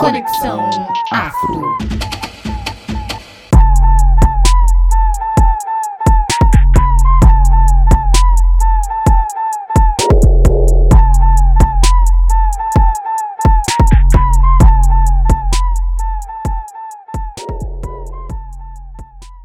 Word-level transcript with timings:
Conexão 0.00 0.70
Afro. 1.12 1.76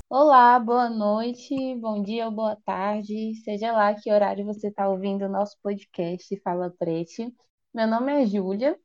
Olá, 0.10 0.58
boa 0.58 0.90
noite, 0.90 1.76
bom 1.82 2.02
dia 2.02 2.28
ou 2.28 2.32
boa 2.32 2.56
tarde, 2.56 3.36
seja 3.44 3.74
lá 3.74 3.94
que 3.94 4.10
horário 4.10 4.46
você 4.46 4.70
está 4.70 4.88
ouvindo 4.88 5.26
o 5.26 5.30
nosso 5.30 5.58
podcast 5.62 6.34
Fala 6.40 6.74
Prete. 6.80 7.36
Meu 7.74 7.88
nome 7.88 8.24
é 8.24 8.26
Júlia 8.26 8.80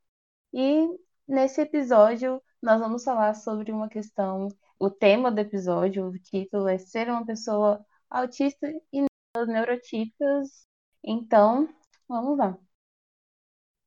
e 0.52 0.89
nesse 1.30 1.61
episódio 1.62 2.43
nós 2.62 2.80
vamos 2.80 3.05
falar 3.05 3.34
sobre 3.34 3.73
uma 3.73 3.88
questão, 3.88 4.48
o 4.79 4.91
tema 4.91 5.30
do 5.30 5.41
episódio, 5.41 6.07
o 6.09 6.19
título 6.19 6.69
é 6.69 6.79
Ser 6.79 7.09
uma 7.09 7.25
pessoa 7.25 7.84
autista 8.11 8.69
e 8.93 9.07
neurotípicas. 9.47 10.66
Então, 11.05 11.69
vamos 12.09 12.38
lá. 12.38 12.59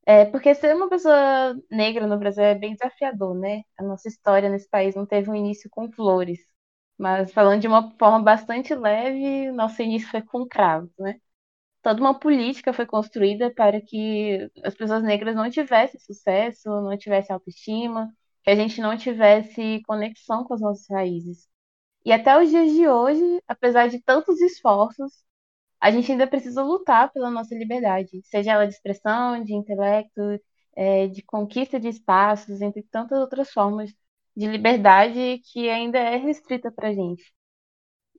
É, 0.05 0.25
porque 0.25 0.53
ser 0.53 0.75
uma 0.75 0.89
pessoa 0.89 1.55
negra 1.71 2.05
no 2.07 2.17
Brasil 2.17 2.43
é 2.43 2.55
bem 2.55 2.73
desafiador, 2.75 3.33
né? 3.35 3.61
A 3.77 3.83
nossa 3.83 4.07
história 4.09 4.49
nesse 4.49 4.69
país 4.69 4.95
não 4.95 5.05
teve 5.05 5.29
um 5.29 5.35
início 5.35 5.69
com 5.69 5.89
flores. 5.91 6.39
Mas 6.97 7.31
falando 7.33 7.61
de 7.61 7.67
uma 7.67 7.91
forma 7.97 8.21
bastante 8.23 8.75
leve, 8.75 9.51
nosso 9.51 9.81
início 9.81 10.09
foi 10.09 10.21
com 10.21 10.47
cravos, 10.47 10.91
né? 10.99 11.19
Toda 11.83 12.01
uma 12.01 12.17
política 12.19 12.73
foi 12.73 12.85
construída 12.87 13.53
para 13.53 13.81
que 13.81 14.49
as 14.63 14.75
pessoas 14.75 15.03
negras 15.03 15.35
não 15.35 15.49
tivessem 15.51 15.99
sucesso, 15.99 16.69
não 16.69 16.97
tivessem 16.97 17.33
autoestima, 17.33 18.11
que 18.43 18.51
a 18.51 18.55
gente 18.55 18.81
não 18.81 18.97
tivesse 18.97 19.81
conexão 19.85 20.45
com 20.45 20.53
as 20.53 20.61
nossas 20.61 20.87
raízes. 20.89 21.47
E 22.05 22.11
até 22.13 22.41
os 22.41 22.49
dias 22.49 22.71
de 22.73 22.87
hoje, 22.87 23.41
apesar 23.47 23.89
de 23.89 24.01
tantos 24.01 24.41
esforços, 24.41 25.23
a 25.79 25.91
gente 25.91 26.11
ainda 26.11 26.27
precisa 26.27 26.63
lutar 26.63 27.11
pela 27.11 27.29
nossa 27.31 27.55
liberdade, 27.55 28.21
seja 28.25 28.53
ela 28.53 28.67
de 28.67 28.73
expressão, 28.73 29.43
de 29.43 29.53
intelecto, 29.55 30.21
é, 30.75 31.07
de 31.07 31.21
conquista 31.23 31.79
de 31.79 31.89
espaços, 31.89 32.61
entre 32.61 32.83
tantas 32.83 33.19
outras 33.19 33.51
formas 33.51 33.91
de 34.35 34.47
liberdade 34.47 35.41
que 35.51 35.69
ainda 35.69 35.99
é 35.99 36.17
restrita 36.17 36.71
para 36.71 36.89
a 36.89 36.93
gente. 36.93 37.23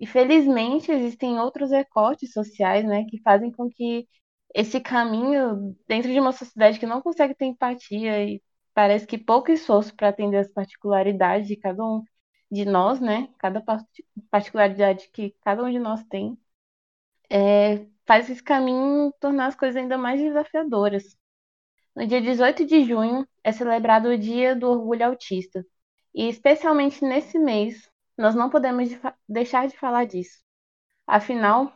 E 0.00 0.06
felizmente 0.06 0.90
existem 0.92 1.38
outros 1.38 1.70
recortes 1.70 2.32
sociais, 2.32 2.84
né, 2.84 3.04
que 3.08 3.20
fazem 3.22 3.50
com 3.52 3.68
que 3.70 4.08
esse 4.54 4.80
caminho 4.80 5.76
dentro 5.88 6.12
de 6.12 6.20
uma 6.20 6.32
sociedade 6.32 6.78
que 6.78 6.86
não 6.86 7.02
consegue 7.02 7.34
ter 7.34 7.46
empatia 7.46 8.24
e 8.24 8.42
parece 8.74 9.06
que 9.06 9.18
pouco 9.18 9.50
esforço 9.52 9.94
para 9.96 10.08
atender 10.08 10.38
as 10.38 10.48
particularidades 10.52 11.48
de 11.48 11.56
cada 11.56 11.84
um 11.84 12.02
de 12.50 12.64
nós, 12.64 13.00
né, 13.00 13.28
cada 13.38 13.62
particularidade 14.30 15.10
que 15.12 15.34
cada 15.44 15.64
um 15.64 15.70
de 15.70 15.78
nós 15.78 16.04
tem, 16.04 16.38
é, 17.30 17.86
faz 18.06 18.30
esse 18.30 18.42
caminho 18.42 19.12
tornar 19.20 19.46
as 19.46 19.54
coisas 19.56 19.76
ainda 19.76 19.98
mais 19.98 20.20
desafiadoras. 20.20 21.16
No 21.96 22.06
dia 22.06 22.20
18 22.20 22.66
de 22.66 22.84
junho 22.84 23.26
é 23.42 23.52
celebrado 23.52 24.08
o 24.08 24.18
Dia 24.18 24.54
do 24.56 24.68
Orgulho 24.70 25.06
Autista. 25.06 25.64
E 26.14 26.28
especialmente 26.28 27.04
nesse 27.04 27.38
mês, 27.38 27.90
nós 28.16 28.34
não 28.34 28.50
podemos 28.50 28.90
deixar 29.28 29.68
de 29.68 29.76
falar 29.76 30.06
disso. 30.06 30.42
Afinal, 31.06 31.72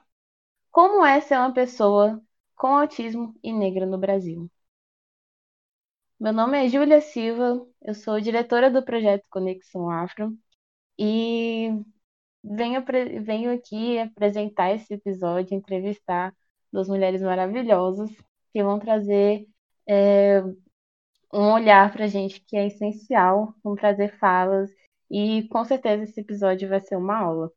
como 0.70 1.04
é 1.04 1.20
ser 1.20 1.36
uma 1.38 1.52
pessoa 1.52 2.22
com 2.56 2.68
autismo 2.68 3.34
e 3.42 3.52
negra 3.52 3.86
no 3.86 3.98
Brasil? 3.98 4.50
Meu 6.20 6.32
nome 6.32 6.64
é 6.64 6.68
Júlia 6.68 7.00
Silva, 7.00 7.64
eu 7.82 7.94
sou 7.94 8.20
diretora 8.20 8.70
do 8.70 8.84
projeto 8.84 9.24
Conexão 9.30 9.88
Afro 9.90 10.36
e 10.98 11.70
venho, 12.42 12.84
venho 13.24 13.52
aqui 13.54 13.98
apresentar 13.98 14.72
esse 14.74 14.94
episódio, 14.94 15.54
entrevistar 15.56 16.34
duas 16.72 16.88
mulheres 16.88 17.22
maravilhosas 17.22 18.10
que 18.52 18.62
vão 18.62 18.78
trazer 18.80 19.46
é, 19.88 20.42
um 21.32 21.52
olhar 21.52 21.92
para 21.92 22.04
a 22.04 22.08
gente 22.08 22.40
que 22.40 22.56
é 22.56 22.66
essencial, 22.66 23.54
vão 23.62 23.74
trazer 23.76 24.16
falas 24.18 24.70
e 25.10 25.46
com 25.48 25.64
certeza 25.64 26.04
esse 26.04 26.20
episódio 26.20 26.68
vai 26.68 26.80
ser 26.80 26.96
uma 26.96 27.18
aula. 27.18 27.50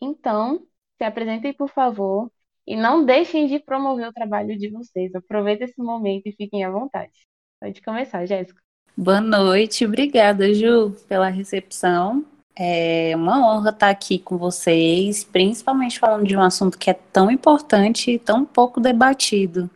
Então, 0.00 0.66
se 0.98 1.04
apresentem, 1.04 1.52
por 1.52 1.68
favor, 1.68 2.30
e 2.66 2.76
não 2.76 3.04
deixem 3.04 3.46
de 3.46 3.58
promover 3.58 4.08
o 4.08 4.12
trabalho 4.12 4.56
de 4.58 4.70
vocês. 4.70 5.14
Aproveitem 5.14 5.66
esse 5.66 5.80
momento 5.80 6.26
e 6.26 6.32
fiquem 6.32 6.64
à 6.64 6.70
vontade. 6.70 7.12
Pode 7.60 7.80
começar, 7.82 8.24
Jéssica. 8.26 8.60
Boa 8.96 9.20
noite, 9.20 9.84
obrigada, 9.84 10.52
Ju, 10.54 10.92
pela 11.08 11.28
recepção. 11.28 12.24
É 12.56 13.12
uma 13.16 13.38
honra 13.44 13.70
estar 13.70 13.90
aqui 13.90 14.18
com 14.18 14.38
vocês, 14.38 15.24
principalmente 15.24 15.98
falando 15.98 16.26
de 16.26 16.36
um 16.36 16.40
assunto 16.40 16.78
que 16.78 16.88
é 16.88 16.94
tão 16.94 17.30
importante 17.30 18.12
e 18.12 18.18
tão 18.18 18.44
pouco 18.44 18.80
debatido. 18.80 19.68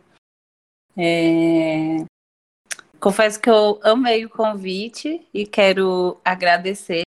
É... 0.97 2.05
Confesso 2.99 3.39
que 3.39 3.49
eu 3.49 3.79
amei 3.81 4.25
o 4.25 4.29
convite 4.29 5.25
e 5.33 5.45
quero 5.45 6.19
agradecer. 6.23 7.03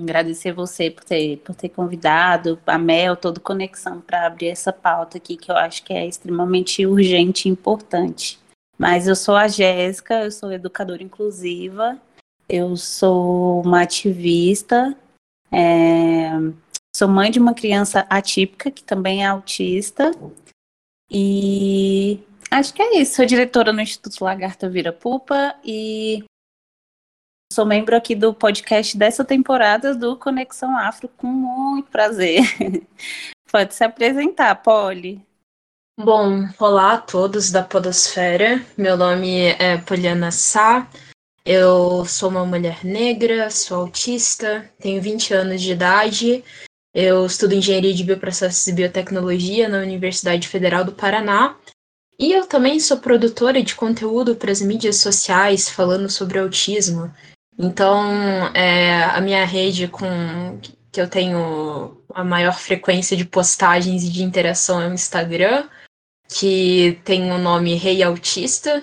Agradecer 0.00 0.52
você 0.52 0.88
por 0.90 1.02
ter, 1.02 1.38
por 1.38 1.56
ter 1.56 1.68
convidado, 1.70 2.60
a 2.64 2.78
Mel, 2.78 3.16
toda 3.16 3.40
conexão 3.40 4.00
para 4.00 4.26
abrir 4.26 4.48
essa 4.48 4.72
pauta 4.72 5.18
aqui, 5.18 5.36
que 5.36 5.50
eu 5.50 5.56
acho 5.56 5.82
que 5.82 5.92
é 5.92 6.06
extremamente 6.06 6.86
urgente 6.86 7.48
e 7.48 7.50
importante. 7.50 8.38
Mas 8.78 9.08
eu 9.08 9.16
sou 9.16 9.34
a 9.34 9.48
Jéssica, 9.48 10.22
eu 10.22 10.30
sou 10.30 10.52
educadora 10.52 11.02
inclusiva, 11.02 12.00
eu 12.48 12.76
sou 12.76 13.60
uma 13.62 13.82
ativista, 13.82 14.96
é, 15.50 16.30
sou 16.94 17.08
mãe 17.08 17.28
de 17.28 17.40
uma 17.40 17.54
criança 17.54 18.06
atípica, 18.08 18.70
que 18.70 18.84
também 18.84 19.24
é 19.24 19.26
autista, 19.26 20.12
e 21.10 22.20
Acho 22.50 22.72
que 22.72 22.82
é 22.82 23.00
isso. 23.00 23.16
Sou 23.16 23.26
diretora 23.26 23.72
no 23.72 23.80
Instituto 23.80 24.24
Lagarta 24.24 24.68
Vira 24.68 24.92
Pupa 24.92 25.54
e 25.62 26.24
sou 27.52 27.66
membro 27.66 27.94
aqui 27.94 28.14
do 28.14 28.32
podcast 28.32 28.96
dessa 28.96 29.24
temporada 29.24 29.94
do 29.94 30.16
Conexão 30.16 30.76
Afro 30.76 31.08
com 31.08 31.26
muito 31.26 31.90
prazer. 31.90 32.40
Pode 33.50 33.74
se 33.74 33.84
apresentar, 33.84 34.54
Polly. 34.56 35.20
Bom, 35.98 36.48
olá 36.58 36.92
a 36.94 36.98
todos 36.98 37.50
da 37.50 37.62
Podosfera. 37.62 38.64
Meu 38.76 38.96
nome 38.96 39.48
é 39.58 39.76
Poliana 39.78 40.30
Sá. 40.30 40.88
Eu 41.44 42.04
sou 42.04 42.28
uma 42.28 42.46
mulher 42.46 42.84
negra, 42.84 43.50
sou 43.50 43.82
autista, 43.82 44.70
tenho 44.78 45.02
20 45.02 45.34
anos 45.34 45.60
de 45.60 45.72
idade. 45.72 46.44
Eu 46.94 47.26
estudo 47.26 47.54
engenharia 47.54 47.92
de 47.92 48.04
bioprocessos 48.04 48.66
e 48.66 48.72
biotecnologia 48.72 49.68
na 49.68 49.78
Universidade 49.78 50.48
Federal 50.48 50.84
do 50.84 50.92
Paraná 50.92 51.56
e 52.18 52.32
eu 52.32 52.46
também 52.46 52.80
sou 52.80 52.98
produtora 52.98 53.62
de 53.62 53.74
conteúdo 53.74 54.34
para 54.34 54.50
as 54.50 54.60
mídias 54.60 54.96
sociais 54.96 55.68
falando 55.68 56.10
sobre 56.10 56.38
autismo. 56.38 57.12
Então, 57.58 58.04
é, 58.54 59.04
a 59.04 59.20
minha 59.20 59.44
rede 59.44 59.88
com 59.88 60.06
que 60.90 61.00
eu 61.00 61.08
tenho 61.08 62.02
a 62.14 62.24
maior 62.24 62.58
frequência 62.58 63.16
de 63.16 63.24
postagens 63.24 64.02
e 64.04 64.10
de 64.10 64.22
interação 64.22 64.80
é 64.80 64.88
o 64.88 64.94
Instagram, 64.94 65.68
que 66.28 67.00
tem 67.04 67.30
o 67.30 67.38
nome 67.38 67.74
Rei 67.74 68.02
Autista. 68.02 68.82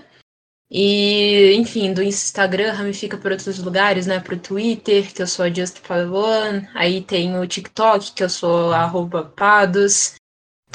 E, 0.70 1.54
enfim, 1.56 1.94
do 1.94 2.02
Instagram 2.02 2.74
ramifica 2.74 3.18
para 3.18 3.34
outros 3.34 3.60
lugares, 3.60 4.08
né? 4.08 4.20
Para 4.20 4.36
o 4.36 4.40
Twitter, 4.40 5.14
que 5.14 5.22
eu 5.22 5.28
sou 5.28 5.46
a 5.46 5.50
Just 5.50 5.82
Padawan. 5.82 6.68
Aí 6.74 7.02
tem 7.02 7.38
o 7.38 7.46
TikTok, 7.46 8.14
que 8.14 8.24
eu 8.24 8.30
sou 8.30 8.74
arroba 8.74 9.24
Pados. 9.24 10.16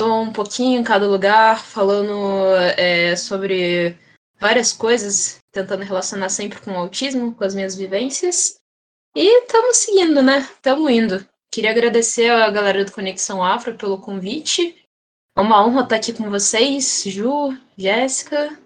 Estou 0.00 0.22
um 0.22 0.32
pouquinho 0.32 0.80
em 0.80 0.82
cada 0.82 1.06
lugar, 1.06 1.62
falando 1.62 2.56
é, 2.78 3.14
sobre 3.16 3.98
várias 4.38 4.72
coisas, 4.72 5.36
tentando 5.52 5.84
relacionar 5.84 6.30
sempre 6.30 6.58
com 6.58 6.70
o 6.70 6.78
autismo, 6.78 7.34
com 7.34 7.44
as 7.44 7.54
minhas 7.54 7.76
vivências. 7.76 8.58
E 9.14 9.42
estamos 9.42 9.76
seguindo, 9.76 10.22
né? 10.22 10.38
Estamos 10.38 10.90
indo. 10.90 11.28
Queria 11.52 11.70
agradecer 11.70 12.30
a 12.30 12.48
galera 12.48 12.82
do 12.82 12.92
Conexão 12.92 13.44
Afro 13.44 13.74
pelo 13.74 14.00
convite. 14.00 14.82
É 15.36 15.40
uma 15.42 15.62
honra 15.62 15.82
estar 15.82 15.96
aqui 15.96 16.14
com 16.14 16.30
vocês, 16.30 17.02
Ju, 17.04 17.54
Jéssica. 17.76 18.58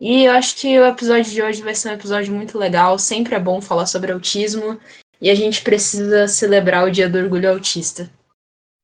E 0.00 0.26
eu 0.26 0.32
acho 0.34 0.54
que 0.54 0.78
o 0.78 0.86
episódio 0.86 1.32
de 1.32 1.42
hoje 1.42 1.62
vai 1.62 1.74
ser 1.74 1.88
um 1.88 1.94
episódio 1.94 2.32
muito 2.32 2.56
legal. 2.56 2.96
Sempre 2.96 3.34
é 3.34 3.40
bom 3.40 3.60
falar 3.60 3.86
sobre 3.86 4.12
autismo. 4.12 4.80
E 5.20 5.30
a 5.30 5.34
gente 5.34 5.62
precisa 5.62 6.28
celebrar 6.28 6.86
o 6.86 6.92
Dia 6.92 7.08
do 7.08 7.18
Orgulho 7.18 7.50
Autista. 7.50 8.08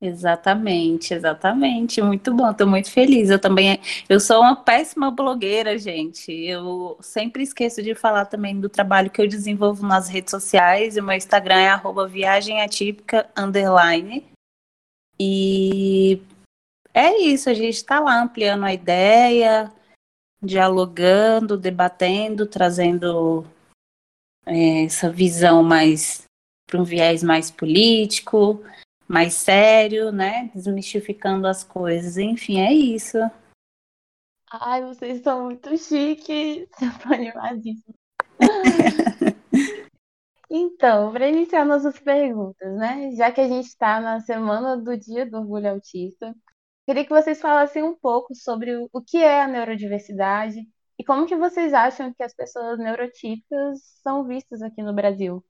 Exatamente, 0.04 1.14
exatamente. 1.14 2.02
Muito 2.02 2.34
bom, 2.34 2.50
estou 2.50 2.66
muito 2.66 2.90
feliz. 2.90 3.30
Eu 3.30 3.38
também, 3.38 3.80
eu 4.08 4.18
sou 4.18 4.40
uma 4.40 4.56
péssima 4.56 5.12
blogueira, 5.12 5.78
gente. 5.78 6.32
Eu 6.32 6.98
sempre 7.00 7.44
esqueço 7.44 7.80
de 7.80 7.94
falar 7.94 8.24
também 8.26 8.58
do 8.58 8.68
trabalho 8.68 9.12
que 9.12 9.22
eu 9.22 9.28
desenvolvo 9.28 9.86
nas 9.86 10.08
redes 10.08 10.32
sociais. 10.32 10.96
O 10.96 11.02
meu 11.04 11.16
Instagram 11.16 11.54
é 11.54 11.68
arroba 11.68 12.10
underline. 13.36 14.26
E 15.20 16.20
é 16.92 17.20
isso, 17.20 17.48
a 17.48 17.54
gente 17.54 17.76
está 17.76 18.00
lá 18.00 18.20
ampliando 18.20 18.64
a 18.64 18.74
ideia, 18.74 19.72
dialogando, 20.42 21.56
debatendo, 21.56 22.44
trazendo 22.44 23.46
é, 24.44 24.82
essa 24.84 25.08
visão 25.08 25.62
mais 25.62 26.24
para 26.66 26.80
um 26.80 26.84
viés 26.84 27.22
mais 27.22 27.52
político, 27.52 28.64
mais 29.08 29.34
sério, 29.34 30.10
né? 30.12 30.50
Desmistificando 30.54 31.46
as 31.46 31.62
coisas. 31.64 32.16
Enfim, 32.16 32.60
é 32.60 32.72
isso. 32.72 33.18
Ai, 34.50 34.82
vocês 34.82 35.22
são 35.22 35.44
muito 35.44 35.76
chiques. 35.76 36.68
Eu 36.80 36.98
tô 37.02 37.14
animadíssima. 37.14 37.94
Então, 40.54 41.10
para 41.10 41.28
iniciar 41.28 41.64
nossas 41.64 41.98
perguntas, 41.98 42.76
né? 42.76 43.10
Já 43.16 43.32
que 43.32 43.40
a 43.40 43.48
gente 43.48 43.68
está 43.68 43.98
na 44.00 44.20
semana 44.20 44.76
do 44.76 44.94
Dia 44.98 45.24
do 45.24 45.38
Orgulho 45.38 45.70
Autista, 45.70 46.34
queria 46.86 47.04
que 47.04 47.10
vocês 47.10 47.40
falassem 47.40 47.82
um 47.82 47.94
pouco 47.96 48.34
sobre 48.34 48.76
o 48.92 49.00
que 49.00 49.16
é 49.16 49.42
a 49.42 49.48
neurodiversidade 49.48 50.60
e 50.98 51.04
como 51.04 51.26
que 51.26 51.36
vocês 51.36 51.72
acham 51.72 52.12
que 52.12 52.22
as 52.22 52.34
pessoas 52.34 52.78
neurotípicas 52.78 53.80
são 54.02 54.24
vistas 54.26 54.60
aqui 54.60 54.82
no 54.82 54.92
Brasil. 54.92 55.42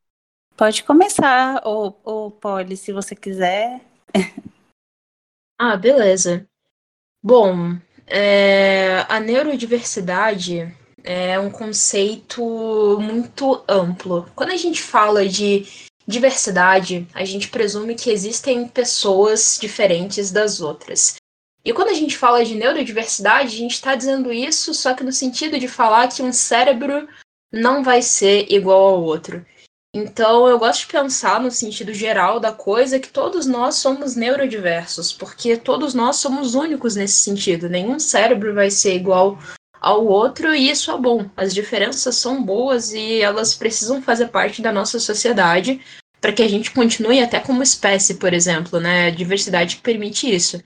Pode 0.57 0.85
começar, 0.85 1.63
ou, 1.65 1.99
ou 2.05 2.31
Polly, 2.31 2.77
se 2.77 2.93
você 2.93 3.15
quiser. 3.17 3.81
ah, 5.59 5.77
beleza. 5.77 6.47
Bom, 7.23 7.79
é, 8.07 9.07
a 9.09 9.19
neurodiversidade 9.19 10.75
é 11.03 11.39
um 11.39 11.51
conceito 11.51 12.43
muito 13.01 13.65
amplo. 13.69 14.29
Quando 14.35 14.51
a 14.51 14.57
gente 14.57 14.83
fala 14.83 15.27
de 15.27 15.67
diversidade, 16.07 17.07
a 17.15 17.25
gente 17.25 17.49
presume 17.49 17.95
que 17.95 18.11
existem 18.11 18.69
pessoas 18.69 19.59
diferentes 19.61 20.31
das 20.31 20.61
outras. 20.61 21.17
E 21.65 21.73
quando 21.73 21.89
a 21.89 21.95
gente 21.95 22.19
fala 22.19 22.45
de 22.45 22.55
neurodiversidade, 22.55 23.55
a 23.55 23.59
gente 23.59 23.75
está 23.75 23.95
dizendo 23.95 24.33
isso 24.33 24.75
só 24.75 24.95
que 24.95 25.05
no 25.05 25.13
sentido 25.13 25.59
de 25.59 25.69
falar 25.69 26.09
que 26.09 26.23
um 26.23 26.33
cérebro 26.33 27.09
não 27.53 27.85
vai 27.85 28.03
ser 28.03 28.51
igual 28.51 28.95
ao 28.95 29.03
outro. 29.03 29.45
Então, 29.95 30.49
eu 30.49 30.59
gosto 30.59 30.81
de 30.81 30.87
pensar 30.87 31.39
no 31.39 31.51
sentido 31.51 31.93
geral 31.93 32.41
da 32.41 32.51
coisa 32.51 32.99
que 32.99 33.11
todos 33.11 33.45
nós 33.45 33.75
somos 33.75 34.17
neurodiversos, 34.17 35.13
porque 35.13 35.55
todos 35.55 35.93
nós 35.93 36.17
somos 36.17 36.55
únicos 36.55 36.97
nesse 36.97 37.21
sentido. 37.21 37.69
Nenhum 37.69 37.99
cérebro 37.99 38.55
vai 38.55 38.71
ser 38.71 38.95
igual 38.95 39.39
ao 39.79 40.07
outro, 40.07 40.55
e 40.55 40.71
isso 40.71 40.91
é 40.91 40.97
bom. 40.97 41.29
As 41.37 41.53
diferenças 41.53 42.17
são 42.17 42.43
boas 42.43 42.93
e 42.93 43.21
elas 43.21 43.55
precisam 43.55 44.01
fazer 44.01 44.29
parte 44.29 44.63
da 44.63 44.73
nossa 44.73 44.99
sociedade 44.99 45.79
para 46.23 46.33
que 46.33 46.43
a 46.43 46.49
gente 46.49 46.71
continue 46.71 47.21
até 47.21 47.39
como 47.39 47.63
espécie, 47.63 48.15
por 48.15 48.33
exemplo, 48.33 48.81
né? 48.81 49.09
A 49.09 49.11
diversidade 49.11 49.77
que 49.77 49.83
permite 49.83 50.33
isso. 50.33 50.63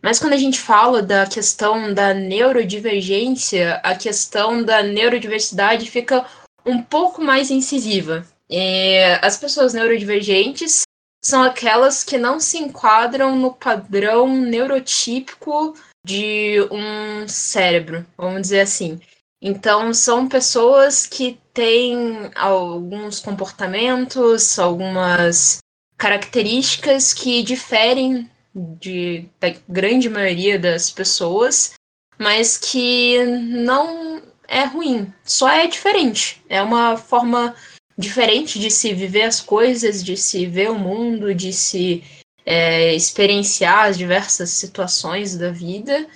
Mas 0.00 0.20
quando 0.20 0.34
a 0.34 0.38
gente 0.38 0.60
fala 0.60 1.02
da 1.02 1.26
questão 1.26 1.92
da 1.92 2.14
neurodivergência, 2.14 3.80
a 3.82 3.96
questão 3.96 4.62
da 4.62 4.84
neurodiversidade 4.84 5.90
fica 5.90 6.24
um 6.64 6.80
pouco 6.80 7.20
mais 7.20 7.50
incisiva. 7.50 8.24
E 8.50 8.98
as 9.22 9.36
pessoas 9.36 9.74
neurodivergentes 9.74 10.82
são 11.22 11.42
aquelas 11.42 12.04
que 12.04 12.16
não 12.16 12.40
se 12.40 12.58
enquadram 12.58 13.36
no 13.36 13.52
padrão 13.52 14.28
neurotípico 14.36 15.74
de 16.04 16.60
um 16.70 17.28
cérebro, 17.28 18.06
vamos 18.16 18.42
dizer 18.42 18.60
assim. 18.60 19.00
Então, 19.40 19.92
são 19.92 20.28
pessoas 20.28 21.06
que 21.06 21.38
têm 21.52 22.30
alguns 22.34 23.20
comportamentos, 23.20 24.58
algumas 24.58 25.58
características 25.96 27.12
que 27.12 27.42
diferem 27.42 28.30
de, 28.54 29.28
da 29.38 29.54
grande 29.68 30.08
maioria 30.08 30.58
das 30.58 30.90
pessoas, 30.90 31.74
mas 32.18 32.56
que 32.56 33.24
não 33.24 34.22
é 34.48 34.64
ruim, 34.64 35.12
só 35.24 35.48
é 35.48 35.66
diferente. 35.66 36.42
É 36.48 36.62
uma 36.62 36.96
forma 36.96 37.54
diferente 37.98 38.60
de 38.60 38.70
se 38.70 38.94
viver 38.94 39.22
as 39.22 39.40
coisas, 39.40 40.04
de 40.04 40.16
se 40.16 40.46
ver 40.46 40.70
o 40.70 40.78
mundo, 40.78 41.34
de 41.34 41.52
se 41.52 42.04
é, 42.46 42.94
experienciar 42.94 43.88
as 43.88 43.98
diversas 43.98 44.50
situações 44.50 45.36
da 45.36 45.50
vida 45.50 46.06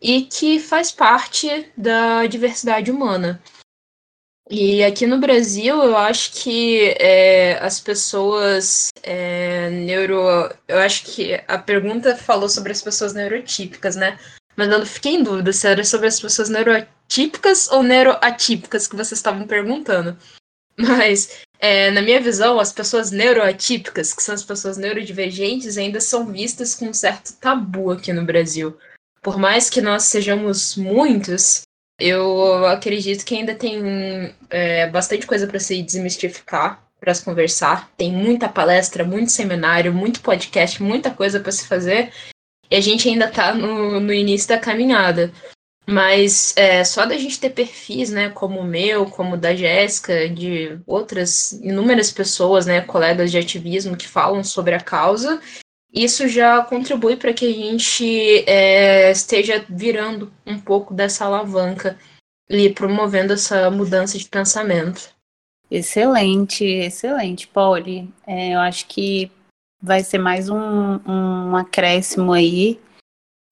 e 0.00 0.22
que 0.22 0.58
faz 0.58 0.90
parte 0.90 1.70
da 1.76 2.26
diversidade 2.26 2.90
humana. 2.90 3.40
E 4.50 4.82
aqui 4.82 5.06
no 5.06 5.18
Brasil, 5.18 5.82
eu 5.82 5.94
acho 5.94 6.32
que 6.32 6.96
é, 6.98 7.58
as 7.58 7.78
pessoas 7.78 8.88
é, 9.02 9.68
neuro. 9.68 10.16
Eu 10.66 10.78
acho 10.78 11.04
que 11.04 11.34
a 11.46 11.58
pergunta 11.58 12.16
falou 12.16 12.48
sobre 12.48 12.72
as 12.72 12.80
pessoas 12.80 13.12
neurotípicas, 13.12 13.94
né? 13.94 14.18
Mas 14.56 14.70
eu 14.70 14.86
fiquei 14.86 15.16
em 15.16 15.22
dúvida 15.22 15.52
se 15.52 15.68
era 15.68 15.84
sobre 15.84 16.06
as 16.06 16.18
pessoas 16.18 16.48
neurotípicas 16.48 17.70
ou 17.70 17.82
neuroatípicas 17.82 18.88
que 18.88 18.96
vocês 18.96 19.18
estavam 19.18 19.46
perguntando. 19.46 20.16
Mas 20.78 21.40
é, 21.58 21.90
na 21.90 22.00
minha 22.00 22.20
visão, 22.20 22.60
as 22.60 22.72
pessoas 22.72 23.10
neuroatípicas, 23.10 24.14
que 24.14 24.22
são 24.22 24.34
as 24.34 24.44
pessoas 24.44 24.76
neurodivergentes, 24.76 25.76
ainda 25.76 26.00
são 26.00 26.26
vistas 26.26 26.74
com 26.74 26.86
um 26.86 26.94
certo 26.94 27.32
tabu 27.34 27.90
aqui 27.90 28.12
no 28.12 28.24
Brasil. 28.24 28.76
Por 29.20 29.36
mais 29.36 29.68
que 29.68 29.80
nós 29.80 30.04
sejamos 30.04 30.76
muitos, 30.76 31.62
eu 31.98 32.64
acredito 32.66 33.24
que 33.24 33.34
ainda 33.34 33.54
tem 33.54 34.32
é, 34.48 34.88
bastante 34.88 35.26
coisa 35.26 35.48
para 35.48 35.58
se 35.58 35.82
desmistificar, 35.82 36.80
para 37.00 37.12
se 37.12 37.24
conversar. 37.24 37.90
Tem 37.96 38.12
muita 38.12 38.48
palestra, 38.48 39.04
muito 39.04 39.32
seminário, 39.32 39.92
muito 39.92 40.20
podcast, 40.20 40.80
muita 40.80 41.10
coisa 41.10 41.40
para 41.40 41.50
se 41.50 41.66
fazer. 41.66 42.12
E 42.70 42.76
a 42.76 42.80
gente 42.80 43.08
ainda 43.08 43.24
está 43.24 43.52
no, 43.52 43.98
no 43.98 44.12
início 44.12 44.48
da 44.48 44.58
caminhada. 44.58 45.32
Mas 45.90 46.52
é, 46.54 46.84
só 46.84 47.06
da 47.06 47.16
gente 47.16 47.40
ter 47.40 47.48
perfis, 47.48 48.10
né, 48.10 48.28
como 48.28 48.60
o 48.60 48.64
meu, 48.64 49.06
como 49.06 49.34
o 49.34 49.38
da 49.38 49.56
Jéssica, 49.56 50.28
de 50.28 50.78
outras 50.86 51.52
inúmeras 51.52 52.12
pessoas, 52.12 52.66
né, 52.66 52.82
colegas 52.82 53.30
de 53.30 53.38
ativismo 53.38 53.96
que 53.96 54.06
falam 54.06 54.44
sobre 54.44 54.74
a 54.74 54.80
causa, 54.80 55.40
isso 55.90 56.28
já 56.28 56.62
contribui 56.62 57.16
para 57.16 57.32
que 57.32 57.46
a 57.46 57.52
gente 57.52 58.44
é, 58.46 59.10
esteja 59.10 59.64
virando 59.66 60.30
um 60.46 60.58
pouco 60.58 60.92
dessa 60.92 61.24
alavanca 61.24 61.98
e 62.50 62.68
promovendo 62.68 63.32
essa 63.32 63.70
mudança 63.70 64.18
de 64.18 64.28
pensamento. 64.28 65.08
Excelente, 65.70 66.64
excelente, 66.66 67.48
Polly. 67.48 68.12
É, 68.26 68.54
eu 68.54 68.60
acho 68.60 68.86
que 68.88 69.30
vai 69.82 70.04
ser 70.04 70.18
mais 70.18 70.50
um, 70.50 71.00
um 71.06 71.56
acréscimo 71.56 72.34
aí 72.34 72.78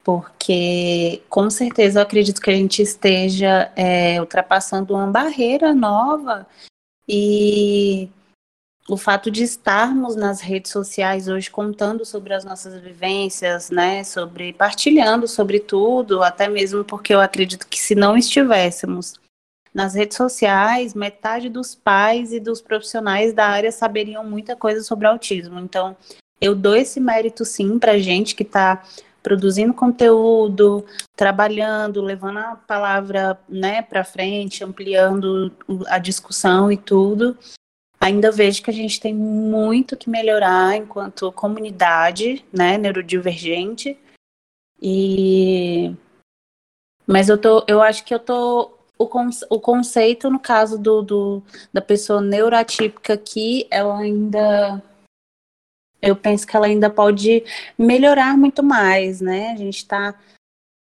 porque 0.06 1.20
com 1.28 1.50
certeza 1.50 1.98
eu 1.98 2.02
acredito 2.04 2.40
que 2.40 2.48
a 2.48 2.54
gente 2.54 2.80
esteja 2.80 3.72
é, 3.74 4.20
ultrapassando 4.20 4.94
uma 4.94 5.08
barreira 5.08 5.74
nova 5.74 6.46
e 7.08 8.08
o 8.88 8.96
fato 8.96 9.32
de 9.32 9.42
estarmos 9.42 10.14
nas 10.14 10.40
redes 10.40 10.70
sociais 10.70 11.26
hoje 11.26 11.50
contando 11.50 12.04
sobre 12.04 12.32
as 12.32 12.44
nossas 12.44 12.80
vivências, 12.80 13.68
né, 13.68 14.04
sobre 14.04 14.52
partilhando 14.52 15.26
sobre 15.26 15.58
tudo, 15.58 16.22
até 16.22 16.48
mesmo 16.48 16.84
porque 16.84 17.12
eu 17.12 17.20
acredito 17.20 17.66
que 17.66 17.80
se 17.80 17.96
não 17.96 18.16
estivéssemos 18.16 19.14
nas 19.74 19.94
redes 19.94 20.16
sociais, 20.16 20.94
metade 20.94 21.48
dos 21.48 21.74
pais 21.74 22.32
e 22.32 22.38
dos 22.38 22.60
profissionais 22.60 23.34
da 23.34 23.48
área 23.48 23.72
saberiam 23.72 24.22
muita 24.22 24.54
coisa 24.54 24.84
sobre 24.84 25.08
autismo. 25.08 25.58
Então, 25.58 25.96
eu 26.40 26.54
dou 26.54 26.76
esse 26.76 27.00
mérito 27.00 27.44
sim 27.44 27.76
para 27.76 27.98
gente 27.98 28.36
que 28.36 28.44
está 28.44 28.84
produzindo 29.26 29.74
conteúdo, 29.74 30.86
trabalhando, 31.16 32.00
levando 32.00 32.38
a 32.38 32.54
palavra 32.54 33.36
né, 33.48 33.82
para 33.82 34.04
frente, 34.04 34.62
ampliando 34.62 35.52
a 35.88 35.98
discussão 35.98 36.70
e 36.70 36.76
tudo. 36.76 37.36
Ainda 37.98 38.30
vejo 38.30 38.62
que 38.62 38.70
a 38.70 38.72
gente 38.72 39.00
tem 39.00 39.12
muito 39.12 39.96
que 39.96 40.08
melhorar 40.08 40.76
enquanto 40.76 41.32
comunidade, 41.32 42.44
né, 42.52 42.78
neurodivergente. 42.78 43.98
E 44.80 45.92
mas 47.04 47.28
eu 47.28 47.36
tô, 47.36 47.64
eu 47.66 47.82
acho 47.82 48.04
que 48.04 48.14
eu 48.14 48.20
tô 48.20 48.78
o, 48.96 49.08
conce, 49.08 49.44
o 49.50 49.58
conceito 49.58 50.30
no 50.30 50.38
caso 50.38 50.78
do, 50.78 51.02
do 51.02 51.42
da 51.72 51.80
pessoa 51.80 52.20
neuroatípica 52.20 53.14
aqui, 53.14 53.66
ela 53.72 53.98
ainda 53.98 54.80
eu 56.00 56.14
penso 56.14 56.46
que 56.46 56.56
ela 56.56 56.66
ainda 56.66 56.90
pode 56.90 57.44
melhorar 57.78 58.36
muito 58.36 58.62
mais, 58.62 59.20
né? 59.20 59.50
A 59.52 59.56
gente 59.56 59.78
está, 59.78 60.14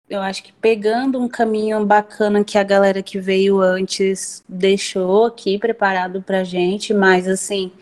eu 0.08 0.20
acho 0.20 0.42
que 0.42 0.52
pegando 0.52 1.20
um 1.20 1.28
caminho 1.28 1.84
bacana 1.84 2.44
que 2.44 2.58
a 2.58 2.62
galera 2.62 3.02
que 3.02 3.18
veio 3.18 3.60
antes 3.60 4.42
deixou 4.48 5.26
aqui 5.26 5.58
preparado 5.58 6.22
para 6.22 6.44
gente, 6.44 6.92
mas 6.92 7.28
assim 7.28 7.72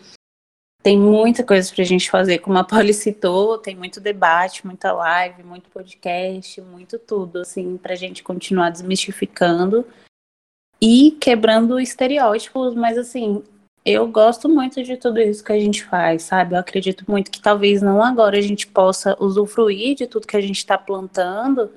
tem 0.83 0.99
muita 0.99 1.45
coisa 1.45 1.73
para 1.73 1.81
a 1.81 1.85
gente 1.85 2.11
fazer, 2.11 2.39
como 2.39 2.57
a 2.57 2.63
Polly 2.63 2.93
citou, 2.93 3.57
tem 3.57 3.73
muito 3.73 4.01
debate, 4.01 4.67
muita 4.67 4.91
live, 4.91 5.41
muito 5.41 5.69
podcast, 5.69 6.59
muito 6.59 6.99
tudo, 6.99 7.39
assim, 7.39 7.77
para 7.77 7.93
a 7.93 7.95
gente 7.95 8.21
continuar 8.21 8.69
desmistificando 8.69 9.87
e 10.81 11.11
quebrando 11.21 11.79
estereótipos, 11.79 12.75
mas 12.75 12.97
assim, 12.97 13.41
eu 13.85 14.07
gosto 14.07 14.47
muito 14.47 14.81
de 14.81 14.95
tudo 14.95 15.19
isso 15.19 15.43
que 15.43 15.51
a 15.51 15.59
gente 15.59 15.83
faz, 15.83 16.23
sabe? 16.23 16.55
Eu 16.55 16.59
acredito 16.59 17.03
muito 17.09 17.29
que 17.29 17.41
talvez 17.41 17.81
não 17.81 18.01
agora 18.01 18.37
a 18.37 18.41
gente 18.41 18.67
possa 18.67 19.15
usufruir 19.19 19.95
de 19.95 20.07
tudo 20.07 20.27
que 20.27 20.37
a 20.37 20.41
gente 20.41 20.57
está 20.57 20.77
plantando, 20.77 21.69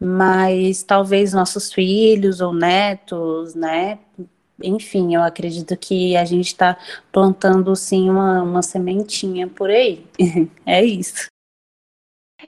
mas 0.00 0.82
talvez 0.82 1.32
nossos 1.32 1.72
filhos 1.72 2.40
ou 2.40 2.54
netos, 2.54 3.54
né? 3.54 3.98
Enfim, 4.62 5.14
eu 5.14 5.22
acredito 5.22 5.76
que 5.76 6.16
a 6.16 6.24
gente 6.24 6.46
está 6.46 6.78
plantando 7.12 7.76
sim 7.76 8.08
uma, 8.08 8.42
uma 8.42 8.62
sementinha 8.62 9.46
por 9.46 9.70
aí. 9.70 10.06
é 10.64 10.82
isso. 10.82 11.28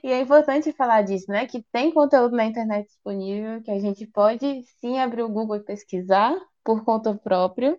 E 0.03 0.11
é 0.11 0.21
importante 0.21 0.71
falar 0.71 1.01
disso, 1.03 1.29
né? 1.29 1.45
Que 1.45 1.61
tem 1.71 1.91
conteúdo 1.91 2.35
na 2.35 2.45
internet 2.45 2.87
disponível, 2.87 3.61
que 3.61 3.71
a 3.71 3.79
gente 3.79 4.05
pode 4.07 4.63
sim 4.79 4.99
abrir 4.99 5.23
o 5.23 5.29
Google 5.29 5.57
e 5.57 5.63
pesquisar 5.63 6.35
por 6.63 6.83
conta 6.83 7.13
própria. 7.15 7.77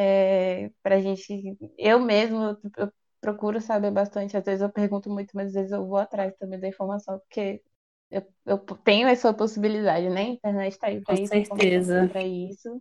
É, 0.00 0.70
pra 0.80 1.00
gente. 1.00 1.58
Eu 1.76 1.98
mesmo 1.98 2.56
eu 2.76 2.92
procuro 3.20 3.60
saber 3.60 3.90
bastante. 3.90 4.36
Às 4.36 4.44
vezes 4.44 4.60
eu 4.60 4.70
pergunto 4.70 5.10
muito, 5.10 5.32
mas 5.34 5.48
às 5.48 5.54
vezes 5.54 5.72
eu 5.72 5.84
vou 5.84 5.96
atrás 5.96 6.32
também 6.38 6.60
da 6.60 6.68
informação, 6.68 7.18
porque 7.18 7.60
eu, 8.08 8.22
eu 8.46 8.58
tenho 8.58 9.08
essa 9.08 9.34
possibilidade, 9.34 10.08
né? 10.08 10.20
A 10.20 10.28
internet 10.28 10.72
está 10.72 10.86
aí 10.86 11.00
para 11.00 11.14
isso, 11.14 11.26
certeza. 11.26 12.08
para 12.12 12.22
isso. 12.22 12.80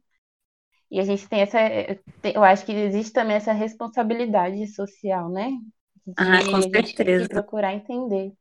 E 0.91 0.99
a 0.99 1.03
gente 1.03 1.27
tem 1.27 1.41
essa, 1.41 1.57
eu 2.23 2.43
acho 2.43 2.63
que 2.65 2.71
existe 2.71 3.11
também 3.11 3.35
essa 3.35 3.51
responsabilidade 3.51 4.67
social, 4.67 5.27
né? 5.29 5.49
De 6.05 6.13
ah, 6.17 6.39
com 6.51 6.61
certeza. 6.61 7.27
procurar 7.27 7.73
entender. 7.73 8.31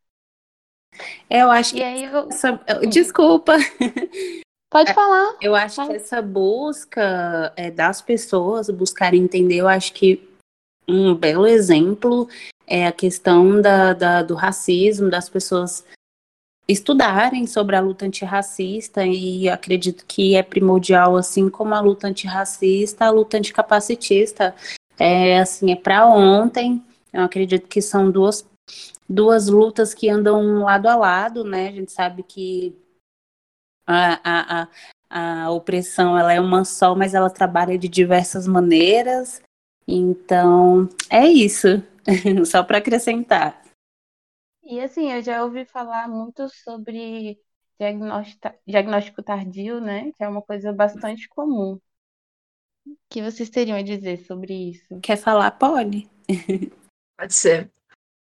Eu 1.30 1.50
acho 1.50 1.74
e 1.74 1.78
que 1.78 1.82
aí, 1.82 2.04
eu... 2.04 2.28
Hum. 2.28 2.90
desculpa. 2.90 3.56
Pode 4.70 4.92
falar. 4.92 5.36
Eu 5.40 5.54
acho 5.54 5.86
que 5.86 5.92
essa 5.94 6.20
busca 6.20 7.52
é, 7.56 7.70
das 7.70 8.02
pessoas 8.02 8.68
buscarem 8.68 9.22
entender, 9.22 9.56
eu 9.56 9.68
acho 9.68 9.92
que 9.92 10.28
um 10.88 11.14
belo 11.14 11.46
exemplo 11.46 12.28
é 12.66 12.86
a 12.86 12.92
questão 12.92 13.60
da, 13.60 13.92
da, 13.92 14.22
do 14.22 14.34
racismo, 14.34 15.08
das 15.08 15.28
pessoas 15.28 15.84
estudarem 16.68 17.46
sobre 17.46 17.76
a 17.76 17.80
luta 17.80 18.04
antirracista 18.04 19.06
e 19.06 19.48
acredito 19.48 20.04
que 20.06 20.34
é 20.34 20.42
primordial, 20.42 21.16
assim 21.16 21.48
como 21.48 21.74
a 21.74 21.80
luta 21.80 22.08
antirracista, 22.08 23.04
a 23.04 23.10
luta 23.10 23.38
anticapacitista. 23.38 24.54
É 24.98 25.38
assim, 25.38 25.70
é 25.70 25.76
para 25.76 26.06
ontem. 26.06 26.82
Eu 27.12 27.22
acredito 27.22 27.68
que 27.68 27.80
são 27.80 28.10
duas, 28.10 28.44
duas 29.08 29.46
lutas 29.46 29.94
que 29.94 30.08
andam 30.10 30.64
lado 30.64 30.88
a 30.88 30.96
lado, 30.96 31.44
né? 31.44 31.68
A 31.68 31.72
gente 31.72 31.92
sabe 31.92 32.24
que 32.24 32.74
a, 33.86 34.20
a, 34.24 34.68
a, 35.10 35.44
a 35.44 35.50
opressão 35.50 36.18
ela 36.18 36.32
é 36.32 36.40
uma 36.40 36.64
só, 36.64 36.94
mas 36.94 37.14
ela 37.14 37.30
trabalha 37.30 37.78
de 37.78 37.88
diversas 37.88 38.46
maneiras. 38.46 39.40
Então, 39.86 40.88
é 41.08 41.26
isso. 41.26 41.68
Só 42.46 42.62
para 42.62 42.78
acrescentar. 42.78 43.62
E 44.64 44.80
assim, 44.80 45.12
eu 45.12 45.22
já 45.22 45.44
ouvi 45.44 45.64
falar 45.64 46.08
muito 46.08 46.48
sobre 46.48 47.38
diagnóstico, 47.78 48.48
diagnóstico 48.66 49.22
tardio, 49.22 49.80
né? 49.80 50.10
Que 50.12 50.24
é 50.24 50.28
uma 50.28 50.42
coisa 50.42 50.72
bastante 50.72 51.28
comum. 51.28 51.78
O 52.84 52.96
que 53.08 53.22
vocês 53.22 53.48
teriam 53.48 53.78
a 53.78 53.82
dizer 53.82 54.18
sobre 54.24 54.70
isso? 54.70 55.00
Quer 55.00 55.16
falar, 55.16 55.52
Poli? 55.52 56.08
Pode 57.16 57.34
ser. 57.34 57.70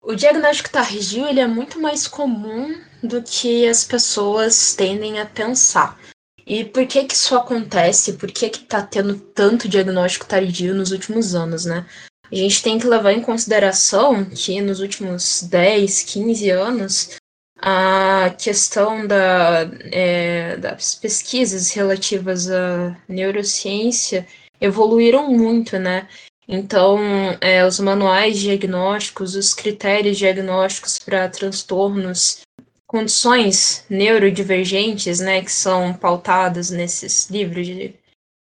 O 0.07 0.13
diagnóstico 0.13 0.69
tardio 0.69 1.27
ele 1.27 1.39
é 1.39 1.47
muito 1.47 1.81
mais 1.81 2.07
comum 2.07 2.79
do 3.01 3.23
que 3.23 3.67
as 3.67 3.83
pessoas 3.83 4.75
tendem 4.75 5.19
a 5.19 5.25
pensar. 5.25 5.99
E 6.45 6.63
por 6.63 6.85
que 6.85 7.05
que 7.05 7.15
isso 7.15 7.35
acontece? 7.35 8.13
Por 8.13 8.31
que 8.31 8.51
que 8.51 8.59
tá 8.59 8.83
tendo 8.83 9.19
tanto 9.19 9.67
diagnóstico 9.67 10.27
tardio 10.27 10.75
nos 10.75 10.91
últimos 10.91 11.33
anos, 11.33 11.65
né? 11.65 11.87
A 12.31 12.35
gente 12.35 12.61
tem 12.61 12.77
que 12.77 12.85
levar 12.85 13.13
em 13.13 13.21
consideração 13.21 14.25
que 14.25 14.61
nos 14.61 14.79
últimos 14.79 15.41
10, 15.41 16.03
15 16.03 16.49
anos, 16.51 17.15
a 17.59 18.29
questão 18.37 19.07
da, 19.07 19.67
é, 19.91 20.55
das 20.57 20.93
pesquisas 20.93 21.71
relativas 21.71 22.47
à 22.51 22.95
neurociência 23.09 24.27
evoluíram 24.61 25.31
muito, 25.31 25.79
né? 25.79 26.07
Então, 26.47 26.99
é, 27.41 27.65
os 27.65 27.79
manuais 27.79 28.39
diagnósticos, 28.39 29.35
os 29.35 29.53
critérios 29.53 30.17
diagnósticos 30.17 30.99
para 30.99 31.27
transtornos, 31.27 32.41
condições 32.85 33.83
neurodivergentes, 33.89 35.19
né, 35.19 35.41
que 35.41 35.51
são 35.51 35.93
pautadas 35.93 36.69
nesses 36.69 37.29
livros 37.29 37.65
de 37.65 37.95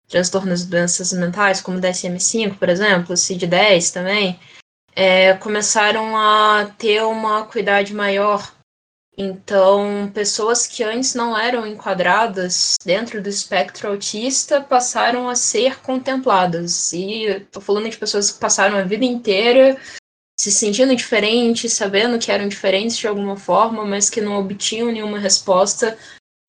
transtornos 0.08 0.64
de 0.64 0.70
doenças 0.70 1.12
mentais, 1.12 1.60
como 1.60 1.78
DSM-5, 1.78 2.58
por 2.58 2.68
exemplo, 2.68 3.16
CID-10 3.16 3.92
também, 3.92 4.40
é, 4.96 5.34
começaram 5.34 6.16
a 6.16 6.66
ter 6.76 7.02
uma 7.02 7.40
acuidade 7.40 7.94
maior. 7.94 8.52
Então, 9.22 10.10
pessoas 10.14 10.66
que 10.66 10.82
antes 10.82 11.14
não 11.14 11.36
eram 11.36 11.66
enquadradas 11.66 12.76
dentro 12.82 13.22
do 13.22 13.28
espectro 13.28 13.90
autista 13.90 14.62
passaram 14.62 15.28
a 15.28 15.34
ser 15.34 15.78
contempladas. 15.82 16.90
E 16.94 17.24
estou 17.24 17.60
falando 17.60 17.90
de 17.90 17.98
pessoas 17.98 18.30
que 18.32 18.40
passaram 18.40 18.78
a 18.78 18.82
vida 18.82 19.04
inteira 19.04 19.78
se 20.40 20.50
sentindo 20.50 20.96
diferentes, 20.96 21.74
sabendo 21.74 22.18
que 22.18 22.32
eram 22.32 22.48
diferentes 22.48 22.96
de 22.96 23.06
alguma 23.06 23.36
forma, 23.36 23.84
mas 23.84 24.08
que 24.08 24.22
não 24.22 24.38
obtinham 24.40 24.90
nenhuma 24.90 25.18
resposta 25.18 25.98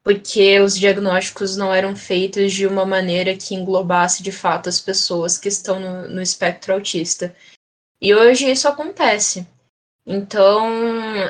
porque 0.01 0.57
os 0.61 0.79
diagnósticos 0.79 1.57
não 1.57 1.73
eram 1.73 1.93
feitos 1.93 2.53
de 2.53 2.65
uma 2.65 2.85
maneira 2.85 3.35
que 3.35 3.53
englobasse 3.53 4.23
de 4.23 4.31
fato 4.31 4.69
as 4.69 4.79
pessoas 4.79 5.37
que 5.37 5.49
estão 5.49 5.77
no, 5.77 6.07
no 6.07 6.21
espectro 6.21 6.73
autista. 6.73 7.35
E 8.01 8.15
hoje 8.15 8.49
isso 8.49 8.65
acontece. 8.65 9.45
Então, 10.05 10.67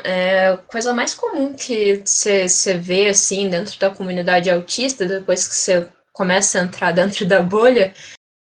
é, 0.03 0.57
coisa 0.67 0.93
mais 0.93 1.13
comum 1.13 1.53
que 1.53 2.01
você 2.05 2.77
vê 2.77 3.09
assim 3.09 3.49
dentro 3.49 3.77
da 3.79 3.89
comunidade 3.89 4.49
autista, 4.49 5.05
depois 5.05 5.47
que 5.47 5.55
você 5.55 5.89
começa 6.13 6.59
a 6.59 6.63
entrar 6.63 6.91
dentro 6.93 7.25
da 7.25 7.41
bolha, 7.41 7.93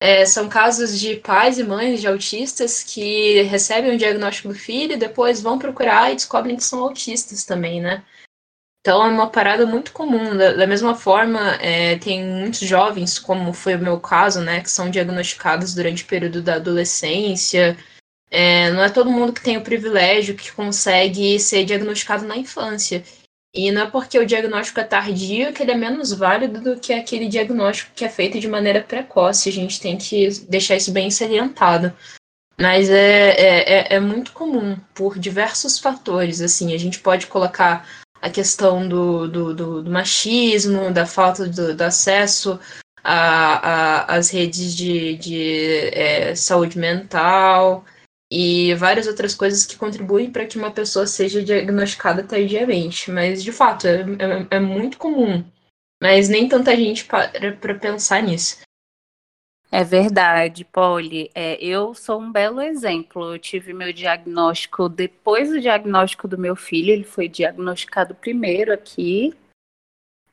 é, 0.02 0.26
são 0.26 0.48
casos 0.48 0.98
de 0.98 1.18
pais 1.18 1.58
e 1.58 1.64
mães 1.64 2.00
de 2.00 2.08
autistas 2.08 2.84
que 2.84 3.42
recebem 3.44 3.96
o 3.96 3.98
diagnóstico 3.98 4.50
do 4.50 4.56
filho 4.56 4.94
e 4.94 4.98
depois 4.98 5.42
vão 5.42 5.60
procurar 5.60 6.12
e 6.12 6.16
descobrem 6.16 6.56
que 6.56 6.64
são 6.64 6.82
autistas 6.84 7.44
também, 7.44 7.82
né? 7.82 8.04
Então 8.82 9.06
é 9.06 9.10
uma 9.10 9.30
parada 9.30 9.66
muito 9.66 9.92
comum. 9.92 10.38
Da, 10.38 10.54
da 10.54 10.68
mesma 10.68 10.96
forma, 10.96 11.56
é, 11.56 11.98
tem 11.98 12.24
muitos 12.24 12.62
jovens, 12.62 13.20
como 13.20 13.52
foi 13.52 13.76
o 13.76 13.80
meu 13.80 14.00
caso, 14.00 14.42
né, 14.42 14.62
que 14.62 14.72
são 14.72 14.90
diagnosticados 14.90 15.76
durante 15.76 16.04
o 16.04 16.08
período 16.08 16.42
da 16.42 16.56
adolescência. 16.56 17.78
É, 18.32 18.72
não 18.72 18.84
é 18.84 18.90
todo 18.90 19.10
mundo 19.10 19.34
que 19.34 19.42
tem 19.42 19.58
o 19.58 19.64
privilégio 19.64 20.36
que 20.36 20.52
consegue 20.52 21.40
ser 21.40 21.66
diagnosticado 21.66 22.26
na 22.26 22.38
infância. 22.38 23.04
E 23.54 23.72
não 23.72 23.82
é 23.84 23.90
porque 23.90 24.20
o 24.20 24.26
diagnóstico 24.26 24.80
é 24.80 24.84
tardio 24.84 25.52
que 25.52 25.64
ele 25.64 25.72
é 25.72 25.76
menos 25.76 26.14
válido 26.14 26.62
do 26.62 26.80
que 26.80 26.94
aquele 26.94 27.28
diagnóstico 27.28 27.92
que 27.96 28.06
é 28.06 28.10
feito 28.10 28.40
de 28.40 28.48
maneira 28.48 28.84
precoce. 28.84 29.50
A 29.50 29.52
gente 29.52 29.82
tem 29.82 29.98
que 29.98 30.30
deixar 30.48 30.76
isso 30.76 30.92
bem 30.92 31.10
salientado. 31.10 31.92
Mas 32.60 32.90
é, 32.90 33.30
é, 33.32 33.74
é, 33.74 33.96
é 33.96 34.00
muito 34.00 34.34
comum, 34.34 34.78
por 34.94 35.18
diversos 35.18 35.80
fatores. 35.80 36.42
Assim, 36.42 36.74
a 36.76 36.78
gente 36.78 37.00
pode 37.00 37.26
colocar 37.26 37.88
a 38.22 38.30
questão 38.30 38.88
do, 38.88 39.28
do, 39.28 39.54
do, 39.54 39.84
do 39.84 39.92
machismo, 39.92 40.92
da 40.92 41.06
falta 41.06 41.48
do, 41.48 41.74
do 41.76 41.82
acesso 41.82 42.60
às 43.02 44.30
redes 44.30 44.76
de, 44.76 45.16
de 45.16 45.90
é, 45.94 46.36
saúde 46.36 46.78
mental 46.78 47.86
e 48.32 48.76
várias 48.76 49.08
outras 49.08 49.34
coisas 49.34 49.66
que 49.66 49.78
contribuem 49.78 50.32
para 50.32 50.46
que 50.46 50.58
uma 50.58 50.72
pessoa 50.72 51.08
seja 51.08 51.44
diagnosticada 51.44 52.24
tardiamente. 52.24 53.10
Mas, 53.10 53.44
de 53.44 53.52
fato, 53.52 53.88
é, 53.88 54.02
é, 54.02 54.58
é 54.58 54.60
muito 54.60 54.98
comum. 54.98 55.44
Mas 56.02 56.30
nem 56.30 56.48
tanta 56.48 56.76
gente 56.76 57.06
para 57.06 57.76
pensar 57.76 58.22
nisso. 58.22 58.60
É 59.72 59.84
verdade, 59.84 60.66
Polly. 60.66 61.30
É, 61.36 61.64
eu 61.64 61.94
sou 61.94 62.20
um 62.20 62.32
belo 62.32 62.62
exemplo. 62.62 63.34
Eu 63.34 63.40
tive 63.40 63.74
meu 63.74 63.94
diagnóstico 63.94 64.90
depois 64.90 65.50
do 65.50 65.60
diagnóstico 65.60 66.28
do 66.28 66.38
meu 66.38 66.56
filho. 66.56 66.92
Ele 66.92 67.04
foi 67.04 67.28
diagnosticado 67.28 68.16
primeiro 68.16 68.74
aqui. 68.74 69.36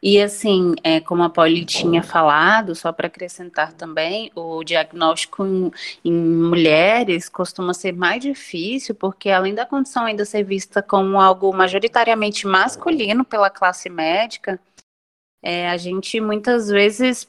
E 0.03 0.21
assim, 0.21 0.75
é, 0.85 1.01
como 1.01 1.23
a 1.23 1.31
Polly 1.31 1.65
tinha 1.65 2.03
falado, 2.03 2.75
só 2.75 2.93
para 2.93 3.07
acrescentar 3.07 3.73
também, 3.73 4.31
o 4.35 4.63
diagnóstico 4.63 5.45
em, 5.45 5.71
em, 6.05 6.13
mulheres 6.13 7.29
costuma 7.29 7.73
ser 7.73 7.93
mais 7.93 8.21
difícil, 8.23 8.95
porque 8.95 9.31
além 9.31 9.55
da 9.55 9.65
condição 9.65 10.05
ainda 10.05 10.25
ser 10.25 10.45
vista 10.45 10.83
como 10.83 11.21
algo 11.21 11.53
majoritariamente 11.53 12.47
masculino 12.47 13.25
pela 13.25 13.49
classe 13.49 13.89
médica, 13.89 14.61
é, 15.43 15.71
a 15.71 15.77
gente 15.77 16.21
muitas 16.21 16.69
vezes 16.69 17.29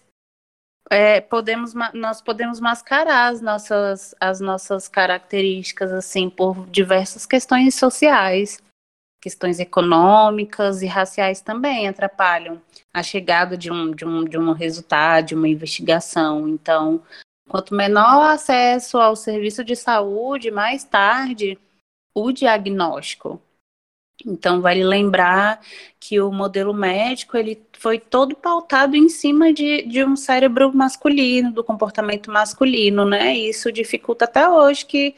é, 0.90 1.22
podemos, 1.22 1.74
nós 1.94 2.22
podemos 2.22 2.60
mascarar 2.60 3.32
as 3.32 3.42
nossas, 3.42 4.16
as 4.20 4.40
nossas 4.40 4.88
características 4.88 5.92
assim 5.92 6.30
por 6.30 6.68
diversas 6.68 7.26
questões 7.26 7.76
sociais, 7.76 8.62
questões 9.22 9.60
econômicas 9.60 10.82
e 10.82 10.86
raciais 10.88 11.42
também 11.42 11.88
atrapalham 11.88 12.62
a 12.94 13.02
chegada 13.04 13.58
de 13.58 13.72
um, 13.72 13.92
de 13.92 14.06
um, 14.06 14.24
de 14.24 14.38
um 14.38 14.52
resultado, 14.52 15.28
de 15.28 15.36
uma 15.36 15.48
investigação. 15.48 16.48
Então, 16.48 17.02
quanto 17.50 17.76
menor 17.76 18.32
acesso 18.32 18.98
ao 18.98 19.16
serviço 19.16 19.64
de 19.64 19.76
saúde, 19.76 20.52
mais 20.52 20.84
tarde 20.84 21.58
o 22.14 22.32
diagnóstico. 22.32 23.42
Então, 24.26 24.62
vale 24.62 24.84
lembrar 24.84 25.62
que 26.00 26.20
o 26.20 26.32
modelo 26.32 26.74
médico 26.74 27.38
ele 27.38 27.62
foi 27.74 28.00
todo 28.00 28.36
pautado 28.36 28.96
em 28.96 29.08
cima 29.10 29.54
de, 29.54 29.84
de 29.84 30.04
um 30.04 30.16
cérebro 30.16 30.74
masculino, 30.76 31.52
do 31.52 31.64
comportamento 31.64 32.32
masculino, 32.32 33.06
né? 33.06 33.36
Isso 33.38 33.72
dificulta 33.72 34.26
até 34.26 34.50
hoje 34.50 34.86
que 34.86 35.16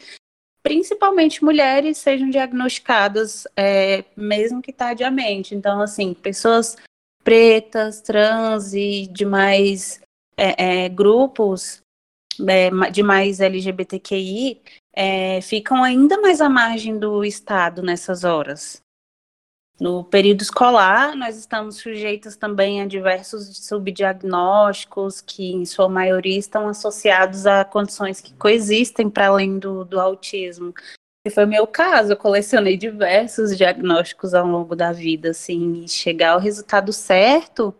principalmente 0.61 1.43
mulheres 1.43 1.97
sejam 1.97 2.29
diagnosticadas, 2.29 3.47
é, 3.55 4.03
mesmo 4.15 4.61
que 4.61 4.73
tardiamente. 4.73 5.55
Então, 5.55 5.81
assim, 5.81 6.13
pessoas 6.13 6.75
pretas, 7.23 8.01
trans 8.01 8.73
e 8.73 9.07
demais 9.07 10.01
é, 10.37 10.85
é, 10.85 10.89
grupos 10.89 11.81
é, 12.47 12.69
de 12.91 13.03
mais 13.03 13.39
LGBTQI 13.39 14.61
é, 14.93 15.41
ficam 15.41 15.83
ainda 15.83 16.19
mais 16.19 16.41
à 16.41 16.49
margem 16.49 16.97
do 16.97 17.23
Estado 17.23 17.81
nessas 17.81 18.23
horas. 18.23 18.81
No 19.79 20.03
período 20.03 20.41
escolar, 20.41 21.15
nós 21.15 21.37
estamos 21.37 21.77
sujeitos 21.77 22.35
também 22.35 22.81
a 22.81 22.85
diversos 22.85 23.65
subdiagnósticos 23.65 25.21
que, 25.21 25.53
em 25.53 25.65
sua 25.65 25.87
maioria, 25.87 26.37
estão 26.37 26.67
associados 26.67 27.47
a 27.47 27.63
condições 27.63 28.19
que 28.19 28.33
coexistem 28.33 29.09
para 29.09 29.27
além 29.27 29.57
do, 29.57 29.85
do 29.85 29.97
autismo. 29.97 30.73
E 31.25 31.29
foi 31.29 31.45
meu 31.45 31.65
caso, 31.65 32.11
eu 32.11 32.17
colecionei 32.17 32.75
diversos 32.75 33.55
diagnósticos 33.55 34.33
ao 34.33 34.45
longo 34.45 34.75
da 34.75 34.91
vida, 34.91 35.29
assim, 35.29 35.83
e 35.85 35.87
chegar 35.87 36.31
ao 36.31 36.39
resultado 36.39 36.91
certo 36.91 37.73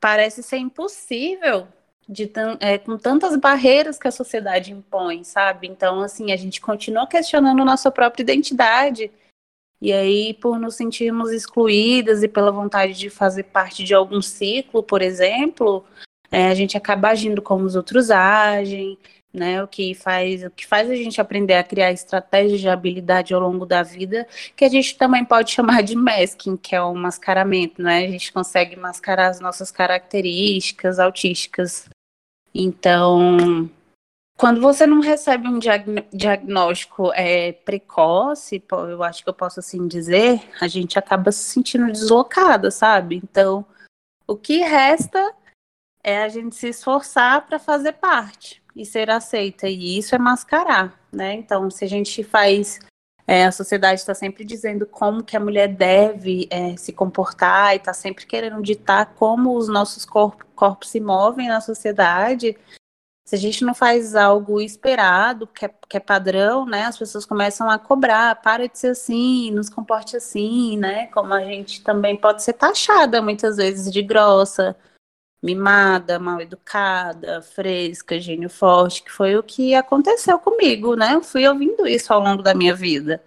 parece 0.00 0.42
ser 0.42 0.58
impossível 0.58 1.68
de 2.08 2.30
é, 2.60 2.78
com 2.78 2.96
tantas 2.96 3.36
barreiras 3.36 3.98
que 3.98 4.08
a 4.08 4.12
sociedade 4.12 4.72
impõe, 4.72 5.24
sabe? 5.24 5.66
Então, 5.66 6.00
assim, 6.00 6.32
a 6.32 6.36
gente 6.36 6.60
continua 6.60 7.06
questionando 7.06 7.64
nossa 7.64 7.90
própria 7.90 8.22
identidade 8.22 9.10
e 9.80 9.92
aí, 9.92 10.34
por 10.34 10.58
nos 10.58 10.74
sentirmos 10.74 11.30
excluídas 11.30 12.22
e 12.22 12.28
pela 12.28 12.50
vontade 12.50 12.94
de 12.94 13.10
fazer 13.10 13.44
parte 13.44 13.84
de 13.84 13.94
algum 13.94 14.22
ciclo, 14.22 14.82
por 14.82 15.02
exemplo, 15.02 15.84
é, 16.30 16.48
a 16.48 16.54
gente 16.54 16.76
acaba 16.76 17.08
agindo 17.10 17.42
como 17.42 17.64
os 17.64 17.76
outros 17.76 18.10
agem, 18.10 18.98
né? 19.32 19.62
O 19.62 19.68
que 19.68 19.94
faz, 19.94 20.42
o 20.44 20.50
que 20.50 20.66
faz 20.66 20.90
a 20.90 20.96
gente 20.96 21.20
aprender 21.20 21.54
a 21.54 21.62
criar 21.62 21.92
estratégias 21.92 22.60
de 22.60 22.68
habilidade 22.68 23.34
ao 23.34 23.40
longo 23.40 23.66
da 23.66 23.82
vida, 23.82 24.26
que 24.56 24.64
a 24.64 24.68
gente 24.68 24.96
também 24.96 25.24
pode 25.24 25.50
chamar 25.52 25.82
de 25.82 25.94
masking, 25.94 26.56
que 26.56 26.74
é 26.74 26.80
o 26.80 26.94
mascaramento, 26.94 27.82
né? 27.82 28.06
A 28.06 28.10
gente 28.10 28.32
consegue 28.32 28.76
mascarar 28.76 29.28
as 29.28 29.40
nossas 29.40 29.70
características 29.70 30.98
autísticas. 30.98 31.88
Então, 32.54 33.68
quando 34.36 34.60
você 34.60 34.86
não 34.86 35.00
recebe 35.00 35.48
um 35.48 35.58
diagnóstico 36.12 37.10
é, 37.14 37.52
precoce, 37.52 38.62
eu 38.70 39.02
acho 39.02 39.22
que 39.22 39.28
eu 39.28 39.34
posso 39.34 39.60
assim 39.60 39.88
dizer, 39.88 40.42
a 40.60 40.68
gente 40.68 40.98
acaba 40.98 41.32
se 41.32 41.44
sentindo 41.44 41.90
deslocada, 41.90 42.70
sabe? 42.70 43.16
Então, 43.16 43.64
o 44.26 44.36
que 44.36 44.58
resta 44.58 45.34
é 46.04 46.22
a 46.22 46.28
gente 46.28 46.54
se 46.54 46.68
esforçar 46.68 47.46
para 47.46 47.58
fazer 47.58 47.92
parte 47.92 48.62
e 48.74 48.84
ser 48.84 49.08
aceita, 49.08 49.68
e 49.68 49.98
isso 49.98 50.14
é 50.14 50.18
mascarar, 50.18 51.00
né? 51.10 51.32
Então, 51.32 51.70
se 51.70 51.84
a 51.84 51.88
gente 51.88 52.22
faz 52.22 52.78
é, 53.26 53.44
a 53.44 53.50
sociedade 53.50 54.00
está 54.00 54.14
sempre 54.14 54.44
dizendo 54.44 54.86
como 54.86 55.24
que 55.24 55.36
a 55.36 55.40
mulher 55.40 55.66
deve 55.66 56.46
é, 56.48 56.76
se 56.76 56.92
comportar 56.92 57.72
e 57.72 57.78
está 57.78 57.92
sempre 57.92 58.24
querendo 58.24 58.62
ditar 58.62 59.14
como 59.16 59.56
os 59.56 59.66
nossos 59.66 60.04
corpos, 60.04 60.46
corpos 60.54 60.90
se 60.90 61.00
movem 61.00 61.48
na 61.48 61.60
sociedade 61.60 62.56
se 63.26 63.34
a 63.34 63.38
gente 63.38 63.64
não 63.64 63.74
faz 63.74 64.14
algo 64.14 64.60
esperado, 64.60 65.48
que 65.48 65.64
é, 65.64 65.74
que 65.88 65.96
é, 65.96 66.00
padrão, 66.00 66.64
né, 66.64 66.84
as 66.84 66.96
pessoas 66.96 67.26
começam 67.26 67.68
a 67.68 67.76
cobrar, 67.76 68.40
para 68.40 68.68
de 68.68 68.78
ser 68.78 68.90
assim, 68.90 69.50
nos 69.50 69.68
comporte 69.68 70.16
assim, 70.16 70.78
né, 70.78 71.08
como 71.08 71.34
a 71.34 71.44
gente 71.44 71.82
também 71.82 72.16
pode 72.16 72.44
ser 72.44 72.52
taxada 72.52 73.20
muitas 73.20 73.56
vezes 73.56 73.92
de 73.92 74.00
grossa, 74.00 74.76
mimada, 75.42 76.20
mal 76.20 76.40
educada, 76.40 77.42
fresca, 77.42 78.20
gênio 78.20 78.48
forte, 78.48 79.02
que 79.02 79.10
foi 79.10 79.36
o 79.36 79.42
que 79.42 79.74
aconteceu 79.74 80.38
comigo, 80.38 80.94
né, 80.94 81.14
eu 81.14 81.22
fui 81.22 81.48
ouvindo 81.48 81.84
isso 81.84 82.12
ao 82.12 82.20
longo 82.20 82.44
da 82.44 82.54
minha 82.54 82.76
vida. 82.76 83.20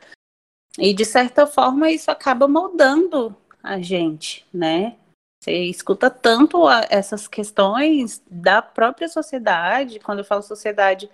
E 0.77 0.93
de 0.93 1.03
certa 1.03 1.45
forma 1.45 1.91
isso 1.91 2.09
acaba 2.09 2.47
moldando 2.47 3.35
a 3.61 3.81
gente, 3.81 4.45
né? 4.53 4.95
Você 5.39 5.53
escuta 5.63 6.09
tanto 6.09 6.67
a, 6.67 6.85
essas 6.89 7.27
questões 7.27 8.21
da 8.29 8.61
própria 8.61 9.07
sociedade. 9.07 9.99
Quando 9.99 10.19
eu 10.19 10.25
falo 10.25 10.41
sociedade, 10.41 11.09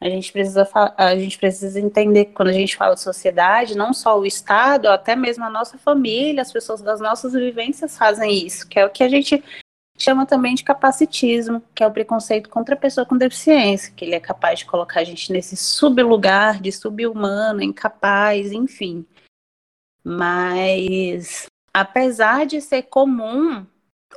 a 0.00 0.08
gente 0.08 0.32
precisa 0.32 0.68
a 0.96 1.16
gente 1.16 1.38
precisa 1.38 1.80
entender 1.80 2.26
que 2.26 2.32
quando 2.32 2.48
a 2.48 2.52
gente 2.52 2.76
fala 2.76 2.96
sociedade, 2.96 3.76
não 3.76 3.92
só 3.92 4.18
o 4.18 4.26
Estado, 4.26 4.88
até 4.88 5.16
mesmo 5.16 5.44
a 5.44 5.50
nossa 5.50 5.76
família, 5.78 6.42
as 6.42 6.52
pessoas 6.52 6.80
das 6.80 7.00
nossas 7.00 7.32
vivências 7.32 7.96
fazem 7.96 8.46
isso, 8.46 8.68
que 8.68 8.78
é 8.78 8.86
o 8.86 8.90
que 8.90 9.02
a 9.02 9.08
gente 9.08 9.42
chama 9.96 10.24
também 10.24 10.54
de 10.54 10.62
capacitismo, 10.62 11.60
que 11.74 11.82
é 11.82 11.86
o 11.86 11.92
preconceito 11.92 12.48
contra 12.48 12.76
a 12.76 12.78
pessoa 12.78 13.04
com 13.04 13.16
deficiência, 13.16 13.92
que 13.92 14.04
ele 14.04 14.14
é 14.14 14.20
capaz 14.20 14.60
de 14.60 14.66
colocar 14.66 15.00
a 15.00 15.04
gente 15.04 15.32
nesse 15.32 15.56
sublugar 15.56 16.62
de 16.62 16.70
subhumano, 16.70 17.60
incapaz, 17.60 18.52
enfim. 18.52 19.04
Mas 20.04 21.47
apesar 21.80 22.46
de 22.46 22.60
ser 22.60 22.82
comum, 22.84 23.66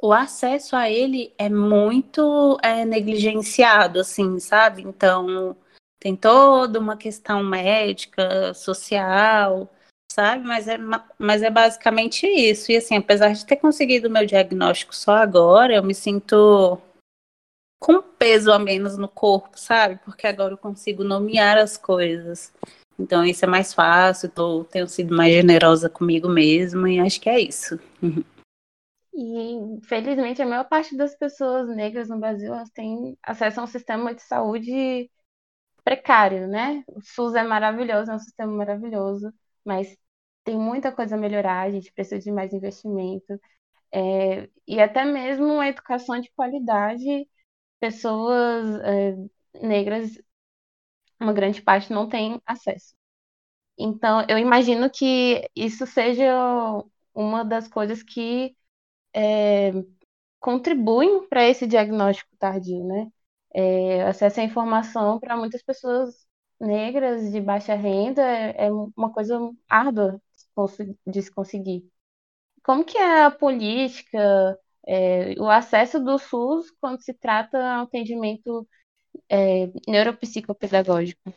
o 0.02 0.12
acesso 0.14 0.76
a 0.76 0.90
ele 0.90 1.34
é 1.38 1.50
muito 1.50 2.58
é, 2.64 2.86
negligenciado, 2.86 4.00
assim, 4.00 4.40
sabe? 4.40 4.82
Então, 4.82 5.56
tem 6.00 6.16
toda 6.16 6.80
uma 6.80 6.98
questão 6.98 7.44
médica, 7.44 8.54
social, 8.54 9.70
sabe? 10.12 10.44
Mas 10.46 10.68
é, 10.68 10.78
mas 11.18 11.44
é 11.44 11.50
basicamente 11.50 12.26
isso. 12.28 12.72
E 12.72 12.78
assim, 12.78 12.98
apesar 12.98 13.34
de 13.34 13.46
ter 13.46 13.58
conseguido 13.58 14.08
o 14.08 14.12
meu 14.12 14.26
diagnóstico 14.26 14.96
só 14.96 15.16
agora, 15.18 15.76
eu 15.76 15.84
me 15.84 15.94
sinto 15.94 16.82
com 17.80 18.02
peso 18.02 18.52
a 18.52 18.60
menos 18.60 18.98
no 18.98 19.08
corpo, 19.08 19.60
sabe? 19.60 20.00
Porque 20.04 20.28
agora 20.28 20.54
eu 20.54 20.58
consigo 20.58 21.04
nomear 21.04 21.58
as 21.58 21.78
coisas. 21.78 22.54
Então 23.00 23.24
isso 23.26 23.44
é 23.46 23.48
mais 23.48 23.74
fácil, 23.74 24.30
tô, 24.30 24.64
tenho 24.66 24.88
sido 24.88 25.16
mais 25.16 25.34
generosa 25.34 25.90
comigo 25.90 26.30
mesma 26.30 26.90
e 26.90 27.00
acho 27.00 27.20
que 27.20 27.30
é 27.30 27.40
isso. 27.40 27.80
E, 29.14 29.82
felizmente, 29.84 30.42
a 30.42 30.46
maior 30.46 30.68
parte 30.68 30.96
das 30.96 31.16
pessoas 31.16 31.68
negras 31.76 32.08
no 32.10 32.20
Brasil 32.20 32.54
elas 32.54 32.70
têm 32.72 33.18
acesso 33.22 33.60
a 33.60 33.64
um 33.64 33.68
sistema 33.68 34.16
de 34.16 34.22
saúde 34.22 35.12
precário, 35.84 36.48
né? 36.48 36.84
O 36.88 37.02
SUS 37.02 37.36
é 37.36 37.44
maravilhoso, 37.44 38.12
é 38.12 38.16
um 38.16 38.20
sistema 38.20 38.52
maravilhoso, 38.54 39.34
mas 39.66 39.98
tem 40.44 40.58
muita 40.58 40.92
coisa 40.92 41.16
a 41.16 41.20
melhorar, 41.20 41.64
a 41.64 41.72
gente 41.72 41.92
precisa 41.94 42.20
de 42.22 42.32
mais 42.32 42.54
investimento. 42.54 43.40
É, 43.94 44.50
e 44.68 44.82
até 44.82 45.06
mesmo 45.06 45.60
a 45.60 45.70
educação 45.70 46.20
de 46.22 46.32
qualidade, 46.34 47.28
pessoas 47.80 48.80
é, 48.82 49.16
negras 49.62 50.12
uma 51.22 51.34
grande 51.34 51.62
parte 51.62 51.92
não 51.94 52.08
tem 52.10 52.42
acesso. 52.46 52.94
Então, 53.78 54.26
eu 54.30 54.38
imagino 54.38 54.90
que 54.90 55.50
isso 55.56 55.88
seja 55.88 56.34
uma 57.14 57.44
das 57.44 57.68
coisas 57.68 58.04
que 58.04 58.56
é, 59.16 59.72
contribuem 60.40 61.28
para 61.30 61.48
esse 61.48 61.68
diagnóstico 61.68 62.36
tardio, 62.38 62.86
né? 62.86 63.08
É, 63.54 64.04
acesso 64.04 64.42
à 64.42 64.44
informação 64.44 65.20
para 65.20 65.38
muitas 65.38 65.64
pessoas 65.64 66.28
negras 66.60 67.32
de 67.32 67.42
baixa 67.42 67.76
renda 67.76 68.22
é, 68.24 68.68
é 68.68 68.72
uma 68.72 69.12
coisa 69.14 69.40
árdua 69.70 70.22
de 71.08 71.22
se 71.22 71.32
conseguir. 71.32 71.90
Como 72.64 72.84
que 72.86 72.98
é 72.98 73.24
a 73.26 73.32
política, 73.32 74.20
é, 74.88 75.34
o 75.40 75.50
acesso 75.50 76.00
do 76.00 76.18
SUS 76.20 76.72
quando 76.80 77.02
se 77.02 77.14
trata 77.14 77.58
de 77.58 77.84
atendimento 77.84 78.68
é, 79.30 79.70
neuropsicopedagógico. 79.88 81.34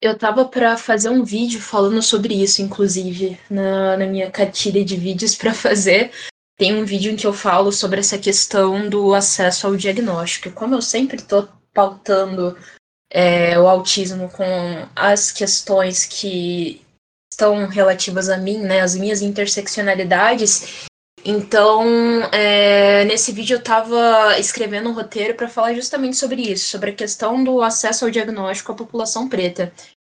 Eu 0.00 0.18
tava 0.18 0.44
para 0.44 0.76
fazer 0.76 1.08
um 1.10 1.22
vídeo 1.22 1.60
falando 1.60 2.02
sobre 2.02 2.34
isso, 2.34 2.60
inclusive, 2.60 3.38
na, 3.48 3.96
na 3.96 4.06
minha 4.06 4.30
cartilha 4.30 4.84
de 4.84 4.96
vídeos 4.96 5.36
para 5.36 5.54
fazer. 5.54 6.10
Tem 6.58 6.74
um 6.74 6.84
vídeo 6.84 7.12
em 7.12 7.16
que 7.16 7.26
eu 7.26 7.32
falo 7.32 7.72
sobre 7.72 8.00
essa 8.00 8.18
questão 8.18 8.88
do 8.88 9.14
acesso 9.14 9.66
ao 9.66 9.76
diagnóstico. 9.76 10.50
Como 10.50 10.74
eu 10.74 10.82
sempre 10.82 11.16
estou 11.16 11.48
pautando 11.72 12.56
é, 13.10 13.58
o 13.58 13.68
autismo 13.68 14.28
com 14.30 14.44
as 14.94 15.30
questões 15.30 16.04
que 16.04 16.82
estão 17.32 17.66
relativas 17.66 18.28
a 18.28 18.36
mim, 18.36 18.58
né, 18.58 18.80
as 18.80 18.94
minhas 18.94 19.22
interseccionalidades, 19.22 20.86
então, 21.24 21.84
é, 22.32 23.04
nesse 23.04 23.30
vídeo 23.32 23.54
eu 23.54 23.58
estava 23.58 24.38
escrevendo 24.38 24.90
um 24.90 24.94
roteiro 24.94 25.34
para 25.34 25.48
falar 25.48 25.74
justamente 25.74 26.16
sobre 26.16 26.42
isso, 26.42 26.66
sobre 26.68 26.90
a 26.90 26.94
questão 26.94 27.42
do 27.44 27.62
acesso 27.62 28.04
ao 28.04 28.10
diagnóstico 28.10 28.72
à 28.72 28.74
população 28.74 29.28
preta. 29.28 29.72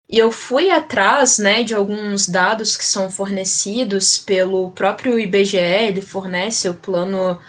E 0.10 0.18
eu 0.18 0.32
fui 0.32 0.70
atrás 0.70 1.40
né, 1.40 1.64
de 1.64 1.74
alguns 1.74 2.28
dados 2.28 2.78
que 2.78 2.86
são 2.86 3.10
fornecidos 3.10 4.18
pelo 4.18 4.72
próprio 4.72 5.20
IBGE, 5.20 5.58
ele 5.58 6.02
fornece 6.02 6.70
o 6.70 6.74
Plano 6.74 7.40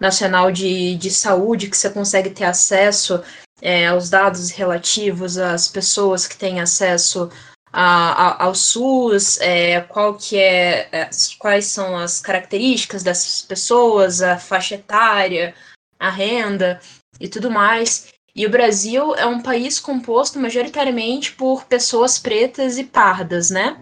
Nacional 0.00 0.50
de, 0.50 0.96
de 0.96 1.10
Saúde, 1.10 1.68
que 1.68 1.76
você 1.76 1.90
consegue 1.90 2.30
ter 2.30 2.44
acesso 2.44 3.22
é, 3.60 3.86
aos 3.86 4.10
dados 4.10 4.50
relativos 4.50 5.38
às 5.38 5.68
pessoas 5.68 6.26
que 6.26 6.36
têm 6.36 6.60
acesso 6.60 7.30
a, 7.74 8.12
a, 8.12 8.44
ao 8.44 8.54
SUS, 8.54 9.40
é, 9.40 9.80
qual 9.80 10.14
que 10.14 10.38
é, 10.38 10.88
é, 10.92 11.10
quais 11.40 11.66
são 11.66 11.96
as 11.96 12.20
características 12.20 13.02
dessas 13.02 13.42
pessoas, 13.42 14.22
a 14.22 14.38
faixa 14.38 14.76
etária, 14.76 15.52
a 15.98 16.08
renda 16.08 16.80
e 17.18 17.28
tudo 17.28 17.50
mais. 17.50 18.12
E 18.36 18.46
o 18.46 18.50
Brasil 18.50 19.14
é 19.16 19.26
um 19.26 19.42
país 19.42 19.80
composto 19.80 20.38
majoritariamente 20.38 21.32
por 21.32 21.64
pessoas 21.64 22.16
pretas 22.16 22.78
e 22.78 22.84
pardas, 22.84 23.50
né? 23.50 23.80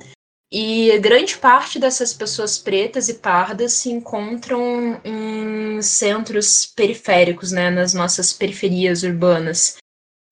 E 0.51 0.99
grande 0.99 1.37
parte 1.37 1.79
dessas 1.79 2.15
pessoas 2.15 2.59
pretas 2.59 3.09
e 3.09 3.15
pardas 3.15 3.73
se 3.75 3.91
encontram 3.91 5.01
em 5.05 5.81
centros 5.83 6.67
periféricos, 6.67 7.53
né, 7.53 7.71
nas 7.71 7.95
nossas 7.95 8.35
periferias 8.35 9.03
urbanas. 9.03 9.77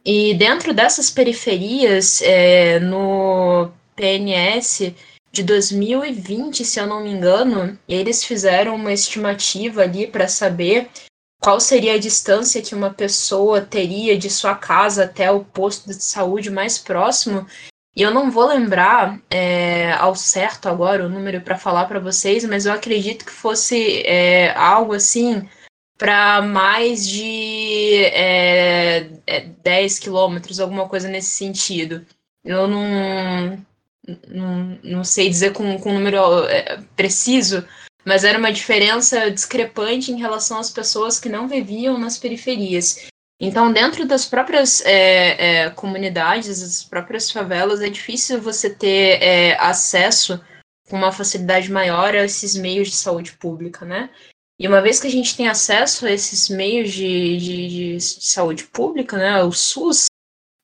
E 0.05 0.35
dentro 0.35 0.73
dessas 0.73 1.11
periferias, 1.11 2.23
é, 2.23 2.81
no 2.81 3.71
PNS 3.95 4.95
de 5.31 5.43
2020, 5.43 6.65
se 6.65 6.81
eu 6.81 6.87
não 6.87 7.03
me 7.03 7.11
engano, 7.11 7.79
eles 7.89 8.25
fizeram 8.25 8.75
uma 8.75 8.93
estimativa 8.93 9.83
ali 9.83 10.07
para 10.07 10.27
saber 10.27 10.89
qual 11.41 11.61
seria 11.61 11.95
a 11.95 11.99
distância 11.99 12.63
que 12.63 12.75
uma 12.75 12.91
pessoa 12.91 13.61
teria 13.61 14.17
de 14.17 14.29
sua 14.29 14.55
casa 14.55 15.05
até 15.05 15.31
o 15.31 15.45
posto 15.45 15.89
de 15.89 16.03
saúde 16.03 16.51
mais 16.51 16.79
próximo. 16.79 17.47
E 17.97 18.03
eu 18.03 18.11
não 18.11 18.31
vou 18.31 18.47
lembrar 18.47 19.21
é, 19.31 19.93
ao 19.93 20.15
certo 20.15 20.69
agora 20.69 21.05
o 21.05 21.09
número 21.09 21.41
para 21.41 21.59
falar 21.59 21.87
para 21.87 21.99
vocês, 21.99 22.45
mas 22.45 22.67
eu 22.67 22.73
acredito 22.73 23.25
que 23.25 23.33
fosse 23.33 24.03
é, 24.07 24.53
algo 24.57 24.95
assim 24.95 25.49
para 26.01 26.41
mais 26.41 27.07
de 27.07 28.05
é, 28.15 29.01
10 29.63 29.99
é, 29.99 30.01
quilômetros, 30.01 30.59
alguma 30.59 30.89
coisa 30.89 31.11
nesse 31.11 31.29
sentido. 31.29 32.07
Eu 32.43 32.67
não, 32.67 33.67
não, 34.27 34.79
não 34.83 35.05
sei 35.05 35.29
dizer 35.29 35.53
com, 35.53 35.79
com 35.79 35.91
um 35.91 35.95
número 35.99 36.47
é, 36.47 36.83
preciso, 36.97 37.69
mas 38.03 38.25
era 38.25 38.39
uma 38.39 38.51
diferença 38.51 39.31
discrepante 39.31 40.11
em 40.11 40.19
relação 40.19 40.59
às 40.59 40.71
pessoas 40.71 41.21
que 41.21 41.29
não 41.29 41.47
viviam 41.47 41.99
nas 41.99 42.17
periferias. 42.17 43.07
Então, 43.39 43.71
dentro 43.71 44.07
das 44.07 44.25
próprias 44.25 44.81
é, 44.87 45.65
é, 45.65 45.71
comunidades, 45.71 46.63
das 46.63 46.83
próprias 46.83 47.31
favelas, 47.31 47.83
é 47.83 47.91
difícil 47.91 48.41
você 48.41 48.71
ter 48.71 49.23
é, 49.23 49.55
acesso 49.61 50.43
com 50.89 50.97
uma 50.97 51.13
facilidade 51.13 51.71
maior 51.71 52.17
a 52.17 52.25
esses 52.25 52.57
meios 52.57 52.89
de 52.89 52.97
saúde 52.97 53.33
pública, 53.33 53.85
né? 53.85 54.09
E 54.61 54.69
uma 54.69 54.83
vez 54.83 55.01
que 55.01 55.07
a 55.07 55.11
gente 55.11 55.35
tem 55.35 55.49
acesso 55.49 56.05
a 56.05 56.13
esses 56.13 56.51
meios 56.51 56.93
de, 56.93 57.39
de, 57.39 57.69
de 57.97 58.01
saúde 58.01 58.65
pública, 58.65 59.17
né, 59.17 59.43
o 59.43 59.51
SUS, 59.51 60.05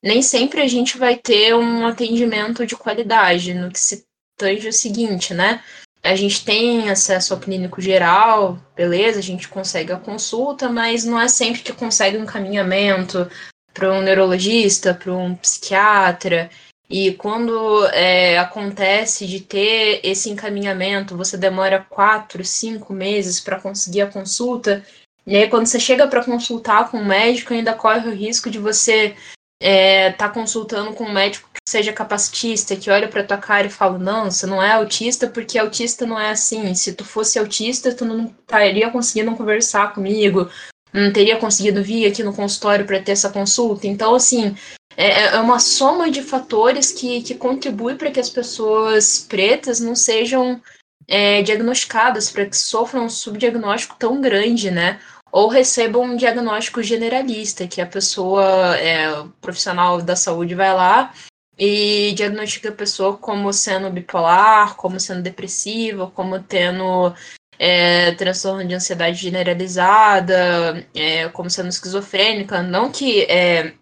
nem 0.03 0.21
sempre 0.21 0.61
a 0.61 0.67
gente 0.67 0.99
vai 0.99 1.17
ter 1.17 1.55
um 1.55 1.87
atendimento 1.87 2.65
de 2.65 2.75
qualidade, 2.75 3.55
no 3.55 3.71
que 3.71 3.79
se 3.79 4.05
tange 4.37 4.69
o 4.69 4.73
seguinte, 4.73 5.33
né? 5.33 5.63
a 6.03 6.15
gente 6.15 6.45
tem 6.45 6.89
acesso 6.89 7.33
ao 7.33 7.39
clínico 7.39 7.81
geral, 7.81 8.57
beleza, 8.75 9.19
a 9.19 9.23
gente 9.23 9.47
consegue 9.47 9.91
a 9.91 9.99
consulta, 9.99 10.69
mas 10.69 11.03
não 11.03 11.19
é 11.19 11.27
sempre 11.27 11.61
que 11.61 11.73
consegue 11.73 12.17
um 12.17 12.23
encaminhamento 12.23 13.29
para 13.73 13.91
um 13.91 14.01
neurologista, 14.01 14.93
para 14.93 15.13
um 15.13 15.35
psiquiatra. 15.35 16.49
E 16.89 17.11
quando 17.13 17.85
é, 17.87 18.37
acontece 18.37 19.27
de 19.27 19.41
ter 19.41 19.99
esse 20.03 20.29
encaminhamento, 20.29 21.17
você 21.17 21.37
demora 21.37 21.85
quatro, 21.89 22.43
cinco 22.45 22.93
meses 22.93 23.41
para 23.41 23.59
conseguir 23.59 24.01
a 24.01 24.11
consulta. 24.11 24.85
E 25.25 25.35
aí, 25.35 25.49
quando 25.49 25.65
você 25.65 25.79
chega 25.79 26.07
para 26.07 26.23
consultar 26.23 26.89
com 26.89 26.97
o 26.97 27.05
médico, 27.05 27.53
ainda 27.53 27.73
corre 27.73 28.07
o 28.07 28.15
risco 28.15 28.49
de 28.49 28.57
você 28.57 29.15
é, 29.61 30.11
tá 30.11 30.29
consultando 30.29 30.93
com 30.93 31.03
um 31.03 31.11
médico 31.11 31.49
que 31.51 31.59
seja 31.69 31.91
capacitista, 31.91 32.75
que 32.75 32.89
olha 32.89 33.09
para 33.09 33.23
tua 33.23 33.37
cara 33.37 33.67
e 33.67 33.71
fala, 33.71 33.97
não, 33.97 34.31
você 34.31 34.45
não 34.45 34.63
é 34.63 34.71
autista 34.71 35.27
porque 35.27 35.57
autista 35.59 36.05
não 36.05 36.17
é 36.17 36.29
assim. 36.29 36.73
Se 36.73 36.93
tu 36.93 37.03
fosse 37.03 37.37
autista, 37.37 37.93
tu 37.93 38.05
não 38.05 38.33
estaria 38.41 38.89
conseguindo 38.89 39.35
conversar 39.35 39.93
comigo, 39.93 40.49
não 40.93 41.11
teria 41.11 41.37
conseguido 41.37 41.83
vir 41.83 42.07
aqui 42.07 42.23
no 42.23 42.33
consultório 42.33 42.85
para 42.85 43.01
ter 43.01 43.11
essa 43.11 43.29
consulta. 43.29 43.87
Então, 43.87 44.15
assim, 44.15 44.55
é, 44.95 45.07
é, 45.07 45.25
é 45.35 45.39
uma 45.39 45.59
soma 45.59 46.09
de 46.09 46.21
fatores 46.21 46.91
que, 46.91 47.21
que 47.21 47.35
contribui 47.35 47.95
para 47.95 48.11
que 48.11 48.19
as 48.19 48.29
pessoas 48.29 49.25
pretas 49.27 49.79
não 49.79 49.95
sejam 49.95 50.61
é, 51.07 51.41
diagnosticadas, 51.41 52.29
para 52.31 52.45
que 52.45 52.57
sofram 52.57 53.05
um 53.05 53.09
subdiagnóstico 53.09 53.95
tão 53.97 54.19
grande, 54.21 54.71
né? 54.71 54.99
ou 55.31 55.47
recebam 55.47 56.03
um 56.03 56.15
diagnóstico 56.15 56.81
generalista, 56.81 57.67
que 57.67 57.81
a 57.81 57.85
pessoa, 57.85 58.75
é, 58.77 59.19
o 59.19 59.29
profissional 59.41 60.01
da 60.01 60.15
saúde 60.15 60.55
vai 60.55 60.73
lá 60.73 61.13
e 61.57 62.13
diagnostica 62.15 62.69
a 62.69 62.73
pessoa 62.73 63.17
como 63.17 63.51
sendo 63.51 63.89
bipolar, 63.89 64.75
como 64.75 64.99
sendo 64.99 65.21
depressiva, 65.21 66.09
como 66.11 66.41
tendo 66.41 67.13
é, 67.59 68.11
transtorno 68.13 68.65
de 68.65 68.75
ansiedade 68.75 69.17
generalizada, 69.17 70.85
é, 70.93 71.27
como 71.29 71.49
sendo 71.49 71.69
esquizofrênica. 71.69 72.61
Não 72.61 72.91
que 72.91 73.23
é, 73.23 73.73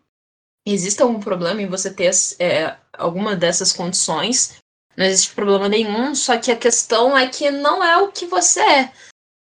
exista 0.66 1.04
algum 1.04 1.20
problema 1.20 1.62
em 1.62 1.68
você 1.68 1.94
ter 1.94 2.12
é, 2.40 2.76
alguma 2.94 3.36
dessas 3.36 3.74
condições, 3.74 4.58
não 4.98 5.06
existe 5.06 5.34
problema 5.34 5.68
nenhum, 5.68 6.16
só 6.16 6.38
que 6.38 6.52
a 6.52 6.56
questão 6.56 7.18
é 7.18 7.28
que 7.28 7.52
não 7.52 7.84
é 7.84 7.98
o 7.98 8.12
que 8.12 8.26
você 8.26 8.62
é. 8.62 8.92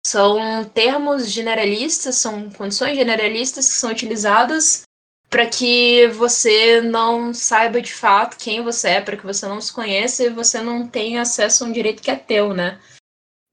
São 0.06 0.63
termos 0.65 1.32
generalistas, 1.32 2.15
são 2.15 2.50
condições 2.52 2.95
generalistas 2.95 3.67
que 3.67 3.76
são 3.76 3.89
utilizadas 3.89 4.84
para 5.30 5.48
que 5.48 6.08
você 6.10 6.80
não 6.82 7.34
saiba 7.34 7.82
de 7.82 7.91
fato 7.91 8.38
quem 8.38 8.62
você 8.62 8.89
é, 8.89 9.02
para 9.02 9.17
que 9.17 9.26
você 9.26 9.48
não 9.48 9.60
se 9.60 9.74
conheça 9.74 10.24
e 10.24 10.30
você 10.30 10.62
não 10.62 10.88
tenha 10.88 11.21
acesso 11.21 11.63
a 11.63 11.67
um 11.67 11.71
direito 11.71 12.04
que 12.04 12.12
é 12.12 12.15
teu, 12.15 12.54
né? 12.54 12.80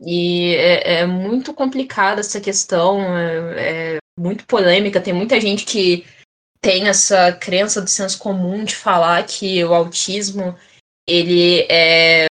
E 0.04 0.54
é, 0.56 1.00
é 1.00 1.06
muito 1.06 1.54
complicada 1.54 2.20
essa 2.20 2.40
questão, 2.40 3.00
é, 3.16 3.96
é 3.96 3.98
muito 4.18 4.44
polêmica, 4.46 5.00
tem 5.00 5.12
muita 5.12 5.40
gente 5.40 5.64
que 5.64 6.04
tem 6.60 6.88
essa 6.88 7.32
crença 7.32 7.80
do 7.80 7.88
senso 7.88 8.18
comum 8.18 8.64
de 8.64 8.74
falar 8.74 9.24
que 9.26 9.64
o 9.64 9.74
autismo 9.74 10.56
ele 11.06 11.66
é 11.68 12.26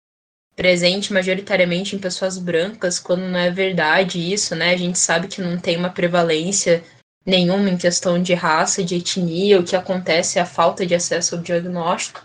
presente 0.55 1.13
majoritariamente 1.13 1.95
em 1.95 1.99
pessoas 1.99 2.37
brancas, 2.37 2.99
quando 2.99 3.23
não 3.23 3.39
é 3.39 3.51
verdade 3.51 4.33
isso, 4.33 4.55
né? 4.57 4.73
A 4.73 4.77
gente 4.77 4.99
sabe 4.99 5.29
que 5.29 5.41
não 5.41 5.59
tem 5.59 5.77
uma 5.77 5.91
prevalência 5.91 6.83
nenhuma 7.25 7.71
em 7.71 7.77
questão 7.77 8.21
de 8.21 8.35
raça, 8.35 8.83
de 8.83 8.97
etnia, 8.97 9.61
o 9.61 9.65
que 9.65 9.77
acontece 9.77 10.39
é 10.39 10.43
a 10.43 10.47
falta 10.47 10.85
de 10.85 10.95
acesso 10.95 11.37
ao 11.37 11.43
diagnóstico. 11.43 12.23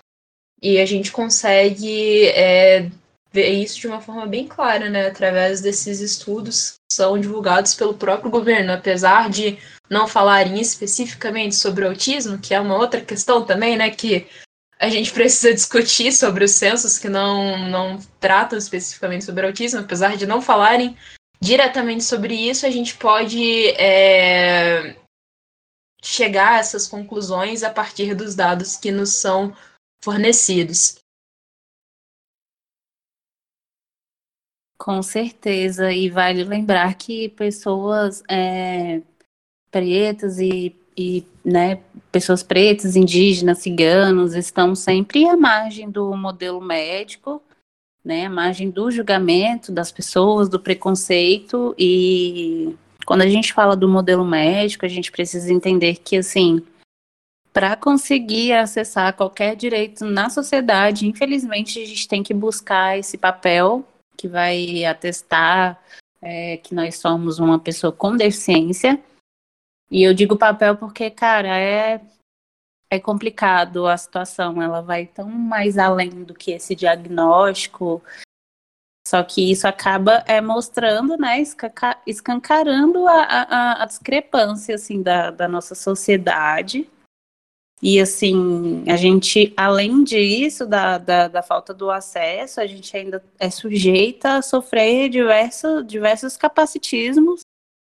E 0.62 0.80
a 0.80 0.86
gente 0.86 1.12
consegue 1.12 2.28
é, 2.30 2.90
ver 3.34 3.50
isso 3.50 3.80
de 3.80 3.88
uma 3.88 4.00
forma 4.00 4.28
bem 4.28 4.48
clara, 4.48 4.90
né? 4.90 5.08
Através 5.08 5.60
desses 5.60 6.00
estudos 6.00 6.76
que 6.88 6.96
são 6.96 7.20
divulgados 7.20 7.74
pelo 7.74 7.96
próprio 7.96 8.30
governo, 8.30 8.72
apesar 8.72 9.30
de 9.30 9.58
não 9.90 10.08
falarem 10.08 10.62
especificamente 10.62 11.56
sobre 11.56 11.84
o 11.84 11.90
autismo, 11.90 12.38
que 12.38 12.54
é 12.54 12.60
uma 12.60 12.78
outra 12.78 13.02
questão 13.02 13.44
também, 13.44 13.76
né? 13.76 13.90
Que 13.90 14.28
a 14.80 14.88
gente 14.90 15.12
precisa 15.12 15.54
discutir 15.54 16.12
sobre 16.12 16.46
os 16.46 16.52
censos 16.52 17.00
que 17.00 17.10
não, 17.10 17.70
não 17.70 18.00
tratam 18.20 18.58
especificamente 18.58 19.26
sobre 19.26 19.48
autismo, 19.48 19.80
apesar 19.80 20.16
de 20.16 20.28
não 20.28 20.42
falarem 20.42 20.96
diretamente 21.42 22.04
sobre 22.04 22.36
isso, 22.36 22.66
a 22.66 22.70
gente 22.70 22.96
pode 22.96 23.68
é, 23.72 24.96
chegar 26.02 26.54
a 26.54 26.60
essas 26.60 26.88
conclusões 26.88 27.64
a 27.64 27.70
partir 27.70 28.16
dos 28.16 28.36
dados 28.36 28.78
que 28.78 28.92
nos 28.92 29.14
são 29.16 29.56
fornecidos. 30.04 31.03
Com 34.84 35.02
certeza, 35.02 35.94
e 35.94 36.10
vale 36.10 36.44
lembrar 36.44 36.96
que 36.96 37.30
pessoas 37.30 38.22
é, 38.30 39.02
pretas 39.72 40.40
e 40.40 40.76
e 40.98 41.26
né, 41.44 41.80
pessoas 42.12 42.44
pretas, 42.44 42.98
indígenas, 42.98 43.60
ciganos 43.60 44.36
estão 44.36 44.76
sempre 44.76 45.26
à 45.26 45.38
margem 45.38 45.90
do 45.90 46.16
modelo 46.18 46.60
médico, 46.60 47.42
né, 48.04 48.26
à 48.26 48.30
margem 48.30 48.70
do 48.70 48.92
julgamento 48.92 49.72
das 49.72 49.90
pessoas, 49.90 50.50
do 50.50 50.60
preconceito. 50.60 51.74
E 51.80 52.76
quando 53.06 53.22
a 53.22 53.30
gente 53.30 53.54
fala 53.54 53.78
do 53.78 53.88
modelo 53.88 54.26
médico, 54.26 54.86
a 54.86 54.90
gente 54.90 55.14
precisa 55.14 55.52
entender 55.52 55.96
que 56.04 56.18
assim, 56.18 56.62
para 57.54 57.78
conseguir 57.78 58.52
acessar 58.52 59.16
qualquer 59.16 59.56
direito 59.56 60.04
na 60.04 60.30
sociedade, 60.30 61.08
infelizmente 61.08 61.82
a 61.82 61.86
gente 61.86 62.06
tem 62.06 62.22
que 62.22 62.34
buscar 62.34 63.00
esse 63.00 63.18
papel 63.18 63.88
que 64.18 64.28
vai 64.28 64.86
atestar 64.86 65.82
é, 66.22 66.58
que 66.58 66.74
nós 66.74 66.98
somos 66.98 67.40
uma 67.40 67.60
pessoa 67.60 67.92
com 67.92 68.16
deficiência. 68.16 69.02
E 69.92 70.04
eu 70.04 70.14
digo 70.14 70.38
papel 70.38 70.76
porque, 70.78 71.10
cara, 71.10 71.58
é, 71.60 72.02
é 72.90 73.00
complicado 73.00 73.86
a 73.88 73.98
situação, 73.98 74.62
ela 74.62 74.82
vai 74.82 75.06
tão 75.06 75.28
mais 75.28 75.78
além 75.78 76.24
do 76.24 76.34
que 76.34 76.52
esse 76.52 76.76
diagnóstico. 76.76 78.02
Só 79.06 79.22
que 79.22 79.52
isso 79.52 79.68
acaba 79.68 80.24
é, 80.26 80.40
mostrando, 80.40 81.18
né, 81.18 81.44
escancarando 82.08 83.06
a, 83.06 83.24
a, 83.24 83.84
a 83.84 83.86
discrepância 83.86 84.76
assim, 84.76 85.02
da, 85.02 85.30
da 85.30 85.48
nossa 85.48 85.76
sociedade 85.76 86.90
E 87.86 88.00
assim, 88.00 88.82
a 88.90 88.96
gente, 88.96 89.54
além 89.58 90.06
disso, 90.06 90.66
da, 90.66 90.98
da, 90.98 91.28
da, 91.28 91.44
falta 91.44 91.74
do 91.74 91.92
acesso, 91.92 92.62
a 92.62 92.66
gente 92.66 92.96
ainda 92.96 93.22
é 93.38 93.50
sujeita 93.50 94.38
a 94.38 94.42
sofrer 94.42 95.10
diversos, 95.10 95.86
diversos 95.86 96.38
capacitismos 96.38 97.42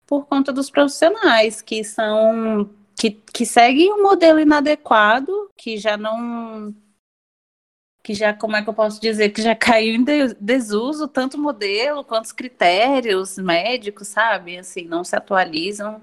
por 0.07 0.25
conta 0.25 0.51
dos 0.55 0.71
profissionais 0.71 1.61
que 1.61 1.85
são 1.85 2.71
que, 2.97 3.11
que 3.11 3.45
seguem 3.45 3.93
um 3.93 4.03
modelo 4.03 4.41
inadequado, 4.41 5.51
que 5.55 5.77
já 5.77 5.99
não 5.99 6.75
que 8.03 8.15
já, 8.15 8.33
como 8.33 8.57
é 8.57 8.63
que 8.63 8.69
eu 8.71 8.75
posso 8.75 8.99
dizer, 8.99 9.31
que 9.31 9.43
já 9.43 9.55
caiu 9.55 9.95
em 9.97 10.05
desuso 10.41 11.07
tanto 11.09 11.39
modelo 11.39 12.03
quanto 12.05 12.25
os 12.25 12.33
critérios 12.33 13.37
médicos, 13.37 14.09
sabe? 14.09 14.57
Assim, 14.59 14.85
não 14.87 15.05
se 15.05 15.15
atualizam. 15.15 16.01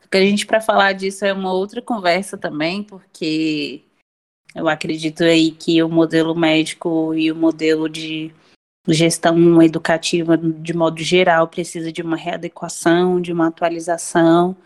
Porque 0.00 0.16
a 0.16 0.20
gente, 0.20 0.46
para 0.46 0.60
falar 0.60 0.92
disso, 0.92 1.24
é 1.24 1.32
uma 1.32 1.52
outra 1.52 1.80
conversa 1.80 2.36
também, 2.36 2.82
porque 2.82 3.82
eu 4.54 4.68
acredito 4.68 5.22
aí 5.22 5.52
que 5.52 5.82
o 5.82 5.88
modelo 5.88 6.34
médico 6.34 7.14
e 7.14 7.30
o 7.30 7.36
modelo 7.36 7.88
de 7.88 8.32
gestão 8.88 9.62
educativa, 9.62 10.36
de 10.36 10.74
modo 10.74 11.00
geral, 11.02 11.46
precisa 11.46 11.92
de 11.92 12.02
uma 12.02 12.16
readequação, 12.16 13.20
de 13.20 13.32
uma 13.32 13.46
atualização, 13.46 14.56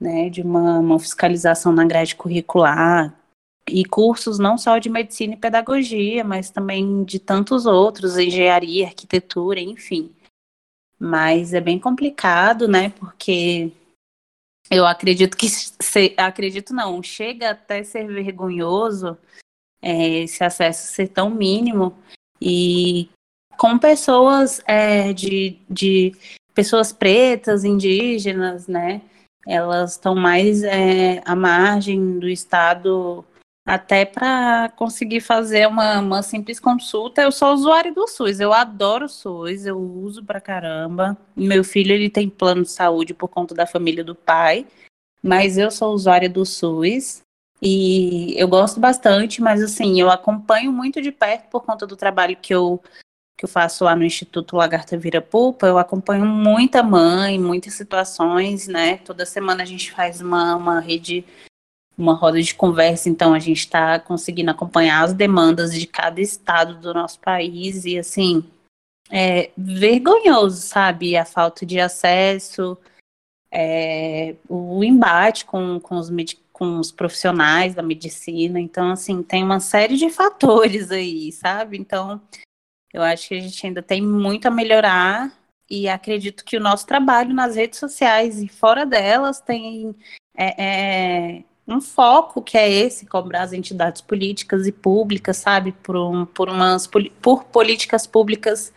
né, 0.00 0.28
de 0.28 0.42
uma, 0.42 0.78
uma 0.78 0.98
fiscalização 0.98 1.72
na 1.72 1.84
grade 1.84 2.16
curricular, 2.16 3.14
e 3.68 3.84
cursos 3.84 4.38
não 4.38 4.58
só 4.58 4.78
de 4.78 4.88
medicina 4.88 5.34
e 5.34 5.36
pedagogia, 5.36 6.24
mas 6.24 6.50
também 6.50 7.04
de 7.04 7.18
tantos 7.18 7.66
outros, 7.66 8.18
engenharia, 8.18 8.86
arquitetura, 8.86 9.60
enfim. 9.60 10.10
Mas 10.98 11.54
é 11.54 11.60
bem 11.60 11.78
complicado, 11.78 12.66
né? 12.66 12.90
Porque 12.90 13.72
eu 14.70 14.86
acredito 14.86 15.36
que 15.36 15.48
se, 15.48 16.14
acredito 16.16 16.72
não, 16.72 17.02
chega 17.02 17.50
até 17.50 17.82
ser 17.82 18.06
vergonhoso 18.06 19.18
é, 19.82 20.20
esse 20.20 20.44
acesso 20.44 20.92
ser 20.92 21.08
tão 21.08 21.30
mínimo 21.30 21.96
e 22.40 23.08
com 23.56 23.78
pessoas 23.78 24.62
é, 24.66 25.12
de, 25.12 25.58
de 25.68 26.14
pessoas 26.54 26.92
pretas, 26.92 27.64
indígenas, 27.64 28.66
né? 28.66 29.02
Elas 29.46 29.92
estão 29.92 30.14
mais 30.14 30.62
é, 30.62 31.22
à 31.24 31.34
margem 31.34 32.18
do 32.18 32.28
Estado 32.28 33.24
até 33.64 34.04
para 34.04 34.70
conseguir 34.70 35.20
fazer 35.20 35.68
uma, 35.68 36.00
uma 36.00 36.22
simples 36.22 36.58
consulta, 36.58 37.22
eu 37.22 37.30
sou 37.30 37.52
usuário 37.52 37.94
do 37.94 38.08
SUS. 38.08 38.40
Eu 38.40 38.52
adoro 38.52 39.06
o 39.06 39.08
SUS, 39.08 39.66
eu 39.66 39.78
uso 39.78 40.24
pra 40.24 40.40
caramba. 40.40 41.16
Meu 41.36 41.62
filho 41.62 41.92
ele 41.92 42.10
tem 42.10 42.28
plano 42.28 42.62
de 42.62 42.70
saúde 42.70 43.14
por 43.14 43.28
conta 43.28 43.54
da 43.54 43.66
família 43.66 44.02
do 44.02 44.14
pai, 44.14 44.66
mas 45.22 45.58
eu 45.58 45.70
sou 45.70 45.92
usuária 45.92 46.28
do 46.28 46.44
SUS 46.44 47.22
e 47.62 48.34
eu 48.40 48.48
gosto 48.48 48.80
bastante, 48.80 49.42
mas 49.42 49.62
assim, 49.62 50.00
eu 50.00 50.10
acompanho 50.10 50.72
muito 50.72 51.00
de 51.02 51.12
perto 51.12 51.48
por 51.50 51.62
conta 51.62 51.86
do 51.86 51.96
trabalho 51.96 52.36
que 52.36 52.54
eu 52.54 52.82
que 53.38 53.46
eu 53.46 53.48
faço 53.48 53.84
lá 53.84 53.96
no 53.96 54.04
Instituto 54.04 54.54
Lagarta 54.54 54.98
Vira 54.98 55.22
Pupa, 55.22 55.66
eu 55.66 55.78
acompanho 55.78 56.26
muita 56.26 56.82
mãe, 56.82 57.38
muitas 57.38 57.72
situações, 57.72 58.68
né? 58.68 58.98
Toda 58.98 59.24
semana 59.24 59.62
a 59.62 59.66
gente 59.66 59.90
faz 59.92 60.20
uma, 60.20 60.54
uma 60.56 60.78
rede 60.78 61.24
uma 62.00 62.14
roda 62.14 62.40
de 62.40 62.54
conversa, 62.54 63.08
então 63.08 63.34
a 63.34 63.38
gente 63.38 63.58
está 63.58 63.98
conseguindo 63.98 64.50
acompanhar 64.50 65.04
as 65.04 65.12
demandas 65.12 65.72
de 65.74 65.86
cada 65.86 66.20
estado 66.20 66.76
do 66.80 66.94
nosso 66.94 67.20
país 67.20 67.84
e 67.84 67.98
assim 67.98 68.44
é 69.10 69.50
vergonhoso, 69.56 70.62
sabe? 70.62 71.16
A 71.16 71.24
falta 71.24 71.66
de 71.66 71.80
acesso, 71.80 72.78
é, 73.52 74.36
o 74.48 74.82
embate 74.84 75.44
com, 75.44 75.80
com, 75.80 75.96
os, 75.96 76.10
com 76.52 76.78
os 76.78 76.92
profissionais 76.92 77.74
da 77.74 77.82
medicina, 77.82 78.60
então 78.60 78.90
assim, 78.90 79.22
tem 79.22 79.42
uma 79.42 79.60
série 79.60 79.96
de 79.96 80.08
fatores 80.10 80.90
aí, 80.90 81.32
sabe? 81.32 81.76
Então 81.76 82.20
eu 82.92 83.02
acho 83.02 83.28
que 83.28 83.34
a 83.34 83.40
gente 83.40 83.66
ainda 83.66 83.82
tem 83.82 84.00
muito 84.00 84.46
a 84.46 84.50
melhorar 84.50 85.32
e 85.68 85.88
acredito 85.88 86.44
que 86.44 86.56
o 86.56 86.60
nosso 86.60 86.86
trabalho 86.86 87.32
nas 87.32 87.54
redes 87.54 87.78
sociais 87.78 88.42
e 88.42 88.48
fora 88.48 88.84
delas 88.84 89.40
tem 89.40 89.94
é, 90.36 90.64
é, 91.38 91.44
um 91.70 91.80
foco 91.80 92.42
que 92.42 92.58
é 92.58 92.68
esse, 92.68 93.06
cobrar 93.06 93.42
as 93.42 93.52
entidades 93.52 94.00
políticas 94.00 94.66
e 94.66 94.72
públicas, 94.72 95.36
sabe, 95.36 95.72
por, 95.72 95.96
um, 95.96 96.26
por, 96.26 96.48
umas, 96.48 96.86
por 96.86 97.44
políticas 97.44 98.06
públicas 98.06 98.72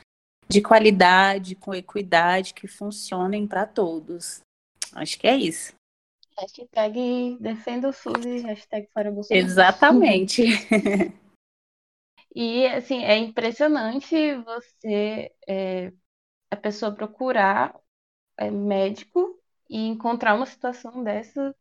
de 0.48 0.62
qualidade, 0.62 1.56
com 1.56 1.74
equidade, 1.74 2.54
que 2.54 2.68
funcionem 2.68 3.48
para 3.48 3.66
todos. 3.66 4.42
Acho 4.94 5.20
que 5.20 5.28
é 5.28 5.36
isso. 5.36 5.74
Hashtag 6.38 7.38
defenda 7.40 7.90
o 7.90 7.94
SUS 7.94 8.26
e 8.26 8.40
hashtag 8.40 8.88
fora 8.94 9.12
Bolsonaro. 9.12 9.46
Exatamente. 9.46 10.44
e, 12.36 12.66
assim, 12.68 13.04
é 13.04 13.18
impressionante 13.18 14.36
você, 14.44 15.32
é, 15.48 15.92
a 16.52 16.56
pessoa 16.56 16.92
procurar 16.92 17.80
é, 18.38 18.50
médico 18.50 19.40
e 19.70 19.88
encontrar 19.88 20.36
uma 20.36 20.46
situação 20.46 21.04
dessa 21.04 21.56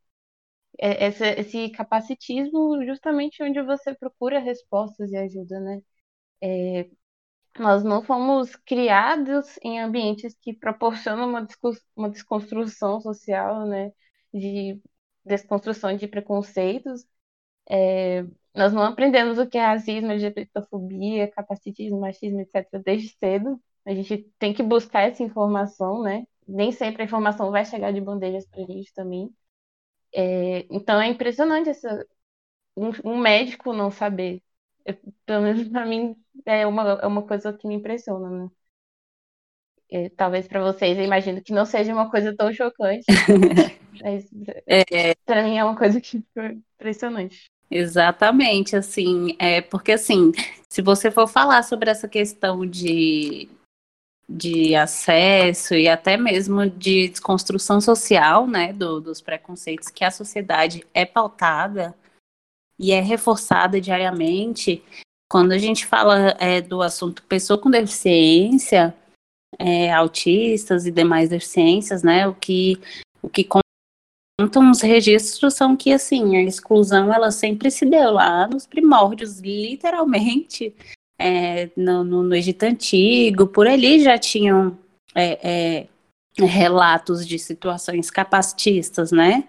é, 0.78 1.06
esse, 1.08 1.24
esse 1.24 1.70
capacitismo 1.70 2.84
justamente 2.84 3.42
onde 3.42 3.62
você 3.62 3.94
procura 3.94 4.38
respostas 4.40 5.10
e 5.12 5.16
ajuda, 5.16 5.60
né? 5.60 5.82
É, 6.42 6.90
nós 7.58 7.84
não 7.84 8.02
fomos 8.02 8.56
criados 8.56 9.58
em 9.62 9.80
ambientes 9.80 10.36
que 10.40 10.54
proporcionam 10.54 11.28
uma, 11.28 11.46
uma 11.96 12.10
desconstrução 12.10 13.00
social, 13.00 13.66
né? 13.66 13.92
De 14.32 14.80
desconstrução 15.24 15.96
de 15.96 16.08
preconceitos. 16.08 17.04
É, 17.70 18.22
nós 18.54 18.72
não 18.72 18.82
aprendemos 18.82 19.38
o 19.38 19.46
que 19.48 19.58
é 19.58 19.64
racismo, 19.64 20.10
LGBTfobia, 20.12 21.30
capacitismo, 21.30 22.00
machismo, 22.00 22.40
etc. 22.40 22.82
desde 22.84 23.08
cedo. 23.18 23.60
A 23.86 23.94
gente 23.94 24.18
tem 24.38 24.52
que 24.54 24.62
buscar 24.62 25.02
essa 25.02 25.22
informação, 25.22 26.02
né? 26.02 26.24
Nem 26.46 26.72
sempre 26.72 27.02
a 27.02 27.04
informação 27.06 27.50
vai 27.50 27.64
chegar 27.64 27.92
de 27.92 28.00
bandejas 28.00 28.46
para 28.46 28.62
a 28.62 28.66
gente 28.66 28.92
também. 28.94 29.30
É, 30.14 30.66
então 30.70 31.00
é 31.00 31.08
impressionante 31.08 31.70
essa, 31.70 32.06
um, 32.76 32.90
um 33.04 33.18
médico 33.18 33.72
não 33.72 33.90
saber. 33.90 34.42
Eu, 34.84 34.96
pelo 35.24 35.42
menos 35.42 35.68
para 35.68 35.86
mim 35.86 36.16
é 36.44 36.66
uma, 36.66 36.82
é 37.02 37.06
uma 37.06 37.26
coisa 37.26 37.52
que 37.52 37.66
me 37.66 37.74
impressiona, 37.74 38.30
né? 38.30 38.50
É, 39.90 40.08
talvez 40.08 40.48
para 40.48 40.62
vocês, 40.62 40.96
eu 40.96 41.04
imagino 41.04 41.42
que 41.42 41.52
não 41.52 41.66
seja 41.66 41.92
uma 41.92 42.10
coisa 42.10 42.34
tão 42.34 42.50
chocante, 42.50 43.04
mas 44.02 44.24
é, 44.66 45.14
para 45.26 45.42
mim 45.42 45.58
é 45.58 45.64
uma 45.64 45.76
coisa 45.76 46.00
que 46.00 46.24
foi 46.32 46.62
impressionante. 46.80 47.50
Exatamente, 47.70 48.74
assim, 48.74 49.36
é 49.38 49.60
porque 49.60 49.92
assim, 49.92 50.32
se 50.68 50.80
você 50.80 51.10
for 51.10 51.26
falar 51.28 51.62
sobre 51.62 51.90
essa 51.90 52.08
questão 52.08 52.64
de 52.64 53.50
de 54.34 54.74
acesso 54.74 55.74
e 55.74 55.86
até 55.88 56.16
mesmo 56.16 56.68
de 56.68 57.08
desconstrução 57.08 57.80
social, 57.80 58.46
né, 58.46 58.72
do, 58.72 58.98
dos 59.00 59.20
preconceitos 59.20 59.90
que 59.90 60.04
a 60.04 60.10
sociedade 60.10 60.86
é 60.94 61.04
pautada 61.04 61.94
e 62.78 62.92
é 62.92 63.00
reforçada 63.00 63.78
diariamente. 63.80 64.82
Quando 65.30 65.52
a 65.52 65.58
gente 65.58 65.84
fala 65.84 66.34
é, 66.38 66.62
do 66.62 66.80
assunto 66.80 67.22
pessoa 67.24 67.58
com 67.58 67.70
deficiência, 67.70 68.94
é, 69.58 69.92
autistas 69.92 70.86
e 70.86 70.90
demais 70.90 71.28
deficiências, 71.28 72.02
né, 72.02 72.26
o 72.26 72.34
que 72.34 72.80
o 73.20 73.28
que 73.28 73.46
contam 74.40 74.70
os 74.70 74.80
registros 74.80 75.54
são 75.54 75.76
que 75.76 75.92
assim 75.92 76.36
a 76.36 76.42
exclusão 76.42 77.12
ela 77.12 77.30
sempre 77.30 77.70
se 77.70 77.84
deu 77.84 78.12
lá 78.12 78.48
nos 78.48 78.66
primórdios, 78.66 79.38
literalmente 79.38 80.74
é, 81.18 81.70
no, 81.76 82.02
no, 82.04 82.22
no, 82.22 82.34
Egito 82.34 82.64
Antigo, 82.64 83.46
por 83.46 83.66
ali 83.66 84.02
já 84.02 84.18
tinham 84.18 84.78
é, 85.14 85.86
é, 86.40 86.44
relatos 86.44 87.26
de 87.26 87.38
situações 87.38 88.10
capacitistas, 88.10 89.12
né? 89.12 89.44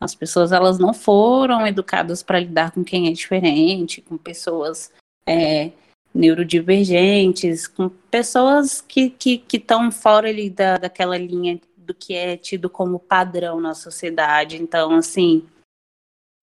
As 0.00 0.14
pessoas 0.14 0.52
elas 0.52 0.78
não 0.78 0.94
foram 0.94 1.66
educadas 1.66 2.22
para 2.22 2.40
lidar 2.40 2.70
com 2.70 2.84
quem 2.84 3.08
é 3.08 3.12
diferente, 3.12 4.00
com 4.00 4.16
pessoas 4.16 4.92
é, 5.26 5.72
neurodivergentes, 6.14 7.66
com 7.66 7.88
pessoas 8.10 8.80
que 8.80 9.02
estão 9.02 9.16
que, 9.18 9.38
que 9.38 9.92
fora 9.92 10.28
ali 10.28 10.50
da, 10.50 10.78
daquela 10.78 11.18
linha 11.18 11.60
do 11.76 11.92
que 11.92 12.14
é 12.14 12.36
tido 12.36 12.70
como 12.70 12.98
padrão 12.98 13.60
na 13.60 13.74
sociedade. 13.74 14.60
Então, 14.62 14.92
assim, 14.92 15.44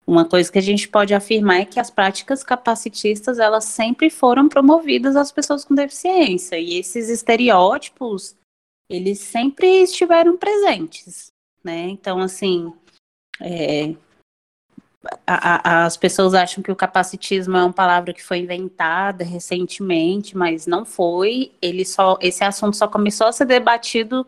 uma 0.09 0.25
coisa 0.25 0.51
que 0.51 0.59
a 0.59 0.63
gente 0.63 0.89
pode 0.89 1.13
afirmar 1.13 1.61
é 1.61 1.65
que 1.67 1.79
as 1.79 1.91
práticas 1.91 2.43
capacitistas 2.43 3.39
elas 3.39 3.65
sempre 3.65 4.09
foram 4.09 4.49
promovidas 4.49 5.15
às 5.15 5.31
pessoas 5.31 5.67
com 5.67 5.75
deficiência 5.75 6.59
e 6.59 6.79
esses 6.79 7.11
estereótipos 7.11 8.35
eles 8.89 9.19
sempre 9.19 9.83
estiveram 9.83 10.39
presentes, 10.39 11.31
né? 11.63 11.91
Então 11.91 12.21
assim, 12.21 12.73
é, 13.39 13.95
a, 15.27 15.83
a, 15.83 15.85
as 15.85 15.99
pessoas 15.99 16.33
acham 16.33 16.63
que 16.63 16.73
o 16.73 16.77
capacitismo 16.77 17.59
é 17.59 17.63
uma 17.63 17.73
palavra 17.73 18.15
que 18.15 18.25
foi 18.25 18.39
inventada 18.39 19.25
recentemente, 19.25 20.35
mas 20.35 20.67
não 20.67 20.87
foi. 20.87 21.53
Ele 21.61 21.85
só, 21.85 22.17
esse 22.23 22.43
assunto 22.43 22.79
só 22.79 22.89
começou 22.89 23.27
a 23.27 23.33
ser 23.33 23.45
debatido 23.45 24.27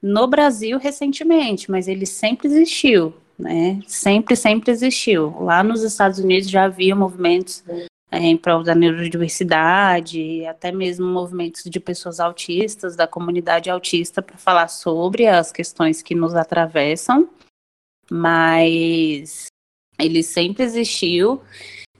no 0.00 0.28
Brasil 0.28 0.78
recentemente, 0.78 1.68
mas 1.68 1.88
ele 1.88 2.06
sempre 2.06 2.46
existiu 2.46 3.12
né? 3.38 3.80
Sempre, 3.86 4.34
sempre 4.34 4.70
existiu. 4.70 5.34
Lá 5.40 5.62
nos 5.62 5.82
Estados 5.82 6.18
Unidos 6.18 6.50
já 6.50 6.64
havia 6.64 6.94
movimentos 6.96 7.62
é, 8.10 8.18
em 8.18 8.36
prol 8.36 8.62
da 8.62 8.74
neurodiversidade, 8.74 10.44
até 10.46 10.72
mesmo 10.72 11.06
movimentos 11.06 11.62
de 11.64 11.78
pessoas 11.78 12.18
autistas, 12.20 12.96
da 12.96 13.06
comunidade 13.06 13.70
autista, 13.70 14.20
para 14.20 14.36
falar 14.36 14.68
sobre 14.68 15.26
as 15.26 15.52
questões 15.52 16.02
que 16.02 16.14
nos 16.14 16.34
atravessam, 16.34 17.28
mas 18.10 19.46
ele 19.98 20.22
sempre 20.22 20.64
existiu 20.64 21.42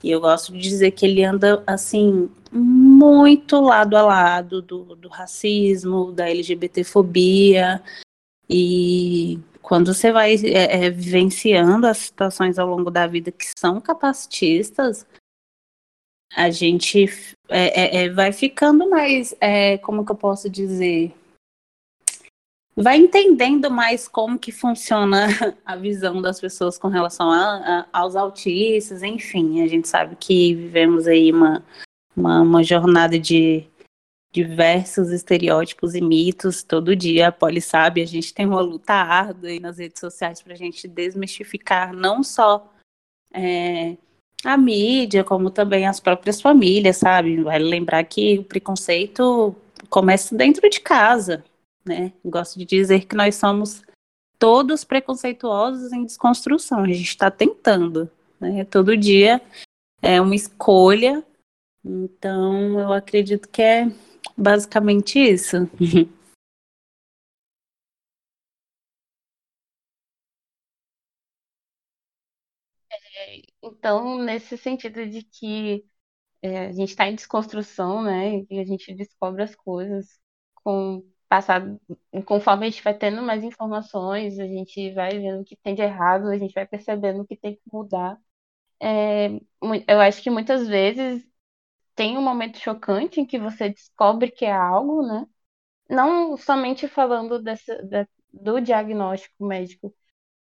e 0.02 0.10
eu 0.10 0.20
gosto 0.20 0.52
de 0.52 0.60
dizer 0.60 0.92
que 0.92 1.04
ele 1.04 1.24
anda 1.24 1.62
assim 1.66 2.30
muito 2.52 3.60
lado 3.60 3.96
a 3.96 4.02
lado 4.02 4.62
do, 4.62 4.96
do 4.96 5.08
racismo, 5.08 6.12
da 6.12 6.30
LGBTfobia 6.30 7.82
e 8.48 9.38
quando 9.68 9.92
você 9.92 10.10
vai 10.10 10.34
é, 10.34 10.86
é, 10.86 10.90
vivenciando 10.90 11.86
as 11.86 11.98
situações 11.98 12.58
ao 12.58 12.66
longo 12.66 12.90
da 12.90 13.06
vida 13.06 13.30
que 13.30 13.44
são 13.54 13.78
capacitistas, 13.82 15.06
a 16.34 16.48
gente 16.48 17.04
é, 17.50 17.98
é, 18.00 18.04
é 18.04 18.08
vai 18.08 18.32
ficando 18.32 18.88
mais, 18.88 19.34
é, 19.38 19.76
como 19.76 20.06
que 20.06 20.12
eu 20.12 20.16
posso 20.16 20.48
dizer, 20.48 21.14
vai 22.74 22.96
entendendo 22.96 23.70
mais 23.70 24.08
como 24.08 24.38
que 24.38 24.50
funciona 24.50 25.26
a 25.66 25.76
visão 25.76 26.22
das 26.22 26.40
pessoas 26.40 26.78
com 26.78 26.88
relação 26.88 27.30
a, 27.30 27.56
a, 27.92 28.00
aos 28.00 28.16
autistas, 28.16 29.02
enfim, 29.02 29.62
a 29.62 29.68
gente 29.68 29.86
sabe 29.86 30.16
que 30.16 30.54
vivemos 30.54 31.06
aí 31.06 31.30
uma, 31.30 31.62
uma, 32.16 32.40
uma 32.40 32.64
jornada 32.64 33.18
de 33.18 33.66
diversos 34.30 35.10
estereótipos 35.10 35.94
e 35.94 36.00
mitos 36.00 36.62
todo 36.62 36.94
dia, 36.94 37.28
a 37.28 37.32
Poli 37.32 37.60
sabe, 37.60 38.02
a 38.02 38.06
gente 38.06 38.34
tem 38.34 38.46
uma 38.46 38.60
luta 38.60 38.92
árdua 38.92 39.48
aí 39.48 39.58
nas 39.58 39.78
redes 39.78 40.00
sociais 40.00 40.42
para 40.42 40.52
a 40.52 40.56
gente 40.56 40.86
desmistificar 40.86 41.94
não 41.94 42.22
só 42.22 42.70
é, 43.32 43.96
a 44.44 44.56
mídia, 44.56 45.24
como 45.24 45.50
também 45.50 45.86
as 45.86 45.98
próprias 45.98 46.40
famílias, 46.40 46.98
sabe? 46.98 47.42
Vale 47.42 47.64
lembrar 47.64 48.04
que 48.04 48.38
o 48.38 48.44
preconceito 48.44 49.56
começa 49.88 50.36
dentro 50.36 50.68
de 50.68 50.80
casa, 50.80 51.42
né? 51.84 52.12
Gosto 52.24 52.58
de 52.58 52.64
dizer 52.64 53.06
que 53.06 53.16
nós 53.16 53.36
somos 53.36 53.82
todos 54.38 54.84
preconceituosos 54.84 55.92
em 55.92 56.04
desconstrução, 56.04 56.84
a 56.84 56.86
gente 56.86 57.02
está 57.02 57.30
tentando, 57.30 58.10
né? 58.38 58.64
Todo 58.64 58.96
dia 58.96 59.40
é 60.02 60.20
uma 60.20 60.34
escolha, 60.34 61.24
então 61.84 62.78
eu 62.78 62.92
acredito 62.92 63.48
que 63.48 63.62
é 63.62 63.90
basicamente 64.36 65.18
isso. 65.18 65.56
É, 73.16 73.42
então, 73.62 74.18
nesse 74.18 74.56
sentido 74.56 75.06
de 75.08 75.22
que 75.24 75.84
é, 76.42 76.66
a 76.68 76.72
gente 76.72 76.90
está 76.90 77.08
em 77.08 77.14
desconstrução, 77.14 78.02
né? 78.02 78.44
E 78.50 78.60
a 78.60 78.64
gente 78.64 78.94
descobre 78.94 79.42
as 79.42 79.54
coisas 79.56 80.20
com 80.56 81.04
passar, 81.28 81.62
conforme 82.26 82.66
a 82.66 82.70
gente 82.70 82.82
vai 82.82 82.94
tendo 82.96 83.22
mais 83.22 83.44
informações, 83.44 84.38
a 84.38 84.46
gente 84.46 84.92
vai 84.94 85.10
vendo 85.18 85.42
o 85.42 85.44
que 85.44 85.56
tem 85.56 85.74
de 85.74 85.82
errado, 85.82 86.28
a 86.28 86.38
gente 86.38 86.54
vai 86.54 86.66
percebendo 86.66 87.22
o 87.22 87.26
que 87.26 87.36
tem 87.36 87.56
que 87.56 87.62
mudar. 87.72 88.18
É, 88.80 89.28
eu 89.88 90.00
acho 90.00 90.22
que 90.22 90.30
muitas 90.30 90.66
vezes 90.68 91.26
tem 91.98 92.18
um 92.18 92.22
momento 92.22 92.58
chocante 92.60 93.20
em 93.20 93.26
que 93.26 93.38
você 93.40 93.70
descobre 93.70 94.30
que 94.32 94.46
é 94.46 94.52
algo, 94.52 95.02
né? 95.06 95.26
Não 95.90 96.36
somente 96.36 96.88
falando 96.88 97.42
dessa, 97.42 97.82
da, 97.84 98.06
do 98.32 98.60
diagnóstico 98.60 99.46
médico, 99.46 99.94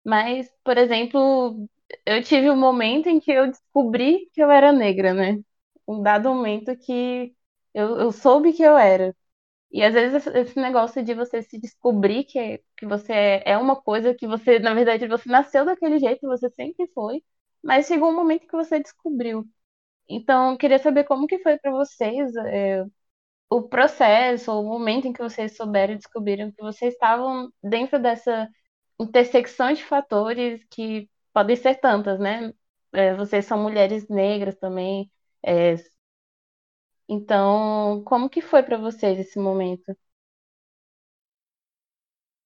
mas, 0.05 0.49
por 0.63 0.77
exemplo, 0.77 1.67
eu 2.05 2.23
tive 2.23 2.49
um 2.51 2.57
momento 2.57 3.09
em 3.09 3.19
que 3.19 3.31
eu 3.31 3.47
descobri 3.49 4.29
que 4.33 4.41
eu 4.43 4.51
era 4.51 4.71
negra, 4.73 5.13
né? 5.13 5.39
Um 5.87 6.01
dado 6.03 6.29
momento 6.33 6.77
que 6.77 7.35
eu, 7.73 7.97
eu 7.99 8.11
soube 8.11 8.53
que 8.53 8.63
eu 8.63 8.77
era. 8.77 9.15
E 9.71 9.83
às 9.83 9.93
vezes 9.93 10.25
esse 10.27 10.57
negócio 10.59 11.03
de 11.03 11.13
você 11.13 11.41
se 11.43 11.59
descobrir 11.59 12.23
que, 12.25 12.63
que 12.77 12.85
você 12.85 13.41
é 13.45 13.57
uma 13.57 13.75
coisa 13.81 14.13
que 14.15 14.27
você, 14.27 14.59
na 14.59 14.73
verdade, 14.73 15.07
você 15.07 15.29
nasceu 15.29 15.65
daquele 15.65 15.99
jeito, 15.99 16.27
você 16.27 16.49
sempre 16.51 16.87
foi, 16.93 17.23
mas 17.63 17.87
chegou 17.87 18.09
um 18.09 18.15
momento 18.15 18.47
que 18.47 18.55
você 18.55 18.79
descobriu. 18.79 19.45
Então, 20.09 20.51
eu 20.53 20.57
queria 20.57 20.79
saber 20.79 21.05
como 21.05 21.27
que 21.27 21.39
foi 21.39 21.57
para 21.57 21.71
vocês 21.71 22.35
é, 22.37 22.83
o 23.49 23.63
processo, 23.63 24.51
o 24.53 24.63
momento 24.63 25.07
em 25.07 25.13
que 25.13 25.21
vocês 25.23 25.55
souberam 25.57 25.93
e 25.95 25.97
descobriram 25.97 26.51
que 26.51 26.61
vocês 26.61 26.93
estavam 26.93 27.49
dentro 27.63 27.99
dessa 27.99 28.49
intersecção 28.99 29.73
de 29.73 29.83
fatores 29.83 30.63
que 30.71 31.09
podem 31.33 31.55
ser 31.55 31.75
tantas, 31.75 32.19
né? 32.19 32.53
É, 32.93 33.15
vocês 33.15 33.45
são 33.45 33.61
mulheres 33.61 34.07
negras 34.09 34.55
também, 34.57 35.11
é, 35.45 35.75
então, 37.07 38.03
como 38.05 38.29
que 38.29 38.41
foi 38.41 38.63
para 38.63 38.77
vocês 38.77 39.19
esse 39.19 39.39
momento? 39.39 39.95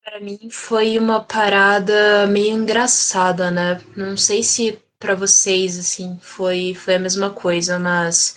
Para 0.03 0.19
mim 0.19 0.49
foi 0.49 0.97
uma 0.97 1.23
parada 1.23 2.27
meio 2.27 2.53
engraçada, 2.57 3.51
né? 3.51 3.79
Não 3.95 4.17
sei 4.17 4.43
se 4.43 4.81
para 4.99 5.15
vocês 5.15 5.79
assim 5.79 6.19
foi 6.21 6.75
foi 6.75 6.95
a 6.95 6.99
mesma 6.99 7.29
coisa, 7.29 7.79
mas 7.79 8.35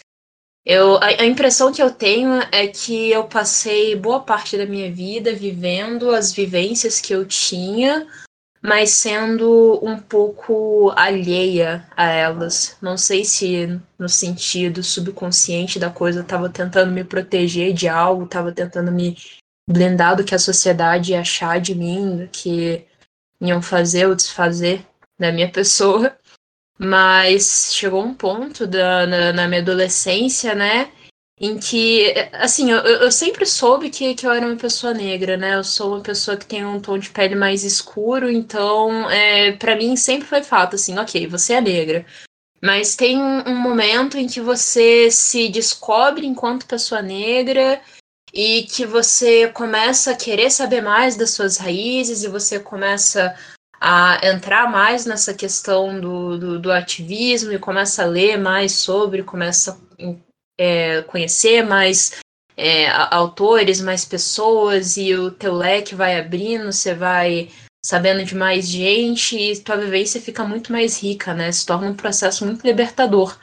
eu 0.64 0.96
a, 0.98 1.06
a 1.06 1.26
impressão 1.26 1.72
que 1.72 1.82
eu 1.82 1.90
tenho 1.90 2.40
é 2.52 2.66
que 2.68 3.10
eu 3.10 3.24
passei 3.24 3.96
boa 3.96 4.20
parte 4.20 4.56
da 4.56 4.64
minha 4.64 4.90
vida 4.90 5.34
vivendo 5.34 6.10
as 6.10 6.32
vivências 6.32 7.00
que 7.00 7.12
eu 7.12 7.26
tinha 7.26 8.06
mas 8.62 8.90
sendo 8.90 9.80
um 9.82 9.98
pouco 9.98 10.92
alheia 10.94 11.84
a 11.96 12.06
elas. 12.06 12.76
Não 12.80 12.96
sei 12.96 13.24
se 13.24 13.80
no 13.98 14.08
sentido 14.08 14.84
subconsciente 14.84 15.80
da 15.80 15.90
coisa 15.90 16.20
estava 16.20 16.48
tentando 16.48 16.92
me 16.92 17.02
proteger 17.02 17.72
de 17.72 17.88
algo, 17.88 18.24
estava 18.24 18.52
tentando 18.52 18.92
me 18.92 19.18
blindar 19.68 20.16
do 20.16 20.24
que 20.24 20.34
a 20.34 20.38
sociedade 20.38 21.10
ia 21.10 21.20
achar 21.20 21.60
de 21.60 21.74
mim, 21.74 22.18
do 22.18 22.28
que 22.28 22.86
iam 23.40 23.60
fazer 23.60 24.06
ou 24.06 24.14
desfazer 24.14 24.86
da 25.18 25.32
minha 25.32 25.50
pessoa. 25.50 26.16
Mas 26.82 27.70
chegou 27.72 28.02
um 28.02 28.14
ponto 28.14 28.66
da, 28.66 29.06
na, 29.06 29.32
na 29.32 29.48
minha 29.48 29.60
adolescência, 29.60 30.54
né? 30.54 30.90
em 31.42 31.58
que, 31.58 32.14
assim, 32.34 32.70
eu, 32.70 32.78
eu 32.78 33.10
sempre 33.10 33.44
soube 33.44 33.90
que, 33.90 34.14
que 34.14 34.24
eu 34.24 34.30
era 34.30 34.46
uma 34.46 34.56
pessoa 34.56 34.94
negra, 34.94 35.36
né? 35.36 35.56
Eu 35.56 35.64
sou 35.64 35.94
uma 35.94 36.00
pessoa 36.00 36.36
que 36.36 36.46
tem 36.46 36.64
um 36.64 36.80
tom 36.80 36.96
de 36.98 37.10
pele 37.10 37.34
mais 37.34 37.64
escuro, 37.64 38.30
então, 38.30 39.10
é, 39.10 39.50
para 39.50 39.74
mim 39.74 39.96
sempre 39.96 40.28
foi 40.28 40.40
fato, 40.44 40.76
assim, 40.76 40.96
ok, 40.98 41.26
você 41.26 41.54
é 41.54 41.60
negra. 41.60 42.06
Mas 42.62 42.94
tem 42.94 43.18
um 43.20 43.56
momento 43.56 44.16
em 44.16 44.28
que 44.28 44.40
você 44.40 45.10
se 45.10 45.48
descobre 45.48 46.24
enquanto 46.24 46.64
pessoa 46.64 47.02
negra 47.02 47.80
e 48.32 48.62
que 48.62 48.86
você 48.86 49.48
começa 49.48 50.12
a 50.12 50.16
querer 50.16 50.48
saber 50.48 50.80
mais 50.80 51.16
das 51.16 51.30
suas 51.30 51.56
raízes 51.56 52.22
e 52.22 52.28
você 52.28 52.60
começa 52.60 53.36
a 53.84 54.20
entrar 54.22 54.70
mais 54.70 55.04
nessa 55.04 55.34
questão 55.34 56.00
do, 56.00 56.38
do, 56.38 56.60
do 56.60 56.70
ativismo 56.70 57.50
e 57.50 57.58
começa 57.58 58.04
a 58.04 58.06
ler 58.06 58.38
mais 58.38 58.70
sobre, 58.70 59.24
começa 59.24 59.76
é, 60.56 61.02
conhecer 61.02 61.64
mais 61.64 62.20
é, 62.56 62.88
autores, 63.10 63.80
mais 63.80 64.04
pessoas, 64.04 64.96
e 64.96 65.12
o 65.16 65.32
teu 65.32 65.52
leque 65.52 65.96
vai 65.96 66.16
abrindo, 66.16 66.70
você 66.70 66.94
vai 66.94 67.50
sabendo 67.84 68.24
de 68.24 68.36
mais 68.36 68.68
gente, 68.68 69.36
e 69.36 69.58
tua 69.58 69.76
vivência 69.76 70.20
fica 70.20 70.44
muito 70.44 70.70
mais 70.70 71.02
rica, 71.02 71.34
né? 71.34 71.50
Se 71.50 71.66
torna 71.66 71.88
um 71.88 71.96
processo 71.96 72.46
muito 72.46 72.64
libertador. 72.64 73.36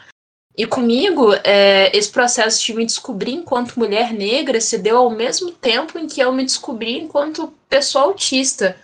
E 0.58 0.66
comigo, 0.66 1.34
é, 1.44 1.92
esse 1.94 2.10
processo 2.10 2.66
de 2.66 2.74
me 2.74 2.86
descobrir 2.86 3.34
enquanto 3.34 3.78
mulher 3.78 4.14
negra 4.14 4.62
se 4.62 4.78
deu 4.78 5.00
ao 5.00 5.10
mesmo 5.10 5.52
tempo 5.52 6.00
em 6.00 6.08
que 6.08 6.22
eu 6.22 6.32
me 6.32 6.46
descobri 6.46 6.98
enquanto 6.98 7.54
pessoa 7.68 8.06
autista. 8.06 8.78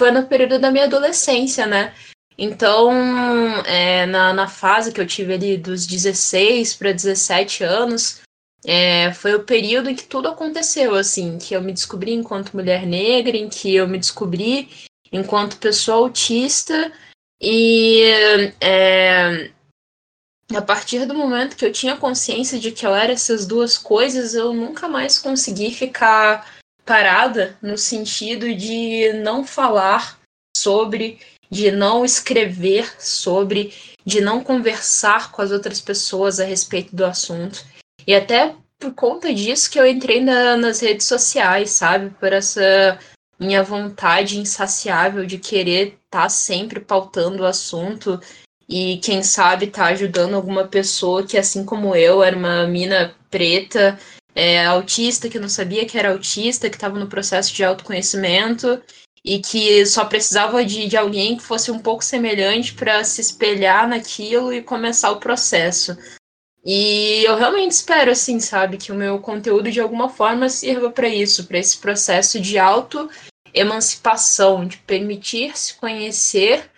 Foi 0.00 0.10
no 0.10 0.26
período 0.26 0.58
da 0.58 0.70
minha 0.70 0.84
adolescência, 0.84 1.66
né? 1.66 1.92
Então, 2.38 2.90
é, 3.66 4.06
na, 4.06 4.32
na 4.32 4.48
fase 4.48 4.92
que 4.92 4.98
eu 4.98 5.06
tive 5.06 5.34
ali 5.34 5.58
dos 5.58 5.86
16 5.86 6.72
para 6.76 6.90
17 6.90 7.62
anos, 7.62 8.22
é, 8.64 9.12
foi 9.12 9.34
o 9.34 9.44
período 9.44 9.90
em 9.90 9.94
que 9.94 10.04
tudo 10.04 10.28
aconteceu, 10.28 10.94
assim, 10.94 11.36
que 11.36 11.52
eu 11.52 11.60
me 11.60 11.70
descobri 11.70 12.14
enquanto 12.14 12.56
mulher 12.56 12.86
negra, 12.86 13.36
em 13.36 13.50
que 13.50 13.74
eu 13.74 13.86
me 13.86 13.98
descobri 13.98 14.70
enquanto 15.12 15.58
pessoa 15.58 15.98
autista, 15.98 16.90
e 17.38 18.00
é, 18.58 19.50
a 20.56 20.62
partir 20.62 21.04
do 21.04 21.14
momento 21.14 21.56
que 21.56 21.66
eu 21.66 21.72
tinha 21.72 21.94
consciência 21.94 22.58
de 22.58 22.72
que 22.72 22.86
eu 22.86 22.94
era 22.94 23.12
essas 23.12 23.44
duas 23.44 23.76
coisas, 23.76 24.32
eu 24.32 24.54
nunca 24.54 24.88
mais 24.88 25.18
consegui 25.18 25.70
ficar 25.70 26.58
parada 26.90 27.56
no 27.62 27.78
sentido 27.78 28.52
de 28.52 29.12
não 29.22 29.44
falar 29.44 30.18
sobre 30.56 31.20
de 31.48 31.70
não 31.70 32.04
escrever 32.04 32.92
sobre, 32.98 33.72
de 34.04 34.20
não 34.20 34.42
conversar 34.42 35.30
com 35.30 35.40
as 35.40 35.52
outras 35.52 35.80
pessoas 35.80 36.40
a 36.40 36.44
respeito 36.44 36.94
do 36.94 37.04
assunto. 37.04 37.64
E 38.04 38.12
até 38.12 38.56
por 38.76 38.92
conta 38.92 39.32
disso 39.32 39.70
que 39.70 39.78
eu 39.78 39.86
entrei 39.86 40.20
na, 40.20 40.56
nas 40.56 40.80
redes 40.80 41.06
sociais, 41.06 41.70
sabe? 41.70 42.10
Por 42.10 42.32
essa 42.32 42.98
minha 43.38 43.62
vontade 43.62 44.38
insaciável 44.38 45.24
de 45.24 45.38
querer 45.38 45.98
estar 46.04 46.22
tá 46.22 46.28
sempre 46.28 46.80
pautando 46.80 47.44
o 47.44 47.46
assunto 47.46 48.20
e 48.68 48.98
quem 48.98 49.22
sabe 49.22 49.68
tá 49.68 49.86
ajudando 49.86 50.34
alguma 50.34 50.66
pessoa 50.66 51.24
que, 51.24 51.38
assim 51.38 51.64
como 51.64 51.94
eu, 51.94 52.22
era 52.22 52.36
uma 52.36 52.66
mina 52.66 53.14
preta, 53.30 53.96
é, 54.40 54.64
autista, 54.64 55.28
que 55.28 55.38
não 55.38 55.50
sabia 55.50 55.84
que 55.84 55.98
era 55.98 56.12
autista, 56.12 56.70
que 56.70 56.76
estava 56.76 56.98
no 56.98 57.06
processo 57.06 57.52
de 57.52 57.62
autoconhecimento 57.62 58.82
e 59.22 59.38
que 59.38 59.84
só 59.84 60.06
precisava 60.06 60.64
de, 60.64 60.88
de 60.88 60.96
alguém 60.96 61.36
que 61.36 61.42
fosse 61.42 61.70
um 61.70 61.78
pouco 61.78 62.02
semelhante 62.02 62.72
para 62.72 63.04
se 63.04 63.20
espelhar 63.20 63.86
naquilo 63.86 64.50
e 64.50 64.62
começar 64.62 65.10
o 65.10 65.20
processo. 65.20 65.94
E 66.64 67.22
eu 67.22 67.36
realmente 67.36 67.72
espero, 67.72 68.10
assim, 68.10 68.40
sabe, 68.40 68.78
que 68.78 68.90
o 68.90 68.94
meu 68.94 69.18
conteúdo 69.18 69.70
de 69.70 69.78
alguma 69.78 70.08
forma 70.08 70.48
sirva 70.48 70.90
para 70.90 71.06
isso, 71.06 71.44
para 71.44 71.58
esse 71.58 71.76
processo 71.76 72.40
de 72.40 72.58
auto-emancipação, 72.58 74.66
de 74.66 74.78
permitir 74.78 75.54
se 75.54 75.74
conhecer 75.74 76.70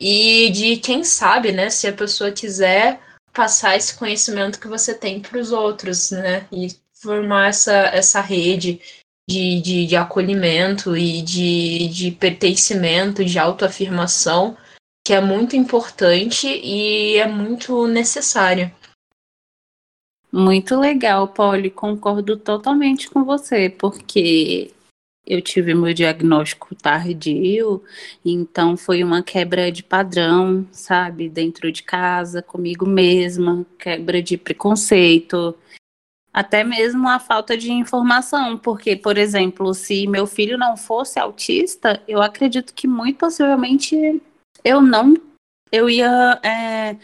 e 0.00 0.50
de 0.50 0.78
quem 0.78 1.04
sabe, 1.04 1.52
né, 1.52 1.70
se 1.70 1.86
a 1.86 1.92
pessoa 1.92 2.32
quiser 2.32 3.00
passar 3.32 3.76
esse 3.76 3.94
conhecimento 3.94 4.58
que 4.58 4.66
você 4.66 4.92
tem 4.92 5.20
para 5.20 5.38
os 5.38 5.52
outros, 5.52 6.10
né, 6.10 6.48
e 6.50 6.82
formar 7.04 7.48
essa, 7.48 7.72
essa 7.72 8.20
rede 8.20 8.80
de, 9.28 9.60
de, 9.60 9.86
de 9.86 9.96
acolhimento 9.96 10.96
e 10.96 11.22
de, 11.22 11.88
de 11.88 12.10
pertencimento, 12.10 13.24
de 13.24 13.38
autoafirmação, 13.38 14.56
que 15.06 15.12
é 15.12 15.20
muito 15.20 15.54
importante 15.54 16.46
e 16.48 17.16
é 17.16 17.26
muito 17.26 17.86
necessário. 17.86 18.72
Muito 20.32 20.78
legal, 20.78 21.28
Polly, 21.28 21.70
concordo 21.70 22.36
totalmente 22.36 23.08
com 23.08 23.22
você, 23.22 23.70
porque 23.70 24.72
eu 25.26 25.40
tive 25.40 25.74
meu 25.74 25.94
diagnóstico 25.94 26.74
tardio, 26.74 27.82
então 28.24 28.76
foi 28.76 29.02
uma 29.02 29.22
quebra 29.22 29.70
de 29.70 29.82
padrão, 29.82 30.66
sabe, 30.72 31.28
dentro 31.28 31.70
de 31.70 31.82
casa, 31.82 32.42
comigo 32.42 32.84
mesma, 32.84 33.64
quebra 33.78 34.20
de 34.20 34.36
preconceito, 34.36 35.56
até 36.34 36.64
mesmo 36.64 37.08
a 37.08 37.20
falta 37.20 37.56
de 37.56 37.70
informação, 37.70 38.58
porque, 38.58 38.96
por 38.96 39.16
exemplo, 39.16 39.72
se 39.72 40.04
meu 40.08 40.26
filho 40.26 40.58
não 40.58 40.76
fosse 40.76 41.16
autista, 41.16 42.02
eu 42.08 42.20
acredito 42.20 42.74
que 42.74 42.88
muito 42.88 43.20
possivelmente 43.20 44.20
eu 44.64 44.80
não, 44.80 45.14
eu 45.70 45.88
ia 45.88 46.40
é, 46.42 46.96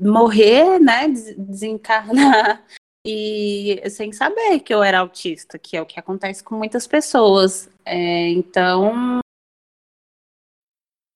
morrer, 0.00 0.80
né, 0.80 1.06
desencarnar 1.38 2.64
e 3.06 3.80
sem 3.88 4.12
saber 4.12 4.58
que 4.58 4.74
eu 4.74 4.82
era 4.82 4.98
autista, 4.98 5.56
que 5.56 5.76
é 5.76 5.80
o 5.80 5.86
que 5.86 6.00
acontece 6.00 6.42
com 6.42 6.56
muitas 6.56 6.88
pessoas. 6.88 7.70
É, 7.84 8.30
então, 8.30 9.20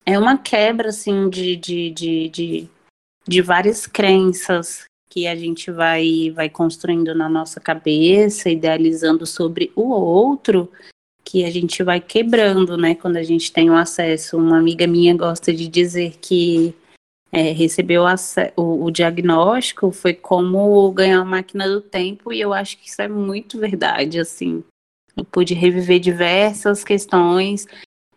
é 0.05 0.17
uma 0.17 0.39
quebra, 0.39 0.91
assim, 0.91 1.29
de, 1.29 1.57
de, 1.57 1.91
de, 1.91 2.29
de, 2.29 2.71
de 3.27 3.43
várias 3.43 3.89
crenças 3.89 4.85
que 5.17 5.27
a 5.27 5.35
gente 5.35 5.71
vai, 5.71 6.31
vai 6.35 6.51
construindo 6.51 7.15
na 7.15 7.27
nossa 7.27 7.59
cabeça, 7.59 8.51
idealizando 8.51 9.25
sobre 9.25 9.73
o 9.75 9.89
outro, 9.89 10.71
que 11.25 11.43
a 11.43 11.51
gente 11.51 11.83
vai 11.83 12.03
quebrando, 12.03 12.77
né, 12.77 12.95
quando 12.95 13.17
a 13.17 13.23
gente 13.23 13.51
tem 13.51 13.71
o 13.71 13.75
acesso. 13.75 14.37
Uma 14.37 14.59
amiga 14.59 14.87
minha 14.87 15.17
gosta 15.17 15.55
de 15.55 15.69
dizer 15.69 16.19
que 16.21 16.75
é, 17.33 17.51
recebeu 17.51 18.05
o, 18.59 18.85
o, 18.85 18.91
diagnóstico 18.91 19.91
foi 19.91 20.13
como 20.13 20.93
ganhar 20.93 21.23
uma 21.23 21.37
máquina 21.37 21.67
do 21.67 21.81
tempo 21.81 22.31
e 22.31 22.39
eu 22.39 22.53
acho 22.53 22.77
que 22.77 22.87
isso 22.87 23.01
é 23.01 23.09
muito 23.09 23.59
verdade, 23.59 24.21
assim. 24.21 24.63
Eu 25.17 25.25
pude 25.25 25.55
reviver 25.55 25.99
diversas 25.99 26.85
questões 26.85 27.67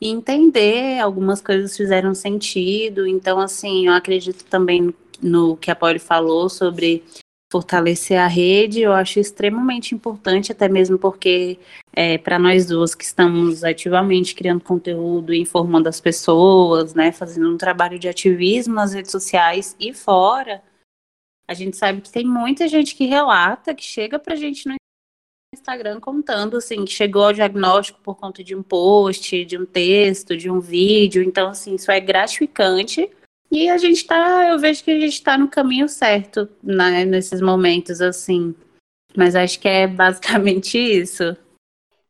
e 0.01 0.09
entender, 0.09 0.99
algumas 0.99 1.39
coisas 1.39 1.77
fizeram 1.77 2.13
sentido, 2.13 3.07
então, 3.07 3.39
assim, 3.39 3.87
eu 3.87 3.93
acredito 3.93 4.43
também 4.43 4.93
no 5.21 5.57
que 5.57 5.71
a 5.71 5.75
Polly 5.75 5.99
falou 5.99 6.49
sobre 6.49 7.03
fortalecer 7.51 8.19
a 8.19 8.27
rede, 8.27 8.81
eu 8.81 8.93
acho 8.93 9.19
extremamente 9.19 9.95
importante, 9.95 10.51
até 10.51 10.69
mesmo 10.69 10.99
porque 10.99 11.57
é, 11.91 12.17
para 12.17 12.37
nós 12.37 12.67
duas 12.67 12.93
que 12.93 13.03
estamos 13.03 13.63
ativamente 13.63 14.35
criando 14.35 14.63
conteúdo, 14.63 15.33
informando 15.33 15.89
as 15.89 15.99
pessoas, 15.99 16.93
né, 16.93 17.11
fazendo 17.11 17.51
um 17.51 17.57
trabalho 17.57 17.97
de 17.97 18.07
ativismo 18.07 18.75
nas 18.75 18.93
redes 18.93 19.11
sociais 19.11 19.75
e 19.79 19.91
fora, 19.93 20.61
a 21.47 21.55
gente 21.55 21.75
sabe 21.75 22.01
que 22.01 22.11
tem 22.11 22.23
muita 22.23 22.67
gente 22.67 22.95
que 22.95 23.07
relata, 23.07 23.73
que 23.73 23.83
chega 23.83 24.19
para 24.19 24.35
a 24.35 24.37
gente 24.37 24.67
no 24.67 24.75
Instagram 25.51 25.99
contando 25.99 26.57
assim 26.57 26.85
que 26.85 26.91
chegou 26.91 27.23
ao 27.23 27.33
diagnóstico 27.33 27.99
por 28.03 28.15
conta 28.15 28.43
de 28.43 28.55
um 28.55 28.61
post, 28.61 29.43
de 29.43 29.57
um 29.57 29.65
texto, 29.65 30.37
de 30.37 30.51
um 30.51 30.59
vídeo, 30.59 31.23
então 31.23 31.49
assim 31.49 31.73
isso 31.73 31.91
é 31.91 31.99
gratificante 31.99 33.09
e 33.51 33.69
a 33.69 33.77
gente 33.77 34.05
tá, 34.05 34.47
eu 34.47 34.59
vejo 34.59 34.83
que 34.83 34.91
a 34.91 34.99
gente 34.99 35.23
tá 35.23 35.37
no 35.37 35.49
caminho 35.49 35.89
certo, 35.89 36.49
né, 36.61 37.05
nesses 37.05 37.41
momentos 37.41 38.01
assim. 38.01 38.55
Mas 39.17 39.35
acho 39.35 39.59
que 39.59 39.67
é 39.67 39.87
basicamente 39.87 40.77
isso. 40.77 41.35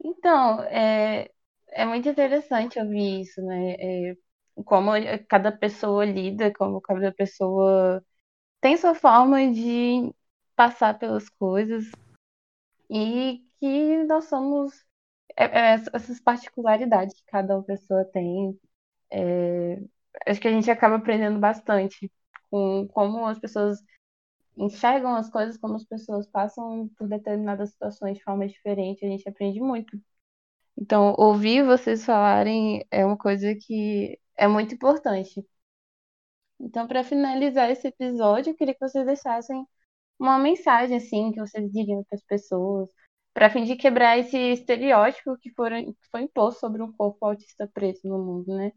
Então, 0.03 0.61
é, 0.63 1.29
é 1.71 1.85
muito 1.85 2.07
interessante 2.09 2.79
ouvir 2.79 3.21
isso, 3.21 3.41
né? 3.41 3.75
É, 3.79 4.17
como 4.65 4.91
cada 5.27 5.51
pessoa 5.51 6.05
lida, 6.05 6.53
como 6.53 6.81
cada 6.81 7.11
pessoa 7.11 8.03
tem 8.61 8.75
sua 8.77 8.93
forma 8.93 9.51
de 9.51 10.13
passar 10.55 10.99
pelas 10.99 11.29
coisas 11.29 11.85
e 12.89 13.45
que 13.59 14.03
nós 14.05 14.25
somos 14.25 14.85
é, 15.35 15.45
é, 15.45 15.73
essas 15.93 16.19
particularidades 16.19 17.15
que 17.15 17.25
cada 17.25 17.61
pessoa 17.63 18.03
tem. 18.05 18.59
É, 19.11 19.81
acho 20.25 20.39
que 20.39 20.47
a 20.47 20.51
gente 20.51 20.69
acaba 20.69 20.95
aprendendo 20.95 21.39
bastante 21.39 22.11
com 22.49 22.87
como 22.89 23.25
as 23.25 23.39
pessoas 23.39 23.79
enxergam 24.57 25.15
as 25.15 25.29
coisas, 25.29 25.57
como 25.57 25.75
as 25.75 25.85
pessoas 25.85 26.27
passam 26.27 26.89
por 26.97 27.07
determinadas 27.07 27.71
situações 27.71 28.17
de 28.17 28.23
forma 28.23 28.47
diferente, 28.47 29.05
a 29.05 29.09
gente 29.09 29.27
aprende 29.27 29.59
muito. 29.59 29.99
Então, 30.77 31.13
ouvir 31.17 31.63
vocês 31.63 32.05
falarem 32.05 32.85
é 32.91 33.05
uma 33.05 33.17
coisa 33.17 33.53
que 33.55 34.19
é 34.37 34.47
muito 34.47 34.75
importante. 34.75 35.45
Então, 36.59 36.87
para 36.87 37.03
finalizar 37.03 37.69
esse 37.69 37.87
episódio, 37.87 38.51
eu 38.51 38.55
queria 38.55 38.73
que 38.73 38.79
vocês 38.81 39.05
deixassem 39.05 39.65
uma 40.19 40.37
mensagem 40.37 40.97
assim 40.97 41.31
que 41.31 41.39
vocês 41.39 41.71
diriam 41.71 42.03
para 42.03 42.17
as 42.17 42.23
pessoas, 42.23 42.89
para 43.33 43.49
fim 43.49 43.63
de 43.63 43.75
quebrar 43.75 44.17
esse 44.17 44.37
estereótipo 44.37 45.37
que, 45.37 45.51
foram, 45.53 45.85
que 45.93 46.09
foi 46.11 46.23
imposto 46.23 46.59
sobre 46.59 46.81
um 46.81 46.91
corpo 46.91 47.25
autista 47.25 47.67
preto 47.73 48.07
no 48.07 48.19
mundo, 48.19 48.55
né? 48.55 48.73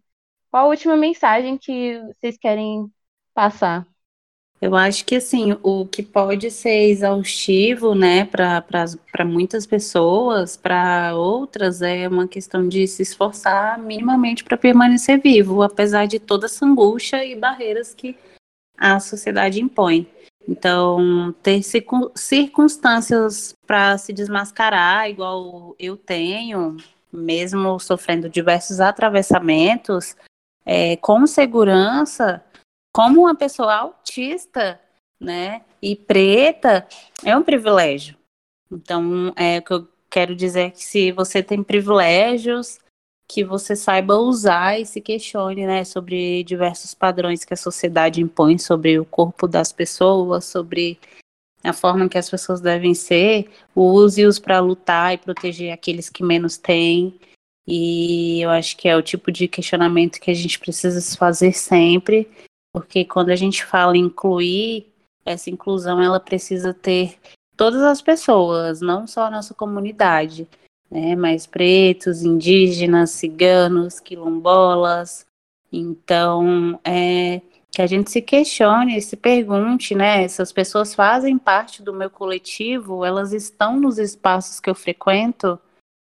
Qual 0.52 0.66
a 0.66 0.68
última 0.68 0.98
mensagem 0.98 1.56
que 1.56 1.98
vocês 2.08 2.36
querem 2.36 2.86
passar? 3.32 3.86
Eu 4.60 4.76
acho 4.76 5.02
que 5.06 5.16
assim, 5.16 5.56
o 5.62 5.86
que 5.86 6.02
pode 6.02 6.50
ser 6.50 6.90
exaustivo, 6.90 7.94
né, 7.94 8.26
para 8.26 9.24
muitas 9.24 9.64
pessoas, 9.64 10.54
para 10.54 11.16
outras 11.16 11.80
é 11.80 12.06
uma 12.06 12.28
questão 12.28 12.68
de 12.68 12.86
se 12.86 13.00
esforçar 13.02 13.78
minimamente 13.78 14.44
para 14.44 14.58
permanecer 14.58 15.22
vivo, 15.22 15.62
apesar 15.62 16.04
de 16.04 16.20
toda 16.20 16.44
essa 16.44 16.66
angústia 16.66 17.24
e 17.24 17.34
barreiras 17.34 17.94
que 17.94 18.14
a 18.76 19.00
sociedade 19.00 19.58
impõe. 19.58 20.06
Então, 20.46 21.34
ter 21.42 21.62
circunstâncias 21.62 23.54
para 23.66 23.96
se 23.96 24.12
desmascarar, 24.12 25.08
igual 25.08 25.74
eu 25.78 25.96
tenho, 25.96 26.76
mesmo 27.10 27.80
sofrendo 27.80 28.28
diversos 28.28 28.80
atravessamentos, 28.80 30.14
é, 30.64 30.96
com 30.96 31.26
segurança, 31.26 32.44
como 32.94 33.22
uma 33.22 33.34
pessoa 33.34 33.74
autista, 33.74 34.80
né, 35.20 35.62
e 35.80 35.94
preta, 35.94 36.86
é 37.24 37.36
um 37.36 37.42
privilégio. 37.42 38.16
Então, 38.70 39.32
é 39.36 39.58
o 39.58 39.62
que 39.62 39.72
eu 39.72 39.88
quero 40.10 40.34
dizer 40.34 40.60
é 40.60 40.70
que 40.70 40.84
se 40.84 41.12
você 41.12 41.42
tem 41.42 41.62
privilégios, 41.62 42.78
que 43.28 43.42
você 43.42 43.74
saiba 43.74 44.16
usar 44.16 44.78
e 44.78 44.84
se 44.84 45.00
questione, 45.00 45.66
né, 45.66 45.84
sobre 45.84 46.44
diversos 46.44 46.92
padrões 46.92 47.44
que 47.44 47.54
a 47.54 47.56
sociedade 47.56 48.20
impõe 48.20 48.58
sobre 48.58 48.98
o 48.98 49.04
corpo 49.04 49.48
das 49.48 49.72
pessoas, 49.72 50.44
sobre 50.44 50.98
a 51.64 51.72
forma 51.72 52.08
que 52.08 52.18
as 52.18 52.28
pessoas 52.28 52.60
devem 52.60 52.92
ser, 52.92 53.48
use-os 53.74 54.38
para 54.38 54.60
lutar 54.60 55.14
e 55.14 55.18
proteger 55.18 55.72
aqueles 55.72 56.10
que 56.10 56.24
menos 56.24 56.58
têm, 56.58 57.18
e 57.66 58.40
eu 58.42 58.50
acho 58.50 58.76
que 58.76 58.88
é 58.88 58.96
o 58.96 59.02
tipo 59.02 59.30
de 59.30 59.46
questionamento 59.46 60.20
que 60.20 60.30
a 60.30 60.34
gente 60.34 60.58
precisa 60.58 61.00
se 61.00 61.16
fazer 61.16 61.52
sempre, 61.52 62.28
porque 62.72 63.04
quando 63.04 63.30
a 63.30 63.36
gente 63.36 63.64
fala 63.64 63.96
incluir, 63.96 64.86
essa 65.24 65.50
inclusão 65.50 66.02
ela 66.02 66.18
precisa 66.18 66.74
ter 66.74 67.16
todas 67.56 67.82
as 67.82 68.02
pessoas, 68.02 68.80
não 68.80 69.06
só 69.06 69.26
a 69.26 69.30
nossa 69.30 69.54
comunidade, 69.54 70.48
né, 70.90 71.14
mas 71.14 71.46
pretos, 71.46 72.22
indígenas, 72.22 73.10
ciganos, 73.10 74.00
quilombolas. 74.00 75.26
Então, 75.72 76.78
é 76.84 77.40
que 77.70 77.80
a 77.80 77.86
gente 77.86 78.10
se 78.10 78.20
questione, 78.20 79.00
se 79.00 79.16
pergunte, 79.16 79.94
né, 79.94 80.22
essas 80.22 80.52
pessoas 80.52 80.94
fazem 80.94 81.38
parte 81.38 81.82
do 81.82 81.94
meu 81.94 82.10
coletivo, 82.10 83.02
elas 83.02 83.32
estão 83.32 83.80
nos 83.80 83.98
espaços 83.98 84.60
que 84.60 84.68
eu 84.68 84.74
frequento, 84.74 85.58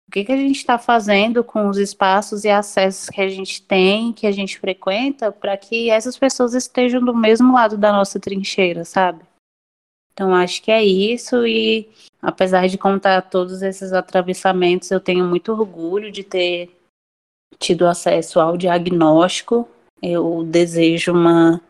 o 0.09 0.13
que, 0.13 0.25
que 0.25 0.33
a 0.33 0.37
gente 0.37 0.57
está 0.57 0.79
fazendo 0.79 1.43
com 1.43 1.69
os 1.69 1.79
espaços 1.79 2.45
e 2.45 2.49
acessos 2.49 3.11
que 3.11 3.21
a 3.21 3.29
gente 3.29 3.61
tem, 3.63 4.13
que 4.13 4.27
a 4.27 4.33
gente 4.33 4.59
frequenta, 4.59 5.33
para 5.33 5.57
que 5.57 5.91
essas 5.91 6.17
pessoas 6.17 6.55
estejam 6.55 7.05
do 7.05 7.15
mesmo 7.15 7.53
lado 7.53 7.77
da 7.77 7.93
nossa 7.93 8.21
trincheira, 8.21 8.85
sabe? 8.85 9.25
Então, 10.13 10.35
acho 10.35 10.63
que 10.63 10.71
é 10.71 10.83
isso. 10.83 11.45
E 11.47 11.91
apesar 12.23 12.69
de 12.69 12.79
contar 12.79 13.21
todos 13.23 13.63
esses 13.63 13.93
atravessamentos, 13.93 14.91
eu 14.91 15.01
tenho 15.01 15.25
muito 15.25 15.53
orgulho 15.53 16.11
de 16.11 16.23
ter 16.23 16.71
tido 17.59 17.87
acesso 17.87 18.39
ao 18.41 18.57
diagnóstico. 18.57 19.69
Eu 20.01 20.45
desejo 20.45 21.13
uma, 21.13 21.61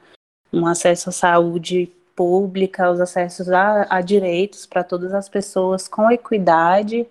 um 0.52 0.66
acesso 0.66 1.08
à 1.08 1.12
saúde 1.12 1.90
pública, 2.14 2.90
os 2.90 3.00
acessos 3.00 3.50
a, 3.50 3.86
a 3.90 4.00
direitos 4.00 4.66
para 4.66 4.84
todas 4.84 5.12
as 5.12 5.28
pessoas 5.28 5.88
com 5.88 6.10
equidade, 6.10 7.06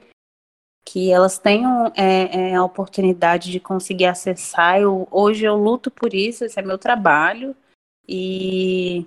que 0.86 1.12
elas 1.12 1.40
tenham 1.40 1.92
é, 1.96 2.52
é, 2.52 2.56
a 2.56 2.64
oportunidade 2.64 3.52
de 3.52 3.60
conseguir 3.60 4.06
acessar. 4.06 4.80
Eu, 4.80 5.08
hoje 5.10 5.44
eu 5.44 5.56
luto 5.56 5.90
por 5.90 6.14
isso, 6.14 6.46
esse 6.46 6.60
é 6.60 6.62
meu 6.62 6.78
trabalho, 6.78 7.56
e 8.08 9.06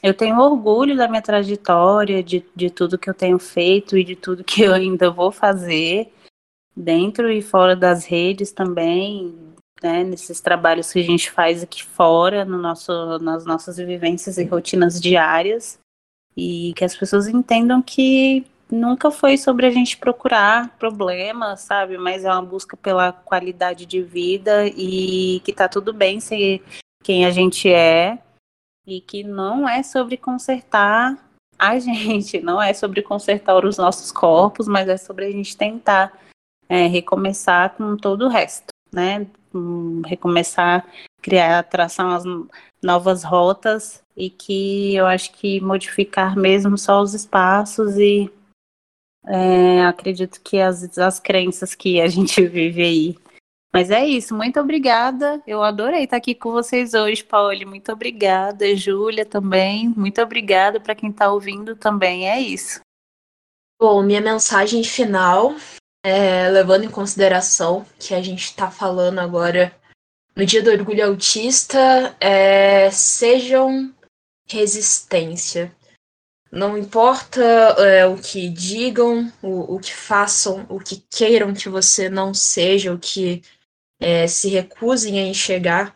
eu 0.00 0.14
tenho 0.14 0.38
orgulho 0.38 0.96
da 0.96 1.08
minha 1.08 1.20
trajetória, 1.20 2.22
de, 2.22 2.44
de 2.54 2.70
tudo 2.70 2.98
que 2.98 3.10
eu 3.10 3.14
tenho 3.14 3.38
feito 3.38 3.98
e 3.98 4.04
de 4.04 4.14
tudo 4.14 4.44
que 4.44 4.62
eu 4.62 4.72
ainda 4.72 5.10
vou 5.10 5.32
fazer, 5.32 6.12
dentro 6.74 7.30
e 7.30 7.42
fora 7.42 7.74
das 7.74 8.04
redes 8.04 8.52
também, 8.52 9.34
né, 9.82 10.04
nesses 10.04 10.40
trabalhos 10.40 10.92
que 10.92 11.00
a 11.00 11.02
gente 11.02 11.30
faz 11.30 11.64
aqui 11.64 11.84
fora, 11.84 12.44
no 12.44 12.58
nosso, 12.58 13.18
nas 13.18 13.44
nossas 13.44 13.76
vivências 13.76 14.38
e 14.38 14.44
rotinas 14.44 15.00
diárias, 15.00 15.78
e 16.36 16.72
que 16.76 16.84
as 16.84 16.96
pessoas 16.96 17.26
entendam 17.26 17.82
que 17.82 18.46
nunca 18.70 19.10
foi 19.10 19.36
sobre 19.36 19.66
a 19.66 19.70
gente 19.70 19.96
procurar 19.96 20.76
problemas, 20.78 21.60
sabe, 21.60 21.96
mas 21.96 22.24
é 22.24 22.32
uma 22.32 22.42
busca 22.42 22.76
pela 22.76 23.12
qualidade 23.12 23.86
de 23.86 24.02
vida 24.02 24.66
e 24.66 25.40
que 25.44 25.52
tá 25.52 25.68
tudo 25.68 25.92
bem 25.92 26.20
ser 26.20 26.62
quem 27.02 27.24
a 27.24 27.30
gente 27.30 27.70
é 27.70 28.18
e 28.86 29.00
que 29.00 29.22
não 29.22 29.68
é 29.68 29.82
sobre 29.82 30.16
consertar 30.16 31.16
a 31.58 31.78
gente, 31.80 32.40
não 32.40 32.60
é 32.60 32.72
sobre 32.72 33.02
consertar 33.02 33.64
os 33.64 33.76
nossos 33.76 34.12
corpos, 34.12 34.68
mas 34.68 34.88
é 34.88 34.96
sobre 34.96 35.26
a 35.26 35.30
gente 35.30 35.56
tentar 35.56 36.12
é, 36.68 36.86
recomeçar 36.86 37.74
com 37.76 37.96
todo 37.96 38.26
o 38.26 38.28
resto, 38.28 38.68
né? 38.92 39.26
recomeçar, 40.06 40.86
criar, 41.22 41.66
umas 42.00 42.24
novas 42.82 43.24
rotas 43.24 44.02
e 44.16 44.28
que 44.28 44.94
eu 44.94 45.06
acho 45.06 45.32
que 45.32 45.60
modificar 45.60 46.36
mesmo 46.36 46.76
só 46.76 47.00
os 47.00 47.14
espaços 47.14 47.96
e 47.96 48.30
é, 49.28 49.84
acredito 49.84 50.40
que 50.42 50.60
as, 50.60 50.98
as 50.98 51.20
crenças 51.20 51.74
que 51.74 52.00
a 52.00 52.08
gente 52.08 52.44
vive 52.48 52.82
aí. 52.82 53.18
Mas 53.72 53.90
é 53.90 54.04
isso, 54.04 54.34
muito 54.34 54.58
obrigada. 54.58 55.42
Eu 55.46 55.62
adorei 55.62 56.04
estar 56.04 56.16
aqui 56.16 56.34
com 56.34 56.50
vocês 56.50 56.94
hoje, 56.94 57.22
Pauli. 57.22 57.66
Muito 57.66 57.92
obrigada, 57.92 58.74
Júlia 58.74 59.26
também. 59.26 59.90
Muito 59.90 60.20
obrigada 60.22 60.80
para 60.80 60.94
quem 60.94 61.10
está 61.10 61.30
ouvindo 61.30 61.76
também. 61.76 62.28
É 62.28 62.40
isso. 62.40 62.80
Bom, 63.78 64.02
minha 64.02 64.22
mensagem 64.22 64.82
final 64.82 65.54
é, 66.02 66.48
levando 66.48 66.84
em 66.84 66.90
consideração 66.90 67.84
que 67.98 68.14
a 68.14 68.22
gente 68.22 68.44
está 68.44 68.70
falando 68.70 69.18
agora 69.18 69.72
no 70.34 70.46
Dia 70.46 70.62
do 70.62 70.70
Orgulho 70.70 71.04
Autista, 71.04 72.16
é, 72.20 72.90
sejam 72.90 73.92
resistência. 74.48 75.74
Não 76.50 76.78
importa 76.78 77.42
é, 77.42 78.06
o 78.06 78.16
que 78.16 78.48
digam, 78.48 79.30
o, 79.42 79.76
o, 79.76 79.78
que 79.78 79.94
façam, 79.94 80.66
o 80.68 80.80
que 80.80 81.04
queiram 81.10 81.52
que 81.52 81.68
você 81.68 82.08
não 82.08 82.32
seja, 82.32 82.92
o 82.92 82.98
que 82.98 83.42
é, 84.00 84.26
se 84.26 84.48
recusem 84.48 85.20
a 85.20 85.26
enxergar, 85.26 85.94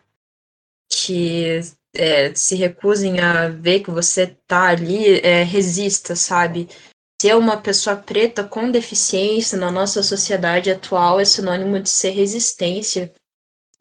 que 0.90 1.61
é, 1.94 2.34
se 2.34 2.55
recusem 2.55 3.20
a 3.20 3.48
ver 3.48 3.80
que 3.80 3.90
você 3.90 4.26
tá 4.46 4.68
ali, 4.68 5.20
é, 5.20 5.42
resista, 5.42 6.14
sabe? 6.14 6.68
ser 7.22 7.36
uma 7.36 7.57
pessoa 7.57 7.94
preta 7.94 8.42
com 8.42 8.68
deficiência 8.68 9.57
na 9.57 9.70
nossa 9.70 10.03
sociedade 10.03 10.72
atual 10.72 11.20
é 11.20 11.24
sinônimo 11.24 11.78
de 11.78 11.88
ser 11.88 12.11
resistência. 12.11 13.12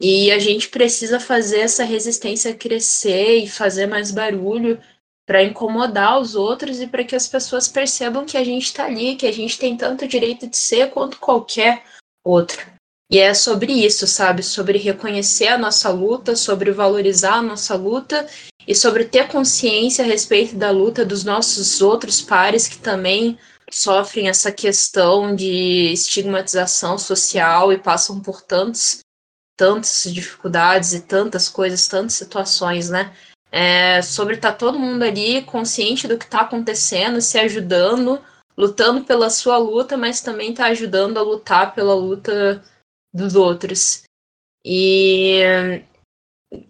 E 0.00 0.30
a 0.30 0.38
gente 0.38 0.68
precisa 0.68 1.18
fazer 1.18 1.58
essa 1.58 1.82
resistência 1.82 2.54
crescer 2.54 3.38
e 3.38 3.48
fazer 3.48 3.86
mais 3.86 4.12
barulho 4.12 4.80
para 5.26 5.42
incomodar 5.42 6.20
os 6.20 6.34
outros 6.34 6.80
e 6.80 6.86
para 6.86 7.04
que 7.04 7.14
as 7.14 7.28
pessoas 7.28 7.68
percebam 7.68 8.24
que 8.24 8.36
a 8.36 8.44
gente 8.44 8.64
está 8.64 8.86
ali, 8.86 9.16
que 9.16 9.26
a 9.26 9.32
gente 9.32 9.58
tem 9.58 9.76
tanto 9.76 10.06
direito 10.06 10.46
de 10.46 10.56
ser 10.56 10.90
quanto 10.90 11.18
qualquer 11.18 11.84
outro. 12.24 12.72
E 13.10 13.18
é 13.18 13.34
sobre 13.34 13.72
isso, 13.72 14.06
sabe? 14.06 14.42
Sobre 14.42 14.78
reconhecer 14.78 15.48
a 15.48 15.58
nossa 15.58 15.90
luta, 15.90 16.34
sobre 16.34 16.72
valorizar 16.72 17.34
a 17.34 17.42
nossa 17.42 17.74
luta 17.74 18.26
e 18.66 18.74
sobre 18.74 19.04
ter 19.04 19.28
consciência 19.28 20.04
a 20.04 20.08
respeito 20.08 20.56
da 20.56 20.70
luta 20.70 21.04
dos 21.04 21.22
nossos 21.22 21.82
outros 21.82 22.22
pares 22.22 22.66
que 22.66 22.78
também 22.78 23.38
sofrem 23.70 24.28
essa 24.28 24.50
questão 24.50 25.34
de 25.34 25.92
estigmatização 25.92 26.96
social 26.96 27.72
e 27.72 27.78
passam 27.78 28.20
por 28.20 28.40
tantos, 28.40 29.00
tantas 29.56 30.04
dificuldades 30.06 30.92
e 30.92 31.00
tantas 31.00 31.48
coisas, 31.48 31.86
tantas 31.86 32.14
situações, 32.14 32.88
né? 32.88 33.14
É, 33.52 34.00
sobre 34.00 34.36
estar 34.36 34.52
tá 34.52 34.56
todo 34.56 34.78
mundo 34.78 35.02
ali 35.02 35.42
consciente 35.42 36.08
do 36.08 36.16
que 36.16 36.24
está 36.24 36.40
acontecendo, 36.40 37.20
se 37.20 37.38
ajudando, 37.38 38.18
lutando 38.56 39.04
pela 39.04 39.28
sua 39.28 39.58
luta, 39.58 39.96
mas 39.96 40.22
também 40.22 40.52
está 40.52 40.66
ajudando 40.66 41.18
a 41.18 41.22
lutar 41.22 41.74
pela 41.74 41.94
luta 41.94 42.64
dos 43.12 43.34
outros. 43.34 44.04
E 44.64 45.40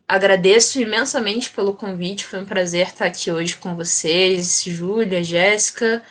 agradeço 0.09 0.81
imensamente 0.81 1.51
pelo 1.51 1.75
convite, 1.75 2.25
foi 2.25 2.41
um 2.41 2.47
prazer 2.47 2.89
estar 2.89 3.07
aqui 3.07 3.31
hoje 3.31 3.57
com 3.57 3.77
vocês, 3.77 4.63
Júlia, 4.65 5.23
Jéssica, 5.23 6.03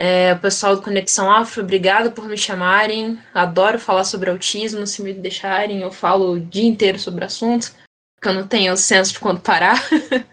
é, 0.00 0.32
o 0.32 0.38
pessoal 0.38 0.76
do 0.76 0.82
Conexão 0.82 1.28
Afro, 1.28 1.60
obrigado 1.60 2.12
por 2.12 2.28
me 2.28 2.38
chamarem. 2.38 3.18
Adoro 3.34 3.80
falar 3.80 4.04
sobre 4.04 4.30
autismo, 4.30 4.86
se 4.86 5.02
me 5.02 5.12
deixarem, 5.12 5.80
eu 5.80 5.90
falo 5.90 6.34
o 6.34 6.40
dia 6.40 6.68
inteiro 6.68 7.00
sobre 7.00 7.24
o 7.24 7.26
assunto, 7.26 7.74
porque 8.18 8.28
eu 8.28 8.34
não 8.34 8.46
tenho 8.48 8.76
senso 8.76 9.12
de 9.12 9.20
quando 9.20 9.40
parar. 9.40 9.80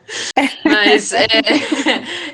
Mas 0.66 1.12
é, 1.14 1.28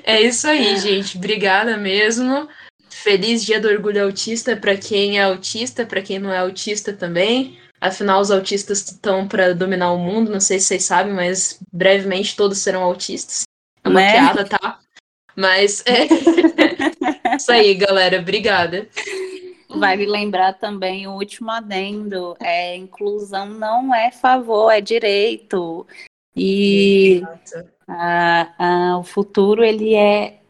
é 0.04 0.22
isso 0.22 0.47
aí, 0.47 0.78
gente. 0.78 1.18
Obrigada 1.18 1.76
mesmo. 1.76 2.47
Feliz 2.89 3.43
Dia 3.43 3.60
do 3.60 3.68
Orgulho 3.68 4.04
Autista 4.04 4.56
para 4.56 4.78
quem 4.78 5.20
é 5.20 5.24
autista, 5.24 5.86
para 5.86 6.02
quem 6.02 6.20
não 6.20 6.32
é 6.32 6.38
autista 6.38 6.93
também. 6.93 7.60
Afinal, 7.82 8.22
os 8.22 8.32
autistas 8.32 8.80
estão 8.80 9.28
para 9.28 9.54
dominar 9.54 9.91
o 9.91 9.97
mundo, 9.97 10.32
não 10.32 10.39
sei 10.39 10.60
se 10.60 10.68
vocês 10.68 10.84
sabem, 10.84 11.14
mas 11.14 11.60
brevemente 11.74 12.36
todos 12.36 12.60
serão 12.60 12.84
autistas. 12.84 13.43
É 13.84 13.89
uma 13.89 13.99
né? 13.99 14.12
piada, 14.14 14.45
tá? 14.45 14.80
Mas 15.36 15.84
é. 15.86 16.08
Isso 17.36 17.52
aí, 17.52 17.74
galera. 17.74 18.20
Obrigada. 18.20 18.88
Vale 19.76 20.05
lembrar 20.05 20.53
também 20.53 21.07
o 21.07 21.13
último 21.13 21.51
adendo: 21.51 22.36
é 22.39 22.76
inclusão 22.76 23.45
não 23.45 23.93
é 23.93 24.11
favor, 24.11 24.72
é 24.72 24.82
direito. 24.82 25.88
E 26.36 27.22
a, 27.88 28.93
a, 28.93 28.97
o 28.97 29.03
futuro 29.03 29.63
ele 29.63 29.95
é 29.95 30.41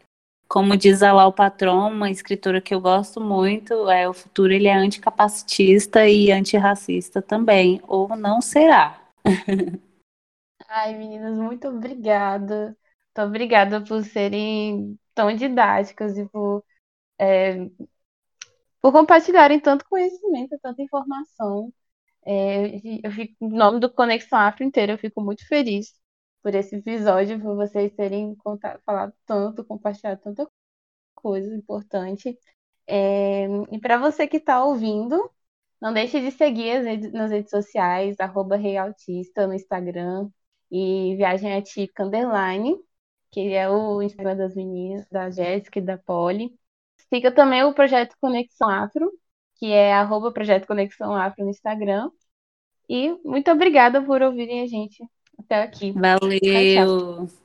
como 0.52 0.76
diz 0.76 1.02
a 1.02 1.14
Lau 1.14 1.32
Patron, 1.32 1.90
uma 1.90 2.10
escritora 2.10 2.60
que 2.60 2.74
eu 2.74 2.80
gosto 2.80 3.18
muito, 3.18 3.88
é 3.88 4.06
o 4.06 4.12
futuro 4.12 4.52
ele 4.52 4.68
é 4.68 4.74
anticapacitista 4.74 6.06
e 6.06 6.30
antirracista 6.30 7.22
também, 7.22 7.80
ou 7.88 8.14
não 8.14 8.42
será. 8.42 9.00
Ai, 10.68 10.94
meninas, 10.94 11.38
muito 11.38 11.68
obrigada. 11.68 12.76
Muito 13.16 13.28
obrigada 13.28 13.80
por 13.80 14.04
serem 14.04 14.98
tão 15.14 15.34
didáticas 15.34 16.18
e 16.18 16.28
por, 16.28 16.62
é, 17.18 17.66
por 18.82 18.92
compartilharem 18.92 19.60
tanto 19.60 19.86
conhecimento, 19.88 20.58
tanta 20.62 20.82
informação. 20.82 21.72
É, 22.24 22.76
eu 23.06 23.12
fico, 23.12 23.36
em 23.44 23.50
nome 23.50 23.80
do 23.80 23.92
Conexão 23.92 24.38
Afro 24.40 24.64
inteiro, 24.64 24.92
eu 24.92 24.98
fico 24.98 25.20
muito 25.22 25.46
feliz 25.48 25.94
por 26.42 26.54
esse 26.54 26.76
episódio, 26.76 27.40
por 27.40 27.56
vocês 27.56 27.92
terem 27.94 28.34
contado, 28.36 28.80
falado 28.84 29.14
tanto, 29.26 29.64
compartilhado 29.64 30.20
tanta 30.22 30.48
coisa 31.14 31.54
importante. 31.56 32.38
É, 32.86 33.46
e 33.72 33.78
para 33.80 33.98
você 33.98 34.26
que 34.28 34.38
está 34.38 34.64
ouvindo, 34.64 35.30
não 35.80 35.92
deixe 35.92 36.20
de 36.20 36.30
seguir 36.32 36.82
redes, 36.82 37.12
nas 37.12 37.30
redes 37.30 37.50
sociais, 37.50 38.18
arroba 38.20 38.56
Realtista 38.56 39.46
no 39.46 39.54
Instagram 39.54 40.30
e 40.70 41.16
Viagem 41.16 41.54
Atípica 41.54 42.04
Underline, 42.04 42.76
que 43.30 43.52
é 43.54 43.68
o 43.70 44.02
Instagram 44.02 44.36
das 44.36 44.54
meninas, 44.56 45.06
da 45.10 45.30
Jéssica 45.30 45.78
e 45.80 45.82
da 45.82 45.98
Polly. 45.98 46.56
Siga 47.12 47.30
também 47.30 47.62
o 47.62 47.74
Projeto 47.74 48.16
Conexão 48.18 48.70
Afro, 48.70 49.12
que 49.56 49.66
é 49.66 49.92
arroba 49.92 50.32
Projeto 50.32 50.66
Conexão 50.66 51.14
Afro 51.14 51.44
no 51.44 51.50
Instagram. 51.50 52.10
E 52.88 53.12
muito 53.22 53.50
obrigada 53.50 54.00
por 54.00 54.22
ouvirem 54.22 54.62
a 54.62 54.66
gente 54.66 55.04
até 55.38 55.62
aqui. 55.62 55.92
Valeu! 55.92 56.40
Tchau, 56.40 57.26
tchau. 57.28 57.41